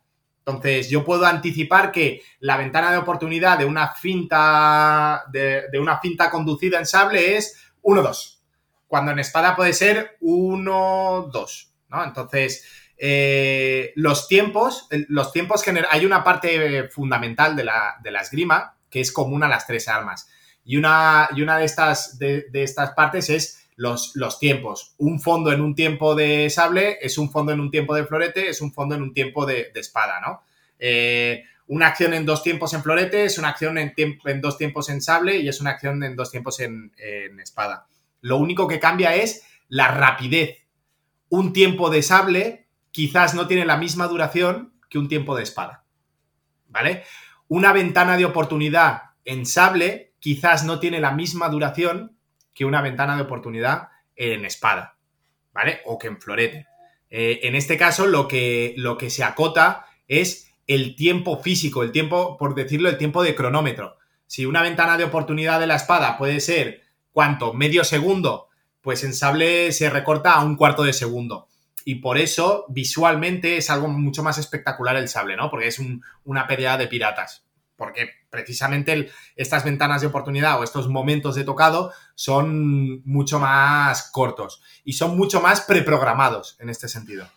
Entonces, 0.45 0.89
yo 0.89 1.05
puedo 1.05 1.25
anticipar 1.25 1.91
que 1.91 2.21
la 2.41 2.57
ventana 2.57 2.91
de 2.91 2.97
oportunidad 2.97 3.57
de 3.57 3.65
una 3.65 3.93
finta, 3.93 5.23
de, 5.31 5.69
una 5.79 5.99
finta 5.99 6.29
conducida 6.29 6.77
en 6.77 6.85
sable 6.85 7.37
es 7.37 7.71
1-2, 7.81 8.39
cuando 8.87 9.11
en 9.11 9.19
espada 9.19 9.55
puede 9.55 9.71
ser 9.71 10.17
1-2, 10.21 11.67
¿no? 11.87 12.03
Entonces, 12.03 12.65
eh, 12.97 13.93
los 13.95 14.27
tiempos, 14.27 14.89
los 15.07 15.31
tiempos 15.31 15.63
hay 15.89 16.05
una 16.05 16.25
parte 16.25 16.89
fundamental 16.89 17.55
de 17.55 17.63
la, 17.63 17.95
de 18.03 18.09
esgrima 18.11 18.75
que 18.89 18.99
es 18.99 19.13
común 19.13 19.43
a 19.43 19.47
las 19.47 19.65
tres 19.65 19.87
armas. 19.87 20.27
Y 20.65 20.75
una, 20.75 21.29
y 21.33 21.41
una 21.41 21.57
de, 21.57 21.65
estas, 21.65 22.19
de 22.19 22.49
estas 22.53 22.91
partes 22.91 23.29
es 23.29 23.62
los, 23.75 24.39
tiempos. 24.39 24.95
Un 24.97 25.19
fondo 25.19 25.51
en 25.51 25.61
un 25.61 25.75
tiempo 25.75 26.15
de 26.15 26.49
sable 26.49 26.97
es 27.01 27.17
un 27.17 27.31
fondo 27.31 27.51
en 27.51 27.59
un 27.59 27.71
tiempo 27.71 27.95
de 27.95 28.05
florete, 28.05 28.49
es 28.49 28.61
un 28.61 28.73
fondo 28.73 28.95
en 28.95 29.01
un 29.01 29.13
tiempo 29.13 29.45
de, 29.45 29.71
espada, 29.75 30.19
¿no? 30.21 30.43
Eh, 30.79 31.43
una 31.67 31.87
acción 31.87 32.13
en 32.13 32.25
dos 32.25 32.43
tiempos 32.43 32.73
en 32.73 32.83
florete 32.83 33.23
es 33.23 33.37
una 33.37 33.49
acción 33.49 33.77
en, 33.77 33.93
en, 33.97 34.41
dos 34.41 34.57
tiempos 34.57 34.89
en 34.89 35.01
sable 35.01 35.37
y 35.37 35.47
es 35.47 35.61
una 35.61 35.71
acción 35.71 36.03
en 36.03 36.15
dos 36.15 36.29
tiempos 36.29 36.59
en, 36.59 36.91
espada. 37.39 37.87
Lo 38.21 38.37
único 38.37 38.67
que 38.67 38.79
cambia 38.79 39.15
es 39.15 39.43
la 39.69 39.87
rapidez. 39.87 40.57
Un 41.29 41.53
tiempo 41.53 41.89
de 41.89 42.03
sable 42.03 42.67
quizás 42.91 43.33
no 43.33 43.47
tiene 43.47 43.65
la 43.65 43.77
misma 43.77 44.07
duración 44.07 44.73
que 44.89 44.99
un 44.99 45.07
tiempo 45.07 45.35
de 45.35 45.43
espada. 45.43 45.83
¿Vale? 46.67 47.03
Una 47.47 47.71
ventana 47.71 48.17
de 48.17 48.25
oportunidad 48.25 49.01
en 49.25 49.45
sable 49.45 50.13
quizás 50.19 50.65
no 50.65 50.79
tiene 50.79 50.99
la 50.99 51.11
misma 51.11 51.49
duración 51.49 52.17
que 52.53 52.65
una 52.65 52.81
ventana 52.81 53.15
de 53.15 53.23
oportunidad 53.23 53.89
en 54.15 54.45
espada, 54.45 54.97
¿vale? 55.53 55.81
O 55.85 55.97
que 55.97 56.07
en 56.07 56.19
florete. 56.19 56.67
Eh, 57.09 57.41
en 57.43 57.55
este 57.55 57.77
caso, 57.77 58.07
lo 58.07 58.27
que, 58.27 58.73
lo 58.77 58.97
que 58.97 59.09
se 59.09 59.23
acota 59.23 59.85
es 60.07 60.51
el 60.67 60.95
tiempo 60.95 61.39
físico, 61.39 61.83
el 61.83 61.91
tiempo, 61.91 62.37
por 62.37 62.55
decirlo, 62.55 62.89
el 62.89 62.97
tiempo 62.97 63.23
de 63.23 63.35
cronómetro. 63.35 63.97
Si 64.27 64.45
una 64.45 64.61
ventana 64.61 64.97
de 64.97 65.03
oportunidad 65.03 65.59
de 65.59 65.67
la 65.67 65.75
espada 65.75 66.17
puede 66.17 66.39
ser, 66.39 66.81
¿cuánto? 67.11 67.53
Medio 67.53 67.83
segundo, 67.83 68.49
pues 68.81 69.03
en 69.03 69.13
sable 69.13 69.71
se 69.71 69.89
recorta 69.89 70.33
a 70.33 70.43
un 70.43 70.55
cuarto 70.55 70.83
de 70.83 70.93
segundo. 70.93 71.47
Y 71.85 71.95
por 71.95 72.17
eso, 72.17 72.65
visualmente, 72.69 73.57
es 73.57 73.69
algo 73.69 73.89
mucho 73.89 74.23
más 74.23 74.37
espectacular 74.37 74.95
el 74.95 75.09
sable, 75.09 75.35
¿no? 75.35 75.49
Porque 75.49 75.67
es 75.67 75.81
una 76.23 76.47
pelea 76.47 76.77
de 76.77 76.87
piratas 76.87 77.43
porque 77.83 78.11
precisamente 78.29 79.09
estas 79.35 79.65
ventanas 79.65 79.99
de 79.99 80.07
oportunidad 80.07 80.57
o 80.57 80.63
estos 80.63 80.87
momentos 80.87 81.35
de 81.35 81.43
tocado 81.43 81.91
son 82.15 83.03
mucho 83.03 83.39
más 83.39 84.09
cortos 84.09 84.61
y 84.85 84.93
son 84.93 85.17
mucho 85.17 85.41
más 85.41 85.59
preprogramados 85.61 86.55
en 86.61 86.69
este 86.69 86.87
sentido. 86.87 87.27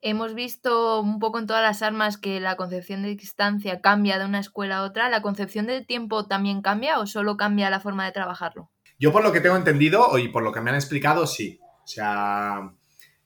Hemos 0.00 0.34
visto 0.34 1.02
un 1.02 1.18
poco 1.18 1.38
en 1.38 1.46
todas 1.46 1.62
las 1.62 1.82
armas 1.82 2.16
que 2.16 2.40
la 2.40 2.56
concepción 2.56 3.02
de 3.02 3.14
distancia 3.14 3.82
cambia 3.82 4.18
de 4.18 4.24
una 4.24 4.40
escuela 4.40 4.78
a 4.78 4.84
otra. 4.84 5.10
¿La 5.10 5.20
concepción 5.20 5.66
del 5.66 5.86
tiempo 5.86 6.24
también 6.24 6.62
cambia 6.62 6.98
o 6.98 7.06
solo 7.06 7.36
cambia 7.36 7.68
la 7.68 7.80
forma 7.80 8.06
de 8.06 8.12
trabajarlo? 8.12 8.70
Yo 8.98 9.12
por 9.12 9.22
lo 9.22 9.32
que 9.32 9.42
tengo 9.42 9.56
entendido 9.56 10.16
y 10.16 10.28
por 10.28 10.42
lo 10.42 10.50
que 10.50 10.62
me 10.62 10.70
han 10.70 10.76
explicado, 10.76 11.26
sí. 11.26 11.60
O 11.62 11.86
sea, 11.86 12.72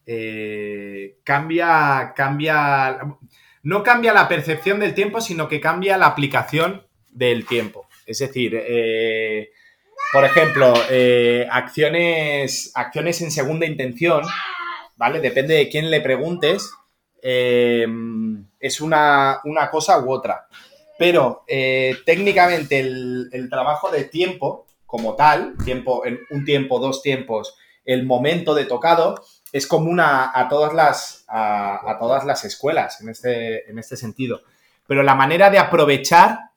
eh, 0.05 1.19
cambia, 1.23 2.11
cambia 2.13 2.99
no 3.65 3.81
cambia 3.81 4.13
la 4.13 4.27
percepción 4.27 4.79
del 4.79 4.93
tiempo, 4.93 5.19
sino 5.19 5.47
que 5.49 5.59
cambia 5.59 5.97
la 5.97 6.05
aplicación 6.05 6.85
del 7.09 7.47
tiempo. 7.47 7.87
Es 8.05 8.19
decir, 8.19 8.53
eh, 8.55 9.49
por 10.13 10.23
ejemplo, 10.23 10.71
eh, 10.91 11.47
acciones, 11.49 12.71
acciones 12.75 13.21
en 13.21 13.31
segunda 13.31 13.65
intención, 13.65 14.21
¿vale? 14.97 15.19
Depende 15.19 15.55
de 15.55 15.67
quién 15.67 15.89
le 15.89 15.99
preguntes, 15.99 16.69
eh, 17.23 17.87
es 18.59 18.81
una, 18.81 19.41
cosa 19.71 19.99
u 19.99 20.11
otra. 20.11 20.45
Pero 20.99 21.43
técnicamente 22.05 22.79
el, 22.79 23.29
el, 23.31 23.49
trabajo 23.49 23.89
de 23.89 24.03
tiempo, 24.03 24.67
como 24.85 25.15
tal, 25.15 25.55
tiempo, 25.65 26.03
un 26.29 26.45
tiempo, 26.45 26.79
dos 26.79 27.01
tiempos, 27.01 27.57
el 27.83 28.05
momento 28.05 28.53
de 28.53 28.65
tocado, 28.65 29.15
es 29.55 29.67
común 29.67 30.01
a, 30.01 30.47
todas, 30.49 30.73
las, 30.73 31.23
a, 31.29 31.95
todas 31.97 32.25
las 32.25 32.43
escuelas 32.43 32.99
en 32.99 33.07
este, 33.07 33.69
en 33.69 33.79
este 33.79 33.95
sentido. 33.95 34.41
Pero 34.85 35.01
la 35.01 35.15
manera 35.15 35.49
de 35.49 35.57
aprovechar 35.57 36.51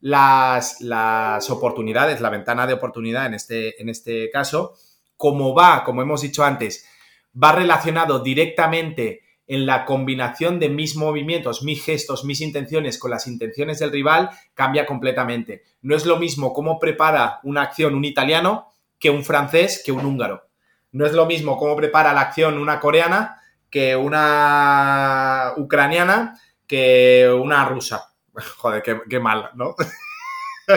las, 0.00 0.82
las, 0.82 1.48
oportunidades, 1.48 2.20
la 2.20 2.28
ventana 2.28 2.66
de 2.66 2.74
oportunidad 2.74 3.24
en 3.24 3.32
este, 3.32 3.80
en 3.80 3.88
este 3.88 4.28
caso, 4.30 4.74
como 5.16 5.54
va, 5.54 5.84
como 5.84 6.02
hemos 6.02 6.20
dicho 6.20 6.44
antes, 6.44 6.86
va 7.34 7.52
relacionado 7.52 8.18
directamente 8.18 9.22
en 9.46 9.64
la 9.64 9.86
combinación 9.86 10.60
de 10.60 10.68
mis 10.68 10.96
movimientos, 10.96 11.62
mis 11.62 11.82
gestos, 11.82 12.26
mis 12.26 12.42
intenciones 12.42 12.98
con 12.98 13.10
las 13.10 13.26
intenciones 13.26 13.78
del 13.78 13.90
rival 13.90 14.28
cambia 14.52 14.84
completamente. 14.84 15.62
No 15.80 15.96
es 15.96 16.04
lo 16.04 16.18
mismo 16.18 16.52
cómo 16.52 16.78
prepara 16.78 17.40
una 17.42 17.62
acción 17.62 17.94
un 17.94 18.04
italiano 18.04 18.70
que 18.98 19.08
un 19.08 19.24
francés 19.24 19.82
que 19.82 19.92
un 19.92 20.04
húngaro. 20.04 20.44
No 20.94 21.04
es 21.04 21.12
lo 21.12 21.26
mismo 21.26 21.58
cómo 21.58 21.76
prepara 21.76 22.12
la 22.12 22.22
acción 22.22 22.56
una 22.56 22.80
coreana 22.80 23.40
que 23.68 23.96
una 23.96 25.52
ucraniana 25.56 26.40
que 26.66 27.28
una 27.28 27.64
rusa. 27.64 28.14
Joder, 28.56 28.82
qué, 28.82 29.20
mal, 29.20 29.50
¿no? 29.54 29.74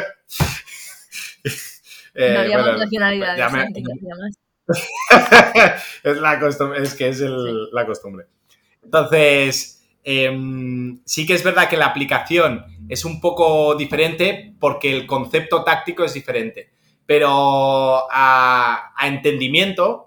eh, 2.14 2.34
no 2.34 2.64
bueno, 2.64 2.78
nacionalidades. 2.78 4.38
es, 6.04 6.18
la 6.18 6.40
costumbre, 6.40 6.82
es 6.84 6.94
que 6.96 7.10
es 7.10 7.20
la 7.22 7.86
costumbre. 7.86 8.26
Entonces, 8.84 9.88
em, 10.04 11.00
sí 11.06 11.26
que 11.26 11.34
es 11.36 11.44
verdad 11.44 11.70
que 11.70 11.78
la 11.78 11.86
aplicación 11.86 12.66
es 12.90 13.06
un 13.06 13.22
poco 13.22 13.76
diferente 13.76 14.54
porque 14.60 14.92
el 14.92 15.06
concepto 15.06 15.64
táctico 15.64 16.04
es 16.04 16.14
diferente. 16.14 16.72
Pero 17.06 18.06
a, 18.12 18.94
entendimiento, 19.04 20.07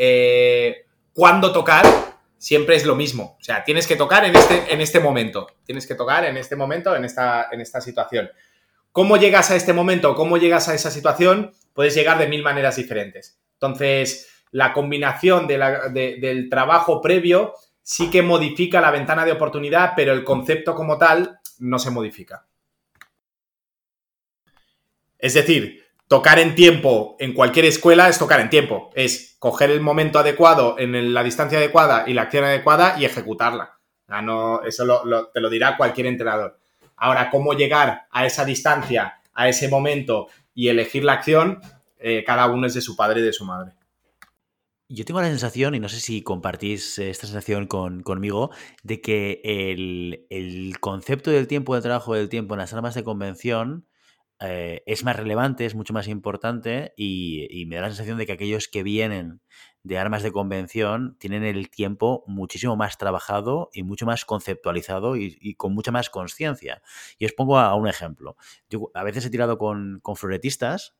eh, 0.00 0.86
cuándo 1.12 1.52
tocar 1.52 1.84
siempre 2.38 2.76
es 2.76 2.86
lo 2.86 2.94
mismo. 2.94 3.36
O 3.40 3.42
sea, 3.42 3.64
tienes 3.64 3.86
que 3.86 3.96
tocar 3.96 4.24
en 4.24 4.36
este, 4.36 4.72
en 4.72 4.80
este 4.80 5.00
momento. 5.00 5.48
Tienes 5.64 5.86
que 5.86 5.96
tocar 5.96 6.24
en 6.24 6.36
este 6.36 6.54
momento, 6.54 6.94
en 6.94 7.04
esta, 7.04 7.48
en 7.50 7.60
esta 7.60 7.80
situación. 7.80 8.30
¿Cómo 8.92 9.16
llegas 9.16 9.50
a 9.50 9.56
este 9.56 9.72
momento? 9.72 10.14
¿Cómo 10.14 10.38
llegas 10.38 10.68
a 10.68 10.74
esa 10.74 10.92
situación? 10.92 11.52
Puedes 11.74 11.94
llegar 11.94 12.16
de 12.18 12.28
mil 12.28 12.44
maneras 12.44 12.76
diferentes. 12.76 13.40
Entonces, 13.54 14.28
la 14.52 14.72
combinación 14.72 15.48
del 15.48 16.48
trabajo 16.48 17.02
previo 17.02 17.54
sí 17.82 18.08
que 18.08 18.22
modifica 18.22 18.80
la 18.80 18.92
ventana 18.92 19.24
de 19.24 19.32
oportunidad, 19.32 19.94
pero 19.96 20.12
el 20.12 20.22
concepto 20.22 20.74
como 20.76 20.96
tal 20.96 21.40
no 21.58 21.78
se 21.80 21.90
modifica. 21.90 22.46
Es 25.18 25.34
decir, 25.34 25.87
tocar 26.08 26.38
en 26.38 26.54
tiempo 26.54 27.16
en 27.20 27.34
cualquier 27.34 27.66
escuela 27.66 28.08
es 28.08 28.18
tocar 28.18 28.40
en 28.40 28.50
tiempo, 28.50 28.90
es 28.94 29.36
coger 29.38 29.70
el 29.70 29.80
momento 29.80 30.18
adecuado 30.18 30.76
en 30.78 31.14
la 31.14 31.22
distancia 31.22 31.58
adecuada 31.58 32.04
y 32.06 32.14
la 32.14 32.22
acción 32.22 32.44
adecuada 32.44 32.98
y 32.98 33.04
ejecutarla. 33.04 33.78
no, 34.22 34.62
eso 34.62 35.02
te 35.32 35.40
lo 35.40 35.50
dirá 35.50 35.76
cualquier 35.76 36.06
entrenador. 36.06 36.58
Ahora, 36.96 37.30
cómo 37.30 37.52
llegar 37.52 38.06
a 38.10 38.26
esa 38.26 38.44
distancia, 38.44 39.20
a 39.32 39.48
ese 39.48 39.68
momento 39.68 40.26
y 40.52 40.68
elegir 40.68 41.04
la 41.04 41.12
acción, 41.12 41.60
eh, 41.98 42.24
cada 42.26 42.46
uno 42.48 42.66
es 42.66 42.74
de 42.74 42.80
su 42.80 42.96
padre 42.96 43.20
y 43.20 43.24
de 43.24 43.32
su 43.32 43.44
madre. 43.44 43.72
Yo 44.90 45.04
tengo 45.04 45.20
la 45.20 45.28
sensación, 45.28 45.74
y 45.74 45.80
no 45.80 45.90
sé 45.90 46.00
si 46.00 46.22
compartís 46.22 46.98
esta 46.98 47.26
sensación 47.26 47.66
conmigo, 47.66 48.50
de 48.82 49.02
que 49.02 49.42
el, 49.44 50.74
concepto 50.80 51.30
del 51.30 51.46
tiempo 51.46 51.74
del 51.74 51.82
trabajo 51.82 52.14
del 52.14 52.30
tiempo 52.30 52.54
en 52.54 52.60
las 52.60 52.72
armas 52.72 52.94
de 52.94 53.04
convención 53.04 53.86
eh, 54.40 54.82
es 54.86 55.04
más 55.04 55.16
relevante, 55.16 55.66
es 55.66 55.74
mucho 55.74 55.92
más 55.92 56.08
importante 56.08 56.92
y, 56.96 57.64
me 57.66 57.76
da 57.76 57.82
la 57.82 57.88
sensación 57.88 58.18
de 58.18 58.26
que 58.26 58.32
aquellos 58.32 58.68
que 58.68 58.82
vienen 58.82 59.40
de 59.82 59.98
armas 59.98 60.22
de 60.22 60.32
convención 60.32 61.16
tienen 61.18 61.44
el 61.44 61.70
tiempo 61.70 62.24
muchísimo 62.26 62.76
más 62.76 62.98
trabajado 62.98 63.70
y 63.72 63.82
mucho 63.82 64.06
más 64.06 64.24
conceptualizado 64.24 65.16
y, 65.16 65.54
con 65.54 65.74
mucha 65.74 65.90
más 65.90 66.10
conciencia. 66.10 66.82
Y 67.18 67.24
os 67.24 67.32
pongo 67.32 67.58
a, 67.58 67.74
un 67.74 67.88
ejemplo. 67.88 68.36
Yo 68.70 68.90
a 68.94 69.02
veces 69.02 69.24
he 69.24 69.30
tirado 69.30 69.58
con, 69.58 70.00
con 70.02 70.16
floretistas 70.16 70.94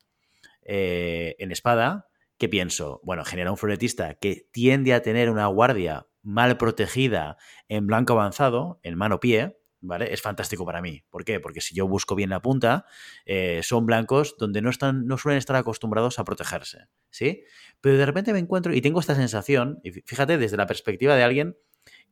eh, 0.63 1.35
en 1.39 1.51
espada 1.51 2.09
¿Qué 2.39 2.47
pienso? 2.47 3.01
Bueno, 3.03 3.25
genera 3.25 3.51
un 3.51 3.57
floretista 3.57 4.13
que 4.13 4.47
tiende 4.53 4.93
a 4.93 5.01
tener 5.01 5.29
una 5.29 5.47
guardia 5.47 6.07
mal 6.23 6.55
protegida 6.57 7.35
en 7.67 7.85
blanco 7.85 8.13
avanzado, 8.13 8.79
en 8.81 8.95
mano-pie, 8.95 9.58
¿vale? 9.81 10.13
Es 10.13 10.21
fantástico 10.21 10.65
para 10.65 10.81
mí. 10.81 11.03
¿Por 11.09 11.23
qué? 11.23 11.39
Porque 11.39 11.61
si 11.61 11.75
yo 11.75 11.87
busco 11.87 12.15
bien 12.15 12.29
la 12.29 12.41
punta, 12.41 12.85
eh, 13.25 13.61
son 13.63 13.85
blancos 13.85 14.35
donde 14.37 14.61
no, 14.61 14.69
están, 14.69 15.05
no 15.05 15.17
suelen 15.17 15.37
estar 15.37 15.55
acostumbrados 15.55 16.19
a 16.19 16.23
protegerse, 16.23 16.87
¿sí? 17.09 17.43
Pero 17.81 17.97
de 17.97 18.05
repente 18.05 18.33
me 18.33 18.39
encuentro 18.39 18.73
y 18.73 18.81
tengo 18.81 18.99
esta 18.99 19.15
sensación, 19.15 19.79
y 19.83 19.91
fíjate, 19.91 20.37
desde 20.37 20.57
la 20.57 20.67
perspectiva 20.67 21.15
de 21.15 21.23
alguien 21.23 21.57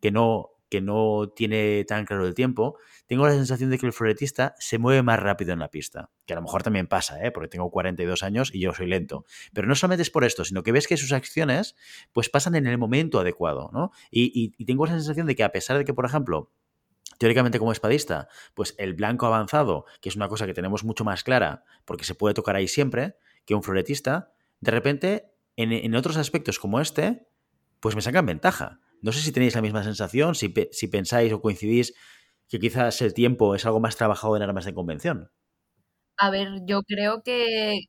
que 0.02 0.12
no, 0.12 0.52
que 0.70 0.82
no 0.82 1.32
tiene 1.36 1.86
tan 1.86 2.06
claro 2.06 2.26
el 2.28 2.34
tiempo, 2.34 2.78
tengo 3.08 3.26
la 3.26 3.34
sensación 3.34 3.70
de 3.70 3.78
que 3.78 3.86
el 3.86 3.94
floretista 3.94 4.56
se 4.60 4.78
mueve 4.78 5.02
más 5.02 5.20
rápido 5.20 5.54
en 5.54 5.60
la 5.60 5.70
pista. 5.70 6.12
Que 6.26 6.34
a 6.34 6.36
lo 6.36 6.42
mejor 6.42 6.64
también 6.64 6.88
pasa, 6.88 7.24
¿eh? 7.26 7.32
porque 7.32 7.48
tengo 7.48 7.72
42 7.72 8.24
años 8.24 8.54
y 8.54 8.60
yo 8.60 8.74
soy 8.74 8.88
lento. 8.88 9.26
Pero 9.54 9.68
no 9.68 9.76
solamente 9.76 10.02
es 10.02 10.10
por 10.10 10.26
esto, 10.26 10.44
sino 10.44 10.64
que 10.64 10.72
ves 10.72 10.88
que 10.88 10.98
sus 10.98 11.14
acciones 11.14 11.76
pues 12.12 12.30
pasan 12.30 12.56
en 12.56 12.68
el 12.68 12.78
momento 12.78 13.20
adecuado. 13.20 13.70
¿no? 13.74 13.92
Y, 14.12 14.54
y 14.58 14.66
tengo 14.66 14.86
la 14.86 14.94
sensación 14.94 15.26
de 15.26 15.36
que 15.36 15.44
a 15.44 15.52
pesar 15.52 15.78
de 15.78 15.86
que, 15.86 15.94
por 15.94 16.06
ejemplo, 16.06 16.52
teóricamente 17.18 17.60
como 17.60 17.72
espadista, 17.72 18.28
pues 18.54 18.76
el 18.78 18.94
blanco 18.94 19.26
avanzado, 19.26 19.86
que 20.02 20.10
es 20.10 20.16
una 20.16 20.28
cosa 20.28 20.46
que 20.46 20.54
tenemos 20.54 20.84
mucho 20.84 21.04
más 21.04 21.24
clara, 21.24 21.64
porque 21.86 22.04
se 22.04 22.16
puede 22.16 22.34
tocar 22.34 22.56
ahí 22.56 22.68
siempre, 22.68 23.16
que 23.46 23.56
un 23.56 23.64
floretista, 23.64 24.34
de 24.60 24.72
repente, 24.72 25.32
en, 25.56 25.72
en 25.72 25.96
otros 25.96 26.18
aspectos 26.18 26.60
como 26.60 26.80
este, 26.80 27.28
pues 27.80 27.96
me 27.96 28.02
sacan 28.02 28.26
ventaja. 28.26 28.80
No 29.02 29.12
sé 29.12 29.22
si 29.22 29.32
tenéis 29.32 29.56
la 29.56 29.62
misma 29.62 29.84
sensación, 29.84 30.36
si, 30.36 30.54
si 30.72 30.88
pensáis 30.88 31.32
o 31.34 31.42
coincidís 31.42 31.94
que 32.50 32.60
quizás 32.60 33.02
el 33.02 33.14
tiempo 33.14 33.56
es 33.56 33.66
algo 33.66 33.80
más 33.80 33.96
trabajado 33.98 34.36
en 34.36 34.44
armas 34.44 34.66
de 34.66 34.74
convención. 34.74 35.32
A 36.18 36.30
ver, 36.30 36.62
yo 36.66 36.82
creo 36.84 37.22
que 37.24 37.80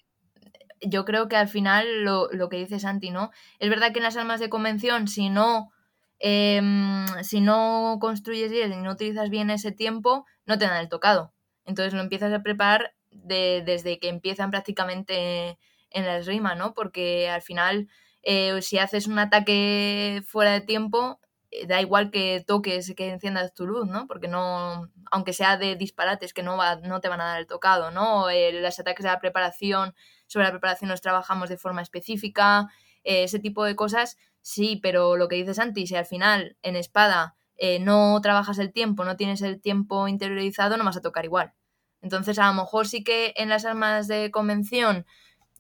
yo 0.81 1.05
creo 1.05 1.29
que 1.29 1.37
al 1.37 1.49
final 1.49 2.05
lo, 2.05 2.29
lo, 2.31 2.49
que 2.49 2.59
dice 2.59 2.79
Santi, 2.79 3.11
¿no? 3.11 3.31
Es 3.59 3.69
verdad 3.69 3.93
que 3.93 3.99
en 3.99 4.05
las 4.05 4.17
armas 4.17 4.39
de 4.39 4.49
convención, 4.49 5.09
si 5.09 5.29
no, 5.29 5.73
em, 6.19 7.07
si 7.23 7.41
no 7.41 7.99
construyes 8.01 8.51
bien, 8.51 8.83
no 8.83 8.93
utilizas 8.93 9.31
bien 9.31 9.51
ese 9.51 9.73
tiempo, 9.73 10.27
no 10.47 10.59
te 10.59 10.67
dan 10.67 10.81
el 10.81 10.89
tocado. 10.89 11.33
Entonces 11.65 11.93
lo 11.95 12.01
empiezas 12.01 12.33
a 12.33 12.43
preparar 12.43 12.95
desde 13.11 13.99
que 13.99 14.09
empiezan 14.09 14.51
prácticamente 14.51 15.59
en 15.91 16.07
la 16.07 16.19
esgrima, 16.19 16.55
¿no? 16.55 16.75
Porque 16.75 17.29
al 17.29 17.43
final, 17.43 17.89
eh, 18.23 18.61
si 18.63 18.79
haces 18.79 19.07
un 19.07 19.19
ataque 19.19 20.23
fuera 20.27 20.53
de 20.53 20.61
tiempo, 20.61 21.21
eh, 21.51 21.67
da 21.67 21.81
igual 21.81 22.11
que 22.11 22.45
toques, 22.47 22.93
que 22.97 23.11
enciendas 23.11 23.55
tu 23.55 23.67
luz, 23.67 23.87
¿no? 23.87 24.07
Porque 24.07 24.29
no, 24.29 24.91
aunque 25.11 25.33
sea 25.33 25.57
de 25.57 25.77
disparates, 25.77 26.35
que 26.35 26.43
no, 26.43 26.57
va, 26.57 26.77
no 26.77 27.01
te 27.01 27.09
van 27.09 27.21
a 27.21 27.25
dar 27.27 27.41
el 27.41 27.47
tocado, 27.47 27.91
¿no? 27.91 28.29
Eh, 28.29 28.53
los 28.53 28.79
ataques 28.79 29.05
de 29.05 29.11
la 29.11 29.21
preparación, 29.21 29.95
sobre 30.27 30.47
la 30.47 30.53
preparación 30.53 30.91
los 30.91 31.01
trabajamos 31.01 31.49
de 31.49 31.57
forma 31.57 31.81
específica, 31.83 32.69
eh, 33.05 33.25
ese 33.25 33.39
tipo 33.39 33.65
de 33.65 33.77
cosas, 33.77 34.19
sí, 34.43 34.79
pero 34.83 35.17
lo 35.17 35.29
que 35.29 35.37
dices 35.37 35.59
antes, 35.59 35.89
si 35.89 35.97
al 35.97 36.07
final 36.07 36.57
en 36.63 36.77
espada 36.77 37.37
no 37.81 38.21
trabajas 38.23 38.59
el 38.59 38.73
tiempo, 38.73 39.05
no 39.05 39.17
tienes 39.17 39.43
el 39.43 39.61
tiempo 39.61 40.07
interiorizado, 40.07 40.77
no 40.77 40.85
vas 40.85 40.97
a 40.97 41.03
tocar 41.03 41.25
igual. 41.25 41.55
Entonces, 42.03 42.39
a 42.39 42.47
lo 42.47 42.55
mejor 42.55 42.87
sí 42.87 43.03
que 43.03 43.35
en 43.37 43.49
las 43.49 43.65
armas 43.65 44.07
de 44.07 44.31
convención 44.31 45.05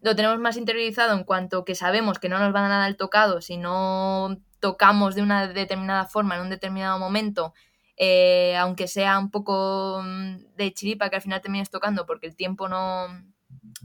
lo 0.00 0.14
tenemos 0.14 0.38
más 0.38 0.56
interiorizado 0.56 1.16
en 1.16 1.24
cuanto 1.24 1.64
que 1.64 1.74
sabemos 1.74 2.18
que 2.18 2.28
no 2.28 2.38
nos 2.38 2.52
van 2.52 2.70
a 2.70 2.78
dar 2.78 2.88
el 2.88 2.96
tocado 2.96 3.40
si 3.40 3.56
no 3.56 4.38
tocamos 4.60 5.14
de 5.14 5.22
una 5.22 5.48
determinada 5.48 6.06
forma 6.06 6.36
en 6.36 6.42
un 6.42 6.50
determinado 6.50 6.98
momento, 6.98 7.54
eh, 7.96 8.56
aunque 8.56 8.86
sea 8.86 9.18
un 9.18 9.30
poco 9.30 10.00
mm, 10.04 10.54
de 10.56 10.72
chiripa 10.72 11.10
que 11.10 11.16
al 11.16 11.22
final 11.22 11.40
termines 11.40 11.70
tocando 11.70 12.06
porque 12.06 12.26
el 12.26 12.36
tiempo 12.36 12.68
no, 12.68 13.06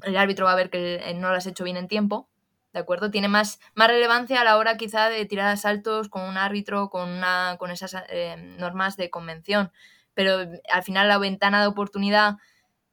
el 0.04 0.18
árbitro 0.18 0.46
va 0.46 0.54
a 0.54 0.56
ver 0.56 0.70
que 0.70 1.14
no 1.16 1.30
lo 1.30 1.36
has 1.36 1.48
hecho 1.48 1.64
bien 1.64 1.78
en 1.78 1.88
tiempo, 1.88 2.30
¿de 2.74 2.80
acuerdo? 2.80 3.12
Tiene 3.12 3.28
más, 3.28 3.60
más 3.76 3.88
relevancia 3.88 4.42
a 4.42 4.44
la 4.44 4.58
hora 4.58 4.78
quizá 4.78 5.10
de 5.10 5.26
tirar 5.26 5.50
asaltos 5.50 6.10
con 6.10 6.24
un 6.24 6.38
árbitro, 6.38 6.90
con, 6.90 7.10
una, 7.10 7.56
con 7.60 7.72
esas 7.72 7.96
eh, 8.10 8.36
normas 8.58 8.98
de 8.98 9.10
convención, 9.10 9.72
pero 10.14 10.40
al 10.72 10.84
final 10.84 11.08
la 11.08 11.20
ventana 11.20 11.62
de 11.62 11.68
oportunidad 11.68 12.38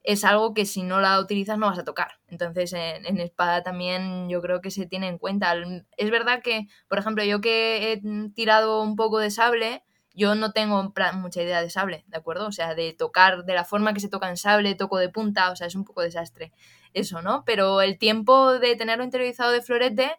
es 0.03 0.25
algo 0.25 0.55
que 0.55 0.65
si 0.65 0.83
no 0.83 1.01
la 1.01 1.21
utilizas 1.21 1.59
no 1.59 1.67
vas 1.67 1.79
a 1.79 1.85
tocar. 1.85 2.19
Entonces, 2.29 2.73
en, 2.73 3.21
espada 3.21 3.63
también 3.63 4.29
yo 4.31 4.41
creo 4.41 4.61
que 4.61 4.71
se 4.71 4.87
tiene 4.87 5.09
en 5.09 5.19
cuenta. 5.19 5.55
Es 5.97 6.11
verdad 6.11 6.43
que, 6.43 6.69
por 6.89 6.99
ejemplo, 6.99 7.25
yo 7.25 7.41
que 7.41 7.93
he 7.93 8.01
tirado 8.35 8.83
un 8.83 8.97
poco 8.97 9.19
de 9.19 9.31
sable, 9.31 9.83
yo 10.15 10.35
no 10.35 10.53
tengo 10.53 10.93
mucha 11.15 11.43
idea 11.43 11.61
de 11.61 11.71
sable, 11.71 12.05
¿de 12.09 12.17
acuerdo? 12.17 12.47
O 12.47 12.53
sea, 12.53 12.75
de 12.75 12.95
tocar 12.95 13.45
de 13.45 13.55
la 13.55 13.65
forma 13.65 13.93
que 13.93 14.01
se 14.01 14.09
toca 14.09 14.29
en 14.29 14.37
sable, 14.37 14.75
toco 14.75 14.99
de 14.99 15.11
punta, 15.11 15.51
o 15.51 15.57
sea, 15.57 15.67
es 15.67 15.75
un 15.75 15.85
poco 15.85 16.03
desastre 16.03 16.53
eso, 16.95 17.23
¿no? 17.23 17.45
Pero 17.45 17.81
el 17.81 17.99
tiempo 17.99 18.59
de 18.59 18.77
tenerlo 18.77 19.05
interiorizado 19.05 19.53
de 19.53 19.63
florete 19.63 20.13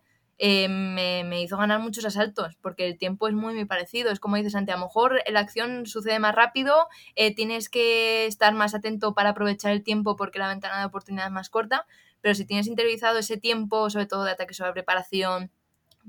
eh, 0.43 0.67
me, 0.69 1.39
hizo 1.43 1.55
ganar 1.55 1.79
muchos 1.79 2.03
asaltos, 2.03 2.55
porque 2.61 2.87
el 2.87 2.97
tiempo 2.97 3.27
es 3.27 3.33
muy, 3.35 3.53
muy 3.53 3.65
parecido. 3.65 4.11
Es 4.11 4.19
como 4.19 4.37
dices 4.37 4.55
antes, 4.55 4.73
a 4.73 4.79
lo 4.79 4.85
mejor 4.85 5.21
la 5.27 5.39
acción 5.39 5.85
sucede 5.85 6.17
más 6.17 6.33
rápido, 6.33 6.87
eh, 7.15 7.35
tienes 7.35 7.69
que 7.69 8.25
estar 8.25 8.51
más 8.55 8.73
atento 8.73 9.13
para 9.13 9.29
aprovechar 9.29 9.71
el 9.71 9.83
tiempo 9.83 10.15
porque 10.15 10.39
la 10.39 10.47
ventana 10.47 10.79
de 10.79 10.85
oportunidad 10.85 11.27
es 11.27 11.31
más 11.31 11.51
corta, 11.51 11.85
pero 12.21 12.33
si 12.33 12.45
tienes 12.45 12.65
interiorizado 12.65 13.19
ese 13.19 13.37
tiempo, 13.37 13.91
sobre 13.91 14.07
todo 14.07 14.23
de 14.23 14.31
ataque 14.31 14.55
sobre 14.55 14.73
preparación, 14.73 15.51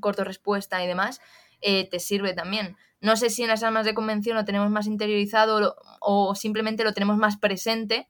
corto 0.00 0.24
respuesta 0.24 0.82
y 0.82 0.86
demás, 0.86 1.20
eh, 1.60 1.86
te 1.90 2.00
sirve 2.00 2.32
también. 2.32 2.78
No 3.02 3.16
sé 3.16 3.28
si 3.28 3.42
en 3.42 3.48
las 3.48 3.62
armas 3.62 3.84
de 3.84 3.92
convención 3.92 4.34
lo 4.36 4.46
tenemos 4.46 4.70
más 4.70 4.86
interiorizado 4.86 5.76
o 6.00 6.34
simplemente 6.34 6.84
lo 6.84 6.94
tenemos 6.94 7.18
más 7.18 7.36
presente 7.36 8.08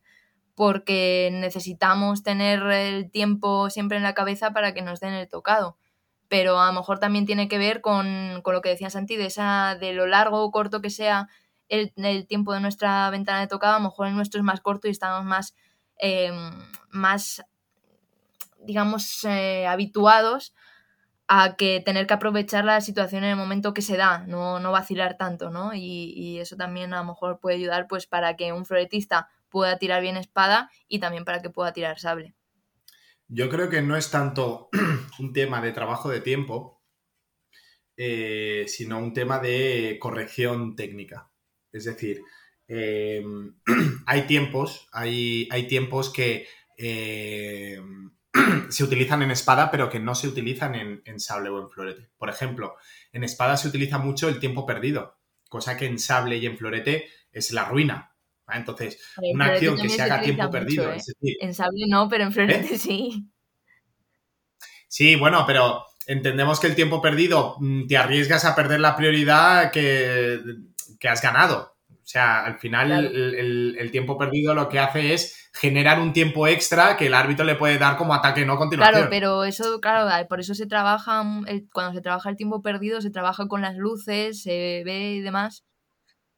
porque 0.54 1.30
necesitamos 1.32 2.22
tener 2.22 2.62
el 2.62 3.10
tiempo 3.10 3.70
siempre 3.70 3.96
en 3.96 4.02
la 4.02 4.14
cabeza 4.14 4.52
para 4.52 4.74
que 4.74 4.82
nos 4.82 5.00
den 5.00 5.14
el 5.14 5.28
tocado 5.28 5.76
pero 6.32 6.58
a 6.58 6.68
lo 6.68 6.72
mejor 6.72 6.98
también 6.98 7.26
tiene 7.26 7.46
que 7.46 7.58
ver 7.58 7.82
con, 7.82 8.40
con 8.42 8.54
lo 8.54 8.62
que 8.62 8.70
decía 8.70 8.88
Santi, 8.88 9.16
de, 9.16 9.26
esa, 9.26 9.76
de 9.78 9.92
lo 9.92 10.06
largo 10.06 10.42
o 10.42 10.50
corto 10.50 10.80
que 10.80 10.88
sea 10.88 11.28
el, 11.68 11.92
el, 11.96 12.26
tiempo 12.26 12.54
de 12.54 12.60
nuestra 12.60 13.10
ventana 13.10 13.40
de 13.40 13.48
tocado, 13.48 13.74
a 13.74 13.78
lo 13.78 13.84
mejor 13.84 14.06
el 14.06 14.14
nuestro 14.14 14.40
es 14.40 14.44
más 14.44 14.62
corto 14.62 14.88
y 14.88 14.92
estamos 14.92 15.26
más, 15.26 15.54
eh, 15.98 16.32
más 16.88 17.44
digamos, 18.60 19.24
eh, 19.24 19.66
habituados 19.66 20.54
a 21.28 21.54
que 21.56 21.82
tener 21.84 22.06
que 22.06 22.14
aprovechar 22.14 22.64
la 22.64 22.80
situación 22.80 23.24
en 23.24 23.30
el 23.32 23.36
momento 23.36 23.74
que 23.74 23.82
se 23.82 23.98
da, 23.98 24.24
no, 24.26 24.58
no 24.58 24.72
vacilar 24.72 25.18
tanto, 25.18 25.50
¿no? 25.50 25.74
Y, 25.74 26.14
y, 26.16 26.38
eso 26.38 26.56
también 26.56 26.94
a 26.94 27.00
lo 27.00 27.04
mejor 27.04 27.40
puede 27.40 27.56
ayudar 27.56 27.88
pues 27.88 28.06
para 28.06 28.36
que 28.36 28.54
un 28.54 28.64
floretista 28.64 29.28
pueda 29.52 29.78
tirar 29.78 30.02
bien 30.02 30.16
espada 30.16 30.70
y 30.88 30.98
también 30.98 31.24
para 31.24 31.42
que 31.42 31.50
pueda 31.50 31.72
tirar 31.72 32.00
sable. 32.00 32.34
Yo 33.28 33.48
creo 33.48 33.70
que 33.70 33.82
no 33.82 33.96
es 33.96 34.10
tanto 34.10 34.68
un 35.20 35.32
tema 35.32 35.60
de 35.60 35.72
trabajo 35.72 36.08
de 36.10 36.20
tiempo, 36.20 36.82
eh, 37.96 38.64
sino 38.66 38.98
un 38.98 39.12
tema 39.12 39.38
de 39.38 39.98
corrección 40.00 40.74
técnica. 40.74 41.30
Es 41.70 41.84
decir, 41.84 42.22
eh, 42.66 43.22
hay 44.06 44.22
tiempos, 44.22 44.88
hay, 44.92 45.48
hay 45.50 45.66
tiempos 45.68 46.10
que 46.10 46.46
eh, 46.78 47.80
se 48.70 48.84
utilizan 48.84 49.22
en 49.22 49.30
espada, 49.30 49.70
pero 49.70 49.90
que 49.90 50.00
no 50.00 50.14
se 50.14 50.28
utilizan 50.28 50.74
en, 50.74 51.20
sable 51.20 51.50
o 51.50 51.60
en 51.60 51.70
florete. 51.70 52.10
Por 52.16 52.30
ejemplo, 52.30 52.76
en 53.12 53.24
espada 53.24 53.56
se 53.56 53.68
utiliza 53.68 53.98
mucho 53.98 54.28
el 54.28 54.40
tiempo 54.40 54.66
perdido, 54.66 55.18
cosa 55.48 55.76
que 55.76 55.86
en 55.86 55.98
sable 55.98 56.38
y 56.38 56.46
en 56.46 56.56
florete 56.56 57.08
es 57.30 57.52
la 57.52 57.64
ruina. 57.64 58.11
Entonces, 58.52 58.98
en 59.20 59.36
una 59.36 59.46
acción 59.46 59.78
que 59.78 59.88
se 59.88 60.02
haga 60.02 60.20
tiempo 60.20 60.42
mucho, 60.42 60.52
perdido. 60.52 60.92
¿eh? 60.92 60.96
Es 60.96 61.06
decir, 61.06 61.36
en 61.40 61.54
sable 61.54 61.86
no, 61.88 62.08
pero 62.08 62.24
en 62.24 62.32
florete 62.32 62.74
¿eh? 62.74 62.78
sí. 62.78 63.26
Sí, 64.88 65.16
bueno, 65.16 65.44
pero 65.46 65.86
entendemos 66.06 66.60
que 66.60 66.66
el 66.66 66.74
tiempo 66.74 67.00
perdido 67.00 67.56
mm, 67.60 67.86
te 67.86 67.96
arriesgas 67.96 68.44
a 68.44 68.54
perder 68.54 68.80
la 68.80 68.96
prioridad 68.96 69.70
que, 69.70 70.40
que 70.98 71.08
has 71.08 71.22
ganado. 71.22 71.76
O 71.88 72.06
sea, 72.12 72.44
al 72.44 72.58
final 72.58 72.88
claro. 72.88 73.08
el, 73.08 73.34
el, 73.34 73.76
el, 73.78 73.90
tiempo 73.90 74.18
perdido 74.18 74.54
lo 74.54 74.68
que 74.68 74.80
hace 74.80 75.14
es 75.14 75.50
generar 75.54 76.00
un 76.00 76.12
tiempo 76.12 76.46
extra 76.46 76.96
que 76.96 77.06
el 77.06 77.14
árbitro 77.14 77.44
le 77.44 77.54
puede 77.54 77.78
dar 77.78 77.96
como 77.96 78.12
ataque 78.12 78.44
no 78.44 78.56
continuación. 78.56 78.94
Claro, 78.94 79.10
pero 79.10 79.44
eso, 79.44 79.80
claro, 79.80 80.10
por 80.28 80.40
eso 80.40 80.54
se 80.54 80.66
trabaja, 80.66 81.24
el, 81.46 81.68
cuando 81.72 81.92
se 81.92 82.00
trabaja 82.00 82.28
el 82.28 82.36
tiempo 82.36 82.60
perdido, 82.60 83.00
se 83.00 83.10
trabaja 83.10 83.46
con 83.46 83.62
las 83.62 83.76
luces, 83.76 84.42
se 84.42 84.82
ve 84.84 85.12
y 85.12 85.20
demás. 85.20 85.64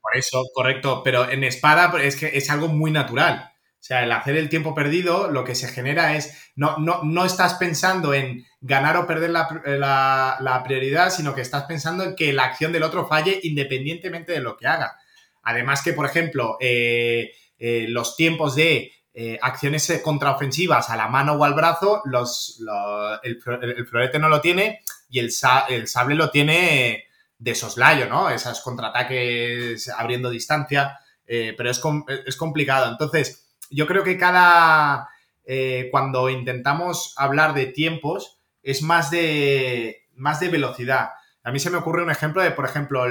Por 0.05 0.19
eso, 0.19 0.43
correcto, 0.53 1.01
pero 1.03 1.27
en 1.27 1.43
espada 1.43 1.91
es 1.99 2.15
que 2.15 2.37
es 2.37 2.51
algo 2.51 2.67
muy 2.67 2.91
natural. 2.91 3.49
O 3.55 3.87
sea, 3.87 4.03
el 4.03 4.11
hacer 4.11 4.37
el 4.37 4.49
tiempo 4.49 4.75
perdido, 4.75 5.31
lo 5.31 5.43
que 5.43 5.55
se 5.55 5.67
genera 5.67 6.15
es, 6.15 6.51
no, 6.55 6.77
no, 6.77 7.01
no 7.03 7.25
estás 7.25 7.55
pensando 7.55 8.13
en 8.13 8.45
ganar 8.61 8.97
o 8.97 9.07
perder 9.07 9.31
la, 9.31 10.37
la, 10.39 10.63
prioridad, 10.63 11.09
sino 11.09 11.33
que 11.33 11.41
estás 11.41 11.63
pensando 11.63 12.03
en 12.03 12.15
que 12.15 12.33
la 12.33 12.43
acción 12.43 12.71
del 12.71 12.83
otro 12.83 13.07
falle 13.07 13.39
independientemente 13.41 14.31
de 14.31 14.41
lo 14.41 14.57
que 14.57 14.67
haga. 14.67 14.95
Además 15.41 15.81
que, 15.83 15.93
por 15.93 16.05
ejemplo, 16.05 16.57
eh, 16.59 17.31
eh, 17.57 17.87
los 17.89 18.15
tiempos 18.15 18.55
de 18.55 18.91
eh, 19.11 19.39
acciones 19.41 20.01
contraofensivas 20.03 20.91
a 20.91 20.97
la 20.97 21.07
mano 21.07 21.33
o 21.33 21.43
al 21.43 21.55
brazo, 21.55 22.03
los, 22.05 22.57
los 22.59 23.19
el, 23.23 23.39
el, 23.63 23.87
florete 23.87 24.19
no 24.19 24.29
lo 24.29 24.39
tiene 24.39 24.81
y 25.09 25.17
el, 25.17 25.31
el 25.69 25.87
sable 25.87 26.13
lo 26.13 26.29
tiene 26.29 27.05
de 27.37 27.55
soslayo, 27.55 28.07
¿no? 28.07 28.29
Esos 28.29 28.61
contraataques 28.61 29.89
abriendo 29.89 30.29
distancia, 30.29 30.99
pero 31.25 31.69
es, 31.69 31.81
es 32.25 32.37
complicado. 32.37 32.91
Entonces, 32.91 33.45
yo 33.69 33.87
creo 33.87 34.03
que 34.03 34.17
cada, 34.17 35.09
eh, 35.45 35.89
cuando 35.91 36.29
intentamos 36.29 37.13
hablar 37.17 37.53
de 37.53 37.67
tiempos, 37.67 38.39
es 38.63 38.81
más 38.81 39.11
de, 39.11 40.07
más 40.15 40.39
de 40.39 40.49
velocidad. 40.49 41.09
A 41.43 41.51
mí 41.51 41.59
se 41.59 41.69
me 41.69 41.77
ocurre 41.77 42.03
un 42.03 42.11
ejemplo 42.11 42.41
de, 42.41 42.51
por 42.51 42.65
ejemplo, 42.65 43.05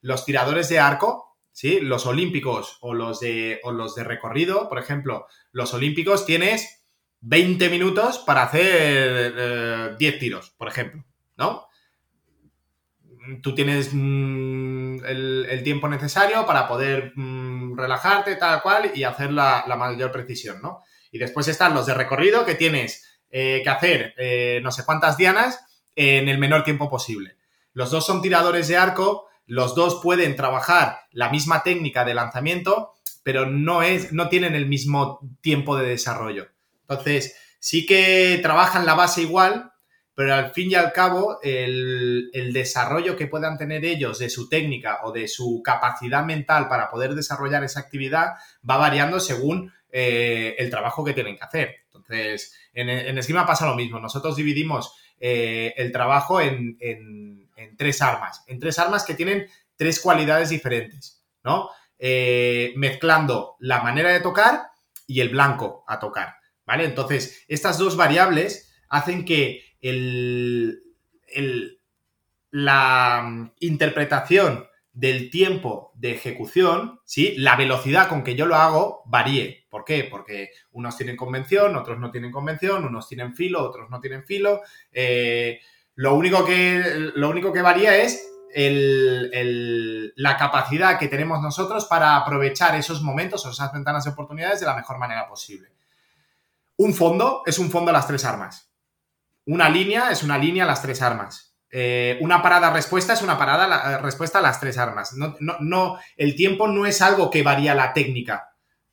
los 0.00 0.24
tiradores 0.24 0.68
de 0.68 0.78
arco, 0.78 1.36
¿sí? 1.52 1.80
Los 1.80 2.06
olímpicos 2.06 2.78
o 2.80 2.94
los, 2.94 3.20
de, 3.20 3.60
o 3.64 3.72
los 3.72 3.94
de 3.94 4.04
recorrido, 4.04 4.68
por 4.68 4.78
ejemplo, 4.78 5.26
los 5.52 5.74
olímpicos 5.74 6.24
tienes 6.24 6.86
20 7.20 7.68
minutos 7.68 8.18
para 8.18 8.44
hacer 8.44 9.34
eh, 9.36 9.96
10 9.98 10.18
tiros, 10.18 10.50
por 10.56 10.68
ejemplo, 10.68 11.04
¿no? 11.36 11.67
Tú 13.42 13.54
tienes 13.54 13.90
mmm, 13.92 15.04
el, 15.04 15.60
tiempo 15.64 15.88
necesario 15.88 16.46
para 16.46 16.66
poder 16.66 17.12
mmm, 17.14 17.76
relajarte, 17.76 18.36
tal 18.36 18.62
cual, 18.62 18.92
y 18.94 19.04
hacer 19.04 19.32
la, 19.32 19.64
la, 19.66 19.76
mayor 19.76 20.10
precisión, 20.12 20.60
¿no? 20.62 20.82
Y 21.10 21.18
después 21.18 21.48
están 21.48 21.74
los 21.74 21.86
de 21.86 21.94
recorrido 21.94 22.44
que 22.44 22.54
tienes 22.54 23.08
eh, 23.30 23.60
que 23.62 23.68
hacer 23.68 24.14
eh, 24.16 24.60
no 24.62 24.70
sé 24.70 24.86
cuántas 24.86 25.18
dianas 25.18 25.62
en 25.94 26.28
el 26.28 26.38
menor 26.38 26.64
tiempo 26.64 26.88
posible. 26.88 27.36
Los 27.74 27.90
dos 27.90 28.06
son 28.06 28.22
tiradores 28.22 28.68
de 28.68 28.78
arco, 28.78 29.26
los 29.46 29.74
dos 29.74 30.00
pueden 30.02 30.34
trabajar 30.34 31.00
la 31.10 31.28
misma 31.28 31.62
técnica 31.62 32.04
de 32.06 32.14
lanzamiento, 32.14 32.94
pero 33.22 33.44
no, 33.44 33.82
es, 33.82 34.12
no 34.12 34.28
tienen 34.30 34.54
el 34.54 34.66
mismo 34.66 35.20
tiempo 35.42 35.76
de 35.76 35.88
desarrollo. 35.88 36.48
Entonces, 36.88 37.36
sí 37.58 37.84
que 37.84 38.38
trabajan 38.42 38.86
la 38.86 38.94
base 38.94 39.20
igual, 39.20 39.72
pero 40.18 40.34
al 40.34 40.50
fin 40.50 40.72
y 40.72 40.74
al 40.74 40.92
cabo 40.92 41.38
el, 41.44 42.30
el, 42.32 42.52
desarrollo 42.52 43.14
que 43.14 43.28
puedan 43.28 43.56
tener 43.56 43.84
ellos 43.84 44.18
de 44.18 44.28
su 44.28 44.48
técnica 44.48 44.98
o 45.04 45.12
de 45.12 45.28
su 45.28 45.62
capacidad 45.64 46.24
mental 46.24 46.68
para 46.68 46.90
poder 46.90 47.14
desarrollar 47.14 47.62
esa 47.62 47.78
actividad 47.78 48.32
va 48.68 48.78
variando 48.78 49.20
según 49.20 49.72
eh, 49.92 50.56
el 50.58 50.70
trabajo 50.70 51.04
que 51.04 51.12
tienen 51.12 51.36
que 51.36 51.44
hacer. 51.44 51.76
Entonces, 51.84 52.52
en, 52.74 52.88
en 52.88 53.16
esgrima 53.16 53.46
pasa 53.46 53.68
lo 53.68 53.76
mismo. 53.76 54.00
Nosotros 54.00 54.34
dividimos 54.34 54.92
eh, 55.20 55.72
el 55.76 55.92
trabajo 55.92 56.40
en, 56.40 56.76
en, 56.80 57.48
en, 57.54 57.76
tres 57.76 58.02
armas, 58.02 58.42
en 58.48 58.58
tres 58.58 58.80
armas 58.80 59.04
que 59.04 59.14
tienen 59.14 59.46
tres 59.76 60.00
cualidades 60.00 60.50
diferentes, 60.50 61.22
¿no? 61.44 61.70
Eh, 61.96 62.72
mezclando 62.74 63.54
la 63.60 63.84
manera 63.84 64.10
de 64.10 64.18
tocar 64.18 64.62
y 65.06 65.20
el 65.20 65.28
blanco 65.28 65.84
a 65.86 66.00
tocar, 66.00 66.34
¿vale? 66.66 66.86
Entonces, 66.86 67.44
estas 67.46 67.78
dos 67.78 67.96
variables 67.96 68.68
hacen 68.88 69.24
que 69.24 69.67
el, 69.80 70.82
la 72.50 73.52
interpretación 73.60 74.66
del 74.92 75.30
tiempo 75.30 75.92
de 75.94 76.10
ejecución, 76.12 77.00
¿sí? 77.04 77.36
la 77.36 77.54
velocidad 77.54 78.08
con 78.08 78.24
que 78.24 78.34
yo 78.34 78.46
lo 78.46 78.56
hago 78.56 79.02
varíe. 79.06 79.66
¿Por 79.70 79.84
qué? 79.84 80.08
Porque 80.10 80.50
unos 80.72 80.96
tienen 80.96 81.16
convención, 81.16 81.76
otros 81.76 82.00
no 82.00 82.10
tienen 82.10 82.32
convención, 82.32 82.84
unos 82.84 83.08
tienen 83.08 83.34
filo, 83.34 83.62
otros 83.62 83.90
no 83.90 84.00
tienen 84.00 84.24
filo. 84.24 84.62
Eh, 84.90 85.60
lo, 85.94 86.14
único 86.14 86.44
que, 86.44 87.12
lo 87.14 87.28
único 87.28 87.52
que 87.52 87.62
varía 87.62 87.96
es 87.96 88.28
la 90.16 90.36
capacidad 90.36 90.98
que 90.98 91.08
tenemos 91.08 91.40
nosotros 91.40 91.84
para 91.84 92.16
aprovechar 92.16 92.74
esos 92.74 93.02
momentos 93.02 93.44
o 93.46 93.50
esas 93.50 93.72
ventanas 93.72 94.04
de 94.04 94.10
oportunidades 94.10 94.58
de 94.58 94.66
la 94.66 94.74
mejor 94.74 94.98
manera 94.98 95.28
posible. 95.28 95.68
Un 96.76 96.94
fondo 96.94 97.42
es 97.46 97.58
un 97.58 97.70
fondo 97.70 97.90
a 97.90 97.94
las 97.94 98.06
tres 98.06 98.24
armas. 98.24 98.67
Una 99.48 99.70
línea 99.70 100.10
es 100.10 100.22
una 100.22 100.36
línea 100.36 100.64
a 100.64 100.66
las 100.66 100.82
tres 100.82 101.00
armas. 101.00 101.56
Eh, 101.70 102.18
una 102.20 102.42
parada 102.42 102.70
respuesta 102.70 103.14
es 103.14 103.22
una 103.22 103.38
parada 103.38 103.66
la, 103.66 103.92
eh, 103.92 103.98
respuesta 103.98 104.40
a 104.40 104.42
las 104.42 104.60
tres 104.60 104.76
armas. 104.76 105.14
No, 105.14 105.36
no, 105.40 105.56
no, 105.60 105.98
el 106.18 106.36
tiempo 106.36 106.68
no 106.68 106.84
es 106.84 107.00
algo 107.00 107.30
que 107.30 107.42
varía 107.42 107.74
la 107.74 107.94
técnica 107.94 108.50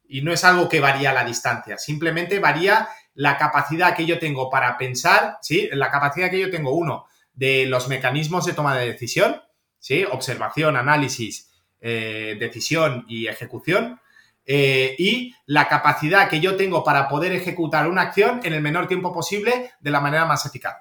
y 0.07 0.21
no 0.21 0.31
es 0.31 0.45
algo 0.45 0.69
que 0.69 0.79
varía 0.79 1.11
la 1.11 1.25
distancia. 1.25 1.77
Simplemente 1.77 2.39
varía 2.39 2.87
la 3.15 3.37
capacidad 3.37 3.93
que 3.97 4.05
yo 4.05 4.17
tengo 4.17 4.49
para 4.49 4.77
pensar, 4.77 5.39
¿sí? 5.41 5.67
La 5.73 5.91
capacidad 5.91 6.31
que 6.31 6.39
yo 6.39 6.49
tengo, 6.49 6.71
uno, 6.71 7.05
de 7.33 7.65
los 7.65 7.89
mecanismos 7.89 8.45
de 8.45 8.53
toma 8.53 8.77
de 8.77 8.93
decisión, 8.93 9.41
¿sí? 9.77 10.05
Observación, 10.09 10.77
análisis, 10.77 11.51
eh, 11.81 12.37
decisión 12.39 13.03
y 13.09 13.27
ejecución 13.27 13.99
eh, 14.45 14.95
y 14.99 15.33
la 15.45 15.67
capacidad 15.67 16.29
que 16.29 16.39
yo 16.39 16.55
tengo 16.55 16.83
para 16.83 17.07
poder 17.07 17.31
ejecutar 17.31 17.89
una 17.89 18.03
acción 18.03 18.41
en 18.43 18.53
el 18.53 18.61
menor 18.61 18.87
tiempo 18.87 19.11
posible 19.11 19.71
de 19.79 19.91
la 19.91 19.99
manera 20.01 20.25
más 20.25 20.45
eficaz. 20.45 20.75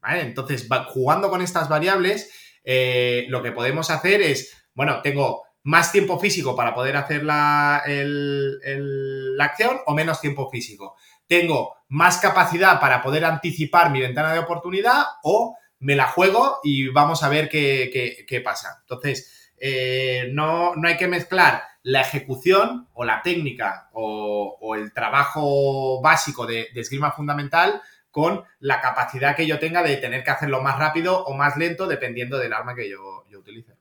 ¿Vale? 0.00 0.20
Entonces, 0.20 0.68
jugando 0.88 1.30
con 1.30 1.42
estas 1.42 1.68
variables, 1.68 2.30
eh, 2.62 3.26
lo 3.28 3.42
que 3.42 3.52
podemos 3.52 3.90
hacer 3.90 4.22
es, 4.22 4.56
bueno, 4.74 5.02
tengo 5.02 5.42
más 5.64 5.90
tiempo 5.90 6.20
físico 6.20 6.54
para 6.54 6.74
poder 6.74 6.96
hacer 6.96 7.24
la, 7.24 7.82
la 7.86 9.44
acción 9.44 9.78
o 9.86 9.94
menos 9.94 10.20
tiempo 10.20 10.48
físico. 10.48 10.94
Tengo 11.26 11.74
más 11.88 12.18
capacidad 12.18 12.78
para 12.78 13.02
poder 13.02 13.24
anticipar 13.24 13.90
mi 13.90 14.00
ventana 14.00 14.32
de 14.32 14.38
oportunidad 14.38 15.04
o 15.24 15.56
me 15.80 15.96
la 15.96 16.06
juego 16.06 16.60
y 16.62 16.88
vamos 16.88 17.24
a 17.24 17.28
ver 17.28 17.48
qué, 17.48 17.90
qué, 17.92 18.24
qué 18.28 18.40
pasa. 18.40 18.78
Entonces, 18.82 19.50
eh, 19.58 20.28
no, 20.32 20.74
no 20.76 20.88
hay 20.88 20.96
que 20.96 21.08
mezclar 21.08 21.62
la 21.86 22.00
ejecución 22.00 22.88
o 22.94 23.04
la 23.04 23.22
técnica 23.22 23.90
o, 23.92 24.74
el 24.74 24.92
trabajo 24.92 26.00
básico 26.02 26.44
de, 26.44 26.66
esgrima 26.74 27.12
fundamental 27.12 27.80
con 28.10 28.42
la 28.58 28.80
capacidad 28.80 29.36
que 29.36 29.46
yo 29.46 29.60
tenga 29.60 29.84
de 29.84 29.96
tener 29.96 30.24
que 30.24 30.32
hacerlo 30.32 30.60
más 30.62 30.80
rápido 30.80 31.24
o 31.24 31.34
más 31.34 31.56
lento 31.56 31.86
dependiendo 31.86 32.38
del 32.38 32.54
arma 32.54 32.74
que 32.74 32.90
yo, 32.90 33.24
utilice. 33.38 33.76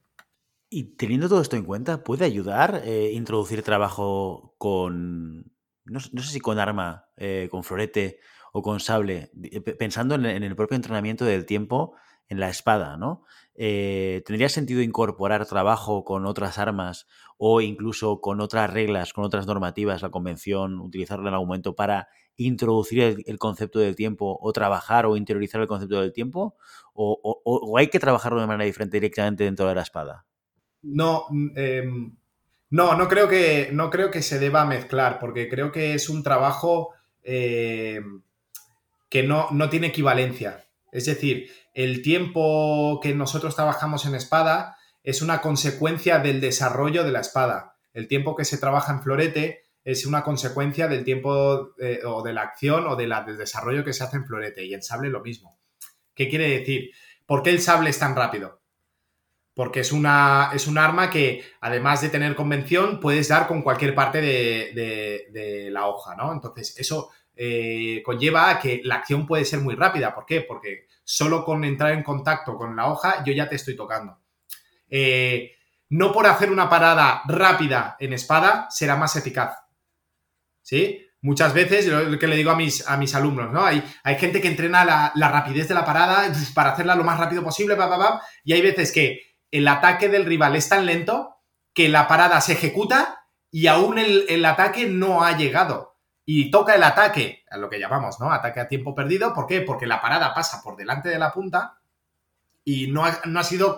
Y 0.70 0.96
teniendo 0.98 1.28
todo 1.28 1.42
esto 1.42 1.56
en 1.56 1.64
cuenta, 1.64 2.04
¿puede 2.04 2.26
ayudar 2.26 2.84
eh, 2.86 3.10
introducir 3.12 3.64
trabajo 3.64 4.54
con, 4.60 5.52
no, 5.86 6.00
sé 6.00 6.22
si 6.22 6.40
con 6.40 6.60
arma, 6.60 7.08
eh, 7.18 7.48
con 7.50 7.64
florete 7.64 8.20
o 8.54 8.62
con 8.62 8.82
sable, 8.82 9.32
pensando 9.80 10.14
en 10.14 10.44
el 10.44 10.56
propio 10.56 10.76
entrenamiento 10.76 11.26
del 11.26 11.48
tiempo 11.48 11.96
en 12.28 12.40
la 12.40 12.50
espada, 12.50 12.98
¿no? 12.98 13.24
Eh, 13.56 14.24
¿Tendría 14.26 14.50
sentido 14.50 14.82
incorporar 14.82 15.46
trabajo 15.46 16.04
con 16.04 16.26
otras 16.26 16.58
armas 16.58 17.08
o 17.38 17.62
incluso 17.62 18.22
con 18.22 18.40
otras 18.40 18.72
reglas, 18.72 19.14
con 19.14 19.26
otras 19.26 19.46
normativas, 19.48 20.02
la 20.02 20.10
convención, 20.10 20.80
utilizarlo 20.80 21.28
en 21.28 21.34
algún 21.34 21.50
momento 21.50 21.76
para 21.76 22.08
introducir 22.38 23.24
el, 23.26 23.40
concepto 23.40 23.80
del 23.80 23.96
tiempo 23.96 24.38
o 24.42 24.54
trabajar 24.54 25.06
o 25.06 25.18
interiorizar 25.18 25.62
el 25.62 25.68
concepto 25.68 26.02
del 26.02 26.14
tiempo? 26.14 26.56
¿O, 26.94 27.78
hay 27.78 27.88
que 27.88 28.00
trabajarlo 28.00 28.42
de 28.42 28.48
manera 28.48 28.66
diferente 28.66 28.98
directamente 28.98 29.44
dentro 29.44 29.68
de 29.68 29.76
la 29.76 29.82
espada? 29.82 30.26
No, 30.82 31.26
mm, 31.30 31.48
em, 31.56 32.16
no, 32.70 32.96
no 32.96 33.08
creo, 33.08 33.28
que, 33.28 33.70
no 33.72 33.90
creo 33.90 34.12
que 34.12 34.22
se 34.22 34.40
deba 34.40 34.66
mezclar, 34.66 35.20
porque 35.20 35.50
creo 35.50 35.72
que 35.72 35.94
es 35.94 36.10
un 36.10 36.24
trabajo 36.24 36.92
em, 37.24 38.22
que 39.10 39.24
no, 39.24 39.48
no 39.52 39.70
tiene 39.70 39.88
equivalencia. 39.88 40.66
Es 40.92 41.06
decir, 41.06 41.50
el 41.74 42.02
tiempo 42.02 43.00
que 43.02 43.14
nosotros 43.14 43.56
trabajamos 43.56 44.06
en 44.06 44.16
espada 44.16 44.75
es 45.06 45.22
una 45.22 45.40
consecuencia 45.40 46.18
del 46.18 46.42
desarrollo 46.42 47.04
de 47.04 47.12
la 47.12 47.20
espada. 47.20 47.78
El 47.94 48.08
tiempo 48.08 48.36
que 48.36 48.44
se 48.44 48.58
trabaja 48.58 48.92
en 48.92 49.04
florete 49.04 49.64
es 49.84 50.08
una 50.08 50.24
consecuencia 50.24 50.88
del 50.88 51.04
tiempo 51.04 51.76
eh, 51.78 52.00
o 52.04 52.24
de 52.24 52.34
la 52.34 52.42
acción 52.42 52.88
o 52.88 52.96
del 52.96 53.14
desarrollo 53.38 53.86
que 53.86 53.94
se 53.94 54.04
hace 54.04 54.18
en 54.18 54.26
florete 54.26 54.66
y 54.66 54.74
en 54.74 54.82
sable 54.82 55.10
lo 55.10 55.22
mismo. 55.22 55.60
¿Qué 56.16 56.28
quiere 56.28 56.50
decir? 56.50 56.90
¿Por 57.28 57.44
qué 57.44 57.52
el 57.52 57.62
sable 57.62 57.92
es 57.92 58.00
tan 58.00 58.16
rápido? 58.16 58.64
Porque 59.54 59.82
es, 59.82 59.92
una, 59.92 60.50
es 60.54 60.66
un 60.66 60.80
arma 60.80 61.12
que, 61.12 61.44
además 61.62 62.02
de 62.02 62.10
tener 62.10 62.36
convención, 62.36 63.00
puedes 63.00 63.28
dar 63.28 63.48
con 63.48 63.62
cualquier 63.62 63.94
parte 63.94 64.22
de, 64.22 65.70
la 65.72 65.88
hoja, 65.88 66.16
¿no? 66.16 66.34
Entonces, 66.34 66.78
eso 66.78 67.12
eh, 67.36 68.02
conlleva 68.04 68.50
a 68.50 68.60
que 68.60 68.82
la 68.84 68.96
acción 68.96 69.28
puede 69.28 69.46
ser 69.46 69.60
muy 69.60 69.76
rápida. 69.76 70.16
¿Por 70.16 70.26
qué? 70.26 70.42
Porque 70.42 70.88
solo 71.04 71.46
con 71.46 71.64
entrar 71.64 71.94
en 71.94 72.04
contacto 72.04 72.58
con 72.58 72.76
la 72.76 72.92
hoja 72.92 73.24
yo 73.24 73.34
ya 73.34 73.48
te 73.48 73.56
estoy 73.56 73.76
tocando. 73.76 74.25
Eh, 74.98 75.58
no 75.90 76.14
por 76.14 76.26
hacer 76.26 76.50
una 76.50 76.70
parada 76.70 77.22
rápida 77.28 77.98
en 78.00 78.14
espada 78.14 78.68
será 78.70 78.96
más 78.96 79.18
eficaz. 79.18 79.58
¿Sí? 80.62 81.06
Muchas 81.20 81.54
veces, 81.54 81.88
lo 81.88 82.18
que 82.18 82.28
le 82.28 82.38
digo 82.38 82.52
a 82.52 82.56
mis, 82.56 83.14
alumnos, 83.14 83.52
¿no? 83.52 83.66
Hay, 83.66 83.84
gente 84.18 84.40
que 84.40 84.48
entrena 84.48 84.86
la, 84.86 85.30
rapidez 85.30 85.68
de 85.68 85.74
la 85.74 85.84
parada 85.84 86.32
para 86.56 86.72
hacerla 86.72 86.96
lo 86.96 87.04
más 87.04 87.20
rápido 87.20 87.44
posible, 87.44 87.76
y 88.46 88.54
hay 88.54 88.62
veces 88.62 88.94
que 88.94 89.36
el 89.52 89.68
ataque 89.68 90.08
del 90.08 90.26
rival 90.26 90.56
es 90.56 90.70
tan 90.70 90.86
lento 90.86 91.42
que 91.74 91.90
la 91.90 92.08
parada 92.08 92.40
se 92.40 92.54
ejecuta 92.54 93.28
y 93.52 93.68
aún 93.68 94.00
el, 94.00 94.26
el 94.30 94.46
ataque 94.46 94.88
no 94.88 95.26
ha 95.26 95.36
llegado 95.36 95.98
y 96.24 96.50
toca 96.52 96.76
el 96.76 96.84
ataque, 96.84 97.44
a 97.52 97.58
lo 97.58 97.70
que 97.70 97.80
llamamos, 97.80 98.18
¿no? 98.22 98.32
Ataque 98.32 98.62
a 98.62 98.68
tiempo 98.70 98.96
perdido. 98.96 99.34
¿Por 99.34 99.46
qué? 99.46 99.60
Porque 99.60 99.88
la 99.88 100.02
parada 100.02 100.34
pasa 100.34 100.62
por 100.64 100.78
delante 100.78 101.10
de 101.10 101.20
la 101.20 101.34
punta 101.34 101.80
y 102.66 102.88
no 102.88 103.06
ha, 103.06 103.22
no 103.26 103.40
ha 103.40 103.44
sido 103.44 103.78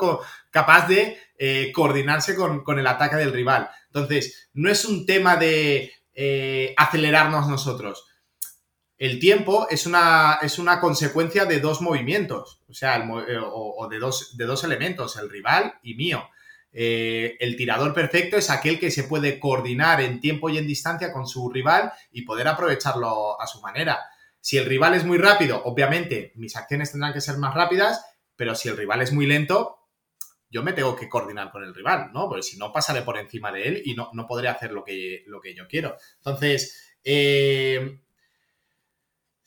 capaz 0.49 0.87
de 0.87 1.19
eh, 1.37 1.71
coordinarse 1.71 2.35
con, 2.35 2.63
el 2.79 2.87
ataque 2.87 3.17
del 3.17 3.33
rival. 3.33 3.69
Entonces, 3.87 4.49
no 4.53 4.71
es 4.71 4.85
un 4.85 5.05
tema 5.05 5.35
de 5.35 5.91
eh, 6.15 6.73
acelerarnos 6.77 7.47
nosotros. 7.47 8.05
El 8.97 9.19
tiempo 9.19 9.67
es 9.69 9.85
una, 9.85 10.39
es 10.41 10.57
una 10.57 10.79
consecuencia 10.79 11.45
de 11.45 11.59
dos 11.59 11.81
movimientos, 11.81 12.61
o 12.67 12.73
sea, 12.73 12.97
eh, 12.97 13.37
o, 13.39 13.87
de, 13.87 13.99
dos, 13.99 14.35
de 14.35 14.45
dos 14.45 14.63
elementos, 14.63 15.15
el 15.17 15.29
rival 15.29 15.75
y 15.83 15.93
mío. 15.93 16.27
El 16.71 17.55
tirador 17.55 17.93
perfecto 17.93 18.37
es 18.37 18.51
aquel 18.51 18.79
que 18.79 18.91
se 18.91 19.05
puede 19.05 19.39
coordinar 19.39 19.99
en 19.99 20.19
tiempo 20.19 20.47
y 20.49 20.59
en 20.59 20.67
distancia 20.67 21.11
con 21.11 21.25
su 21.25 21.49
rival 21.49 21.91
y 22.11 22.21
poder 22.21 22.47
aprovecharlo 22.47 23.39
a 23.41 23.47
su 23.47 23.61
manera. 23.61 23.99
Si 24.39 24.57
el 24.57 24.65
rival 24.65 24.93
es 24.93 25.03
muy 25.03 25.17
rápido, 25.17 25.61
obviamente 25.65 26.33
mis 26.35 26.55
acciones 26.55 26.91
tendrán 26.91 27.13
que 27.13 27.21
ser 27.21 27.37
más 27.37 27.55
rápidas, 27.55 28.03
pero 28.37 28.55
si 28.55 28.69
el 28.69 28.77
rival 28.77 29.01
es 29.01 29.11
muy 29.11 29.25
lento, 29.25 29.79
yo 30.49 30.63
me 30.63 30.73
tengo 30.73 30.95
que 30.95 31.09
coordinar 31.09 31.51
con 31.51 31.63
el 31.63 31.75
rival, 31.75 32.11
¿no? 32.13 32.29
Porque 32.29 32.43
si 32.43 32.57
no, 32.57 32.71
pasaré 32.71 33.01
por 33.01 33.17
encima 33.17 33.51
de 33.51 33.67
él 33.67 33.81
y 33.83 33.95
no, 33.95 34.09
no 34.13 34.25
podré 34.25 34.47
hacer 34.47 34.71
lo 34.71 34.83
que, 34.83 35.23
lo 35.27 35.41
que 35.41 35.53
yo 35.53 35.67
quiero. 35.67 35.97
Entonces, 36.19 36.95
eh, 37.03 37.99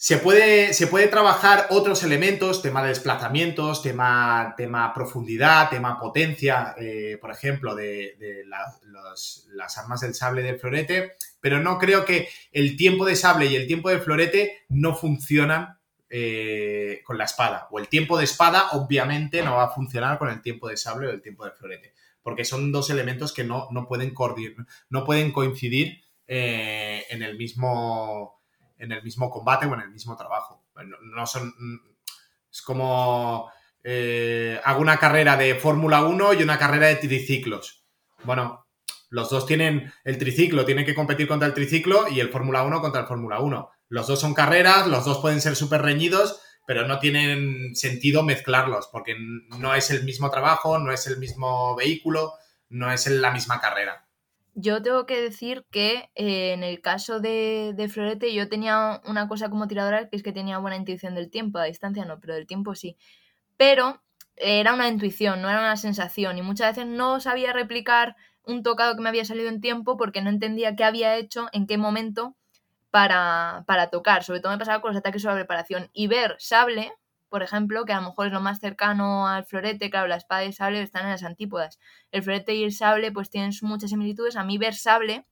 se 0.02 0.16
puede, 0.16 0.72
se 0.72 0.86
puede 0.86 1.08
trabajar 1.08 1.66
otros 1.68 2.02
elementos, 2.04 2.62
tema 2.62 2.82
de 2.82 2.88
desplazamientos, 2.88 3.82
tema, 3.82 4.54
tema 4.56 4.94
profundidad, 4.94 5.68
tema 5.68 6.00
potencia, 6.00 6.74
eh, 6.78 7.18
por 7.20 7.30
ejemplo, 7.30 7.74
de, 7.74 8.16
las 8.46 9.76
armas 9.76 10.00
del 10.00 10.14
sable 10.14 10.42
del 10.42 10.58
florete, 10.58 11.12
pero 11.38 11.60
no 11.60 11.78
creo 11.78 12.06
que 12.06 12.30
el 12.50 12.78
tiempo 12.78 13.04
de 13.04 13.14
sable 13.14 13.44
y 13.44 13.56
el 13.56 13.66
tiempo 13.66 13.90
de 13.90 13.98
florete 13.98 14.64
no 14.70 14.94
funcionan 14.94 15.79
eh, 16.10 17.00
con 17.04 17.16
la 17.16 17.24
espada. 17.24 17.68
O 17.70 17.78
el 17.78 17.88
tiempo 17.88 18.18
de 18.18 18.24
espada, 18.24 18.70
obviamente, 18.72 19.42
no 19.42 19.56
va 19.56 19.64
a 19.64 19.70
funcionar 19.70 20.18
con 20.18 20.28
el 20.28 20.42
tiempo 20.42 20.68
de 20.68 20.76
sable 20.76 21.06
o 21.06 21.10
el 21.10 21.22
tiempo 21.22 21.44
de 21.44 21.52
florete, 21.52 21.94
porque 22.20 22.44
son 22.44 22.72
dos 22.72 22.90
elementos 22.90 23.32
que 23.32 23.44
no, 23.44 23.68
pueden, 23.88 24.12
no 24.90 25.04
pueden 25.04 25.32
coincidir 25.32 26.02
eh, 26.26 27.04
en 27.10 27.22
el 27.22 27.38
mismo 27.38 28.40
en 28.80 28.92
el 28.92 29.02
mismo 29.02 29.30
combate 29.30 29.66
o 29.66 29.74
en 29.74 29.82
el 29.82 29.90
mismo 29.90 30.16
trabajo. 30.16 30.64
No, 31.14 31.26
son. 31.26 31.54
Es 32.50 32.62
como. 32.62 33.50
Eh, 33.82 34.60
hago 34.64 34.80
una 34.80 34.98
carrera 34.98 35.36
de 35.36 35.54
Fórmula 35.54 36.04
1 36.04 36.34
y 36.34 36.42
una 36.42 36.58
carrera 36.58 36.88
de 36.88 36.96
triciclos. 36.96 37.84
Bueno, 38.24 38.66
los 39.10 39.30
dos 39.30 39.46
tienen. 39.46 39.92
El 40.02 40.18
triciclo 40.18 40.64
tiene 40.64 40.84
que 40.84 40.94
competir 40.94 41.28
contra 41.28 41.46
el 41.46 41.54
triciclo 41.54 42.08
y 42.08 42.20
el 42.20 42.30
Fórmula 42.30 42.62
1 42.62 42.80
contra 42.80 43.02
el 43.02 43.06
Fórmula 43.06 43.40
1. 43.40 43.70
Los 43.90 44.06
dos 44.06 44.20
son 44.20 44.34
carreras, 44.34 44.86
los 44.86 45.04
dos 45.04 45.18
pueden 45.18 45.40
ser 45.40 45.56
súper 45.56 45.82
reñidos, 45.82 46.40
pero 46.64 46.86
no 46.86 47.00
tienen 47.00 47.74
sentido 47.74 48.22
mezclarlos 48.22 48.88
porque 48.92 49.16
no 49.18 49.74
es 49.74 49.90
el 49.90 50.04
mismo 50.04 50.30
trabajo, 50.30 50.78
no 50.78 50.92
es 50.92 51.08
el 51.08 51.18
mismo 51.18 51.74
vehículo, 51.74 52.34
no 52.68 52.92
es 52.92 53.08
la 53.08 53.32
misma 53.32 53.60
carrera. 53.60 54.06
Yo 54.54 54.80
tengo 54.80 55.06
que 55.06 55.20
decir 55.20 55.66
que 55.72 56.08
eh, 56.14 56.52
en 56.52 56.62
el 56.62 56.80
caso 56.80 57.18
de, 57.18 57.72
de, 57.74 57.88
Florete 57.88 58.32
yo 58.32 58.48
tenía 58.48 59.02
una 59.06 59.26
cosa 59.26 59.50
como 59.50 59.66
tiradora 59.66 60.08
que 60.08 60.16
es 60.16 60.22
que 60.22 60.32
tenía 60.32 60.58
buena 60.58 60.76
intuición 60.76 61.16
del 61.16 61.28
tiempo, 61.28 61.58
a 61.58 61.64
distancia 61.64 62.04
no, 62.04 62.20
pero 62.20 62.34
del 62.34 62.46
tiempo 62.46 62.76
sí. 62.76 62.96
Pero 63.56 64.00
era 64.36 64.72
una 64.72 64.88
intuición, 64.88 65.42
no 65.42 65.50
era 65.50 65.58
una 65.58 65.76
sensación 65.76 66.38
y 66.38 66.42
muchas 66.42 66.76
veces 66.76 66.88
no 66.88 67.18
sabía 67.18 67.52
replicar 67.52 68.14
un 68.44 68.62
tocado 68.62 68.94
que 68.94 69.02
me 69.02 69.08
había 69.08 69.24
salido 69.24 69.48
en 69.48 69.60
tiempo 69.60 69.96
porque 69.96 70.22
no 70.22 70.30
entendía 70.30 70.76
qué 70.76 70.84
había 70.84 71.16
hecho, 71.16 71.48
en 71.52 71.66
qué 71.66 71.76
momento 71.76 72.36
para, 72.90 73.64
para 73.66 73.90
tocar. 73.90 74.24
Sobre 74.24 74.40
todo 74.40 74.52
me 74.52 74.58
pasaba 74.58 74.80
con 74.80 74.90
los 74.90 74.98
ataques 74.98 75.22
sobre 75.22 75.36
preparación 75.36 75.90
y 75.92 76.06
ver 76.06 76.36
sable 76.38 76.92
por 77.30 77.44
ejemplo, 77.44 77.84
que 77.84 77.92
a 77.92 78.00
lo 78.00 78.08
mejor 78.08 78.26
es 78.26 78.32
lo 78.32 78.40
más 78.40 78.58
cercano 78.58 79.28
al 79.28 79.44
florete, 79.44 79.88
claro, 79.88 80.08
la 80.08 80.16
espada 80.16 80.42
y 80.44 80.48
el 80.48 80.52
sable 80.52 80.82
están 80.82 81.04
en 81.04 81.12
las 81.12 81.22
antípodas. 81.22 81.78
El 82.10 82.24
florete 82.24 82.54
y 82.54 82.64
el 82.64 82.72
sable 82.72 83.12
pues 83.12 83.30
tienen 83.30 83.52
muchas 83.62 83.90
similitudes. 83.90 84.34
A 84.36 84.42
mí 84.42 84.58
ver 84.58 84.74
sable, 84.74 85.26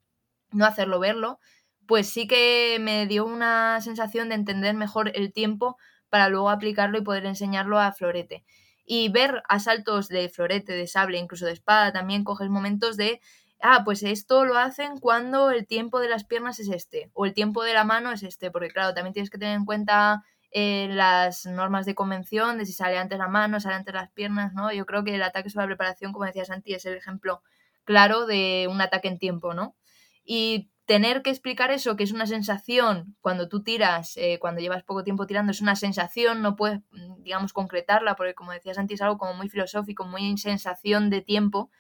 no 0.52 0.64
hacerlo 0.64 1.00
verlo, 1.00 1.40
pues 1.86 2.08
sí 2.08 2.28
que 2.28 2.78
me 2.80 3.06
dio 3.06 3.26
una 3.26 3.80
sensación 3.80 4.28
de 4.28 4.36
entender 4.36 4.76
mejor 4.76 5.10
el 5.14 5.32
tiempo 5.32 5.76
para 6.08 6.28
luego 6.28 6.50
aplicarlo 6.50 6.98
y 6.98 7.02
poder 7.02 7.26
enseñarlo 7.26 7.80
a 7.80 7.92
florete. 7.92 8.44
Y 8.84 9.08
ver 9.10 9.42
asaltos 9.48 10.08
de 10.08 10.28
florete, 10.28 10.74
de 10.74 10.86
sable, 10.86 11.18
incluso 11.18 11.46
de 11.46 11.52
espada, 11.52 11.92
también 11.92 12.22
coges 12.24 12.48
momentos 12.48 12.96
de 12.96 13.20
ah, 13.60 13.82
pues 13.84 14.02
esto 14.02 14.44
lo 14.44 14.56
hacen 14.56 14.98
cuando 14.98 15.50
el 15.50 15.66
tiempo 15.66 16.00
de 16.00 16.08
las 16.08 16.24
piernas 16.24 16.60
es 16.60 16.68
este, 16.68 17.10
o 17.14 17.26
el 17.26 17.34
tiempo 17.34 17.62
de 17.64 17.74
la 17.74 17.84
mano 17.84 18.12
es 18.12 18.22
este, 18.22 18.50
porque 18.50 18.68
claro, 18.68 18.94
también 18.94 19.12
tienes 19.12 19.30
que 19.30 19.38
tener 19.38 19.56
en 19.56 19.64
cuenta 19.64 20.24
eh, 20.50 20.88
las 20.90 21.44
normas 21.46 21.84
de 21.84 21.94
convención, 21.94 22.58
de 22.58 22.66
si 22.66 22.72
sale 22.72 22.96
antes 22.96 23.18
la 23.18 23.28
mano, 23.28 23.60
sale 23.60 23.74
antes 23.74 23.94
las 23.94 24.10
piernas, 24.12 24.54
¿no? 24.54 24.72
Yo 24.72 24.86
creo 24.86 25.04
que 25.04 25.14
el 25.14 25.22
ataque 25.22 25.50
sobre 25.50 25.64
la 25.64 25.68
preparación, 25.68 26.12
como 26.12 26.24
decía 26.24 26.44
Santi, 26.44 26.74
es 26.74 26.86
el 26.86 26.94
ejemplo 26.96 27.42
claro 27.84 28.26
de 28.26 28.66
un 28.70 28.80
ataque 28.80 29.08
en 29.08 29.18
tiempo, 29.18 29.54
¿no? 29.54 29.76
Y 30.24 30.70
tener 30.86 31.20
que 31.20 31.28
explicar 31.28 31.70
eso, 31.70 31.96
que 31.96 32.04
es 32.04 32.12
una 32.12 32.26
sensación, 32.26 33.14
cuando 33.20 33.48
tú 33.50 33.62
tiras, 33.62 34.16
eh, 34.16 34.38
cuando 34.40 34.62
llevas 34.62 34.84
poco 34.84 35.04
tiempo 35.04 35.26
tirando, 35.26 35.52
es 35.52 35.60
una 35.60 35.76
sensación, 35.76 36.40
no 36.40 36.56
puedes, 36.56 36.80
mm, 36.92 37.22
digamos, 37.22 37.52
concretarla, 37.52 38.16
porque 38.16 38.34
como 38.34 38.52
decía 38.52 38.72
Santi, 38.72 38.94
es 38.94 39.02
algo 39.02 39.18
como 39.18 39.34
muy 39.34 39.50
filosófico, 39.50 40.06
muy 40.06 40.38
sensación 40.38 41.10
de 41.10 41.20
tiempo. 41.20 41.70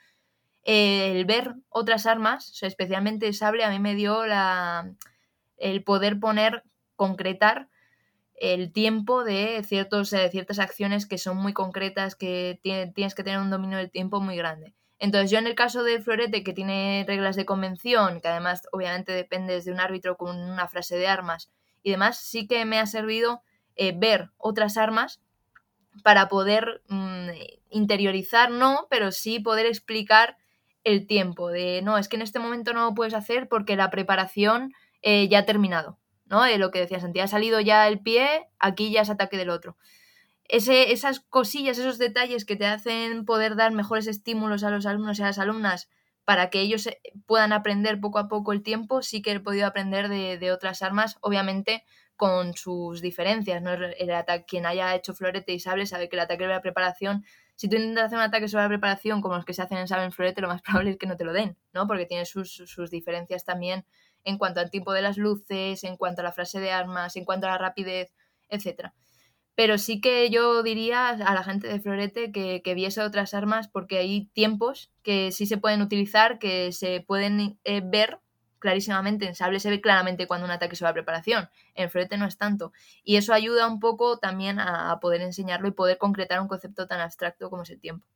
El 0.70 1.24
ver 1.24 1.54
otras 1.70 2.04
armas, 2.04 2.62
especialmente 2.62 3.32
sable, 3.32 3.64
a 3.64 3.70
mí 3.70 3.78
me 3.78 3.94
dio 3.94 4.26
la, 4.26 4.92
el 5.56 5.82
poder 5.82 6.20
poner, 6.20 6.62
concretar 6.94 7.70
el 8.34 8.70
tiempo 8.70 9.24
de 9.24 9.62
ciertos, 9.64 10.10
ciertas 10.10 10.58
acciones 10.58 11.06
que 11.06 11.16
son 11.16 11.38
muy 11.38 11.54
concretas, 11.54 12.16
que 12.16 12.60
tienes 12.62 13.14
que 13.14 13.24
tener 13.24 13.40
un 13.40 13.48
dominio 13.48 13.78
del 13.78 13.90
tiempo 13.90 14.20
muy 14.20 14.36
grande. 14.36 14.74
Entonces, 14.98 15.30
yo 15.30 15.38
en 15.38 15.46
el 15.46 15.54
caso 15.54 15.84
de 15.84 16.02
Florete, 16.02 16.44
que 16.44 16.52
tiene 16.52 17.02
reglas 17.08 17.34
de 17.36 17.46
convención, 17.46 18.20
que 18.20 18.28
además 18.28 18.68
obviamente 18.70 19.12
dependes 19.12 19.64
de 19.64 19.72
un 19.72 19.80
árbitro 19.80 20.18
con 20.18 20.36
una 20.36 20.68
frase 20.68 20.98
de 20.98 21.08
armas 21.08 21.50
y 21.82 21.92
demás, 21.92 22.18
sí 22.18 22.46
que 22.46 22.66
me 22.66 22.78
ha 22.78 22.84
servido 22.84 23.40
eh, 23.74 23.94
ver 23.96 24.32
otras 24.36 24.76
armas 24.76 25.22
para 26.02 26.28
poder 26.28 26.82
mm, 26.88 27.30
interiorizar, 27.70 28.50
no, 28.50 28.86
pero 28.90 29.12
sí 29.12 29.40
poder 29.40 29.64
explicar 29.64 30.36
el 30.88 31.06
tiempo 31.06 31.48
de, 31.48 31.80
no, 31.82 31.98
es 31.98 32.08
que 32.08 32.16
en 32.16 32.22
este 32.22 32.38
momento 32.38 32.72
no 32.72 32.84
lo 32.84 32.94
puedes 32.94 33.14
hacer 33.14 33.48
porque 33.48 33.76
la 33.76 33.90
preparación 33.90 34.72
eh, 35.02 35.28
ya 35.28 35.40
ha 35.40 35.46
terminado. 35.46 35.98
¿no? 36.26 36.42
De 36.42 36.58
lo 36.58 36.70
que 36.70 36.80
decía 36.80 37.00
Santiago, 37.00 37.24
ha 37.24 37.28
salido 37.28 37.60
ya 37.60 37.88
el 37.88 38.00
pie, 38.00 38.48
aquí 38.58 38.90
ya 38.90 39.02
es 39.02 39.10
ataque 39.10 39.36
del 39.36 39.50
otro. 39.50 39.76
Ese, 40.44 40.92
esas 40.92 41.20
cosillas, 41.20 41.78
esos 41.78 41.98
detalles 41.98 42.44
que 42.44 42.56
te 42.56 42.66
hacen 42.66 43.24
poder 43.24 43.56
dar 43.56 43.72
mejores 43.72 44.06
estímulos 44.06 44.64
a 44.64 44.70
los 44.70 44.86
alumnos 44.86 45.18
y 45.18 45.22
a 45.22 45.26
las 45.26 45.38
alumnas 45.38 45.88
para 46.24 46.50
que 46.50 46.60
ellos 46.60 46.86
eh, 46.86 47.00
puedan 47.26 47.52
aprender 47.52 48.00
poco 48.00 48.18
a 48.18 48.28
poco 48.28 48.52
el 48.52 48.62
tiempo, 48.62 49.02
sí 49.02 49.22
que 49.22 49.32
he 49.32 49.40
podido 49.40 49.66
aprender 49.66 50.08
de, 50.08 50.52
otras 50.52 50.82
armas, 50.82 51.16
obviamente 51.20 51.84
con 52.16 52.54
sus 52.54 53.00
diferencias, 53.00 53.62
¿no? 53.62 53.72
El 53.72 54.10
ataque, 54.10 54.44
quien 54.46 54.66
haya 54.66 54.94
hecho 54.94 55.14
florete 55.14 55.52
y 55.52 55.60
sable 55.60 55.86
sabe 55.86 56.08
que 56.08 56.16
el 56.16 56.20
ataque 56.20 56.42
de 56.42 56.50
la 56.50 56.60
preparación, 56.60 57.24
si 57.58 57.68
tú 57.68 57.76
intentas 57.76 58.06
hacer 58.06 58.18
un 58.18 58.24
ataque 58.24 58.48
sobre 58.48 58.62
la 58.62 58.68
preparación 58.68 59.20
como 59.20 59.34
los 59.34 59.44
que 59.44 59.52
se 59.52 59.62
hacen 59.62 59.78
en 59.78 59.88
sable 59.88 60.04
en 60.04 60.12
florete, 60.12 60.40
lo 60.40 60.48
más 60.48 60.62
probable 60.62 60.92
es 60.92 60.96
que 60.96 61.06
no 61.06 61.16
te 61.16 61.24
lo 61.24 61.32
den, 61.32 61.58
¿no? 61.74 61.86
Porque 61.86 62.06
tiene 62.06 62.24
sus, 62.24 62.50
sus 62.52 62.90
diferencias 62.90 63.44
también 63.44 63.84
en 64.24 64.38
cuanto 64.38 64.60
al 64.60 64.70
tipo 64.70 64.92
de 64.92 65.02
las 65.02 65.18
luces, 65.18 65.84
en 65.84 65.96
cuanto 65.96 66.22
a 66.22 66.24
la 66.24 66.32
frase 66.32 66.60
de 66.60 66.70
armas, 66.70 67.16
en 67.16 67.24
cuanto 67.24 67.46
a 67.46 67.50
la 67.50 67.58
rapidez, 67.58 68.14
etcétera 68.48 68.94
pero 69.58 69.76
sí 69.76 70.00
que 70.00 70.30
yo 70.30 70.62
diría 70.62 71.08
a 71.08 71.34
la 71.34 71.42
gente 71.42 71.66
de 71.66 71.80
Florete 71.80 72.30
que, 72.30 72.74
viese 72.76 73.02
otras 73.02 73.34
armas 73.34 73.66
porque 73.66 73.98
hay 73.98 74.26
tiempos 74.26 74.92
que 75.02 75.32
sí 75.32 75.46
se 75.46 75.58
pueden 75.58 75.82
utilizar, 75.82 76.38
que 76.38 76.70
se 76.70 77.00
pueden 77.00 77.58
eh, 77.64 77.82
ver 77.84 78.20
clarísimamente. 78.58 79.26
En 79.26 79.34
Sable 79.34 79.60
se 79.60 79.70
ve 79.70 79.80
claramente 79.80 80.26
cuando 80.26 80.44
un 80.44 80.50
ataque 80.50 80.76
se 80.76 80.84
va 80.84 80.90
a 80.90 80.94
preparación, 80.94 81.48
en 81.74 81.90
Florete 81.90 82.16
no 82.16 82.26
es 82.26 82.36
tanto. 82.36 82.72
Y 83.04 83.16
eso 83.16 83.32
ayuda 83.32 83.66
un 83.66 83.80
poco 83.80 84.18
también 84.18 84.58
a, 84.58 84.98
poder 85.00 85.20
enseñarlo 85.20 85.68
y 85.68 85.72
poder 85.72 85.98
concretar 85.98 86.40
un 86.40 86.48
concepto 86.48 86.86
tan 86.86 87.00
abstracto 87.00 87.50
como 87.50 87.62
es 87.62 87.70
el 87.70 87.80
tiempo. 87.80 88.06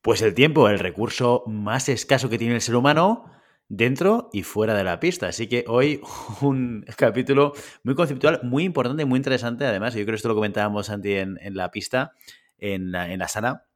Pues 0.00 0.22
el 0.22 0.34
tiempo, 0.34 0.68
el 0.68 0.78
recurso 0.78 1.42
más 1.46 1.88
escaso 1.88 2.28
que 2.28 2.38
tiene 2.38 2.54
el 2.54 2.60
ser 2.60 2.76
humano, 2.76 3.30
dentro 3.68 4.30
y 4.32 4.42
fuera 4.42 4.74
de 4.74 4.84
la 4.84 4.98
pista. 4.98 5.28
Así 5.28 5.46
que 5.46 5.64
hoy 5.68 6.00
un 6.40 6.84
capítulo 6.96 7.52
muy 7.82 7.94
conceptual, 7.94 8.40
muy 8.42 8.64
importante 8.64 9.04
muy 9.04 9.18
interesante. 9.18 9.66
Además, 9.66 9.94
yo 9.94 10.00
creo 10.02 10.12
que 10.12 10.16
esto 10.16 10.28
lo 10.28 10.34
comentábamos 10.34 10.90
antes 10.90 11.22
en, 11.22 11.54
la 11.54 11.70
pista, 11.70 12.12
en, 12.58 12.94
en, 12.94 13.18
la 13.18 13.28
sala, 13.28 13.66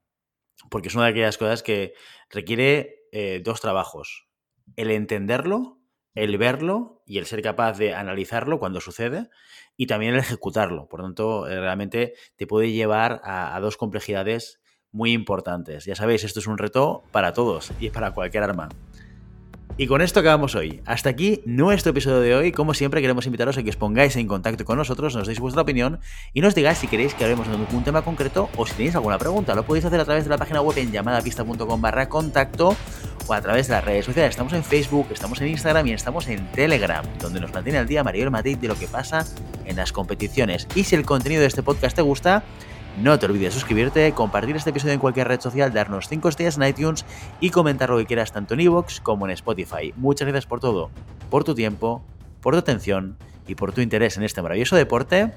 porque 0.70 0.88
es 0.88 0.94
una 0.94 1.04
de 1.04 1.10
aquellas 1.10 1.38
cosas 1.38 1.62
que 1.62 1.94
requiere 2.30 3.06
eh, 3.12 3.42
dos 3.44 3.60
trabajos. 3.60 4.26
El 4.76 4.90
entenderlo, 4.90 5.80
el 6.14 6.38
verlo 6.38 7.02
y 7.06 7.18
el 7.18 7.26
ser 7.26 7.42
capaz 7.42 7.78
de 7.78 7.94
analizarlo 7.94 8.58
cuando 8.58 8.80
sucede 8.80 9.28
y 9.76 9.86
también 9.86 10.14
el 10.14 10.20
ejecutarlo. 10.20 10.88
Por 10.88 11.00
lo 11.00 11.06
tanto, 11.06 11.48
eh, 11.48 11.60
realmente 11.60 12.14
te 12.36 12.46
puede 12.46 12.72
llevar 12.72 13.20
a, 13.24 13.56
a 13.56 13.60
dos 13.60 13.76
complejidades 13.76 14.60
muy 14.90 15.12
importantes. 15.12 15.86
Ya 15.86 15.94
sabéis, 15.94 16.24
esto 16.24 16.40
es 16.40 16.46
un 16.46 16.58
reto 16.58 17.02
para 17.12 17.32
todos 17.32 17.72
y 17.80 17.90
para 17.90 18.12
cualquier 18.12 18.44
arma. 18.44 18.68
Y 19.78 19.86
con 19.86 20.02
esto 20.02 20.20
acabamos 20.20 20.54
hoy. 20.54 20.82
Hasta 20.84 21.08
aquí 21.08 21.40
nuestro 21.46 21.90
episodio 21.90 22.20
de 22.20 22.34
hoy. 22.34 22.52
Como 22.52 22.74
siempre, 22.74 23.00
queremos 23.00 23.24
invitaros 23.24 23.56
a 23.56 23.62
que 23.62 23.70
os 23.70 23.76
pongáis 23.76 24.14
en 24.16 24.26
contacto 24.26 24.66
con 24.66 24.76
nosotros, 24.76 25.16
nos 25.16 25.26
deis 25.26 25.40
vuestra 25.40 25.62
opinión 25.62 25.98
y 26.34 26.42
nos 26.42 26.54
digáis 26.54 26.78
si 26.78 26.88
queréis 26.88 27.14
que 27.14 27.24
hablemos 27.24 27.48
de 27.48 27.56
un 27.56 27.82
tema 27.82 28.02
concreto 28.02 28.50
o 28.56 28.66
si 28.66 28.74
tenéis 28.74 28.94
alguna 28.94 29.16
pregunta. 29.16 29.54
Lo 29.54 29.64
podéis 29.64 29.86
hacer 29.86 29.98
a 29.98 30.04
través 30.04 30.24
de 30.24 30.30
la 30.30 30.36
página 30.36 30.60
web 30.60 30.76
en 30.76 30.92
llamadapista.com 30.92 31.80
barra 31.80 32.08
contacto 32.10 32.76
o 33.26 33.32
a 33.32 33.40
través 33.40 33.68
de 33.68 33.74
las 33.74 33.84
redes 33.84 34.04
sociales. 34.04 34.30
Estamos 34.30 34.52
en 34.52 34.62
Facebook, 34.62 35.06
estamos 35.10 35.40
en 35.40 35.48
Instagram 35.48 35.86
y 35.86 35.92
estamos 35.92 36.28
en 36.28 36.46
Telegram, 36.52 37.04
donde 37.18 37.40
nos 37.40 37.52
mantiene 37.52 37.78
al 37.78 37.86
día 37.86 38.04
Mariel 38.04 38.30
Madrid 38.30 38.58
de 38.58 38.68
lo 38.68 38.74
que 38.74 38.88
pasa 38.88 39.24
en 39.64 39.76
las 39.76 39.90
competiciones. 39.90 40.68
Y 40.74 40.84
si 40.84 40.96
el 40.96 41.06
contenido 41.06 41.40
de 41.40 41.46
este 41.46 41.62
podcast 41.62 41.96
te 41.96 42.02
gusta, 42.02 42.44
no 42.98 43.18
te 43.18 43.26
olvides 43.26 43.54
de 43.54 43.60
suscribirte, 43.60 44.12
compartir 44.12 44.56
este 44.56 44.70
episodio 44.70 44.94
en 44.94 45.00
cualquier 45.00 45.28
red 45.28 45.40
social, 45.40 45.72
darnos 45.72 46.08
5 46.08 46.28
estrellas 46.28 46.56
en 46.56 46.64
iTunes 46.64 47.04
y 47.40 47.50
comentar 47.50 47.90
lo 47.90 47.98
que 47.98 48.06
quieras 48.06 48.32
tanto 48.32 48.54
en 48.54 48.60
iVoox 48.60 49.00
como 49.00 49.26
en 49.26 49.32
Spotify. 49.32 49.92
Muchas 49.96 50.28
gracias 50.28 50.46
por 50.46 50.60
todo, 50.60 50.90
por 51.30 51.44
tu 51.44 51.54
tiempo, 51.54 52.02
por 52.40 52.54
tu 52.54 52.58
atención 52.58 53.16
y 53.46 53.54
por 53.54 53.72
tu 53.72 53.80
interés 53.80 54.16
en 54.16 54.24
este 54.24 54.42
maravilloso 54.42 54.76
deporte 54.76 55.32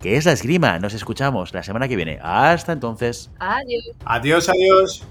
que 0.00 0.16
es 0.16 0.24
la 0.24 0.32
esgrima. 0.32 0.78
Nos 0.80 0.94
escuchamos 0.94 1.54
la 1.54 1.62
semana 1.62 1.88
que 1.88 1.96
viene. 1.96 2.18
Hasta 2.22 2.72
entonces. 2.72 3.30
Adiós. 3.38 3.90
Adiós, 4.04 4.48
adiós. 4.48 5.06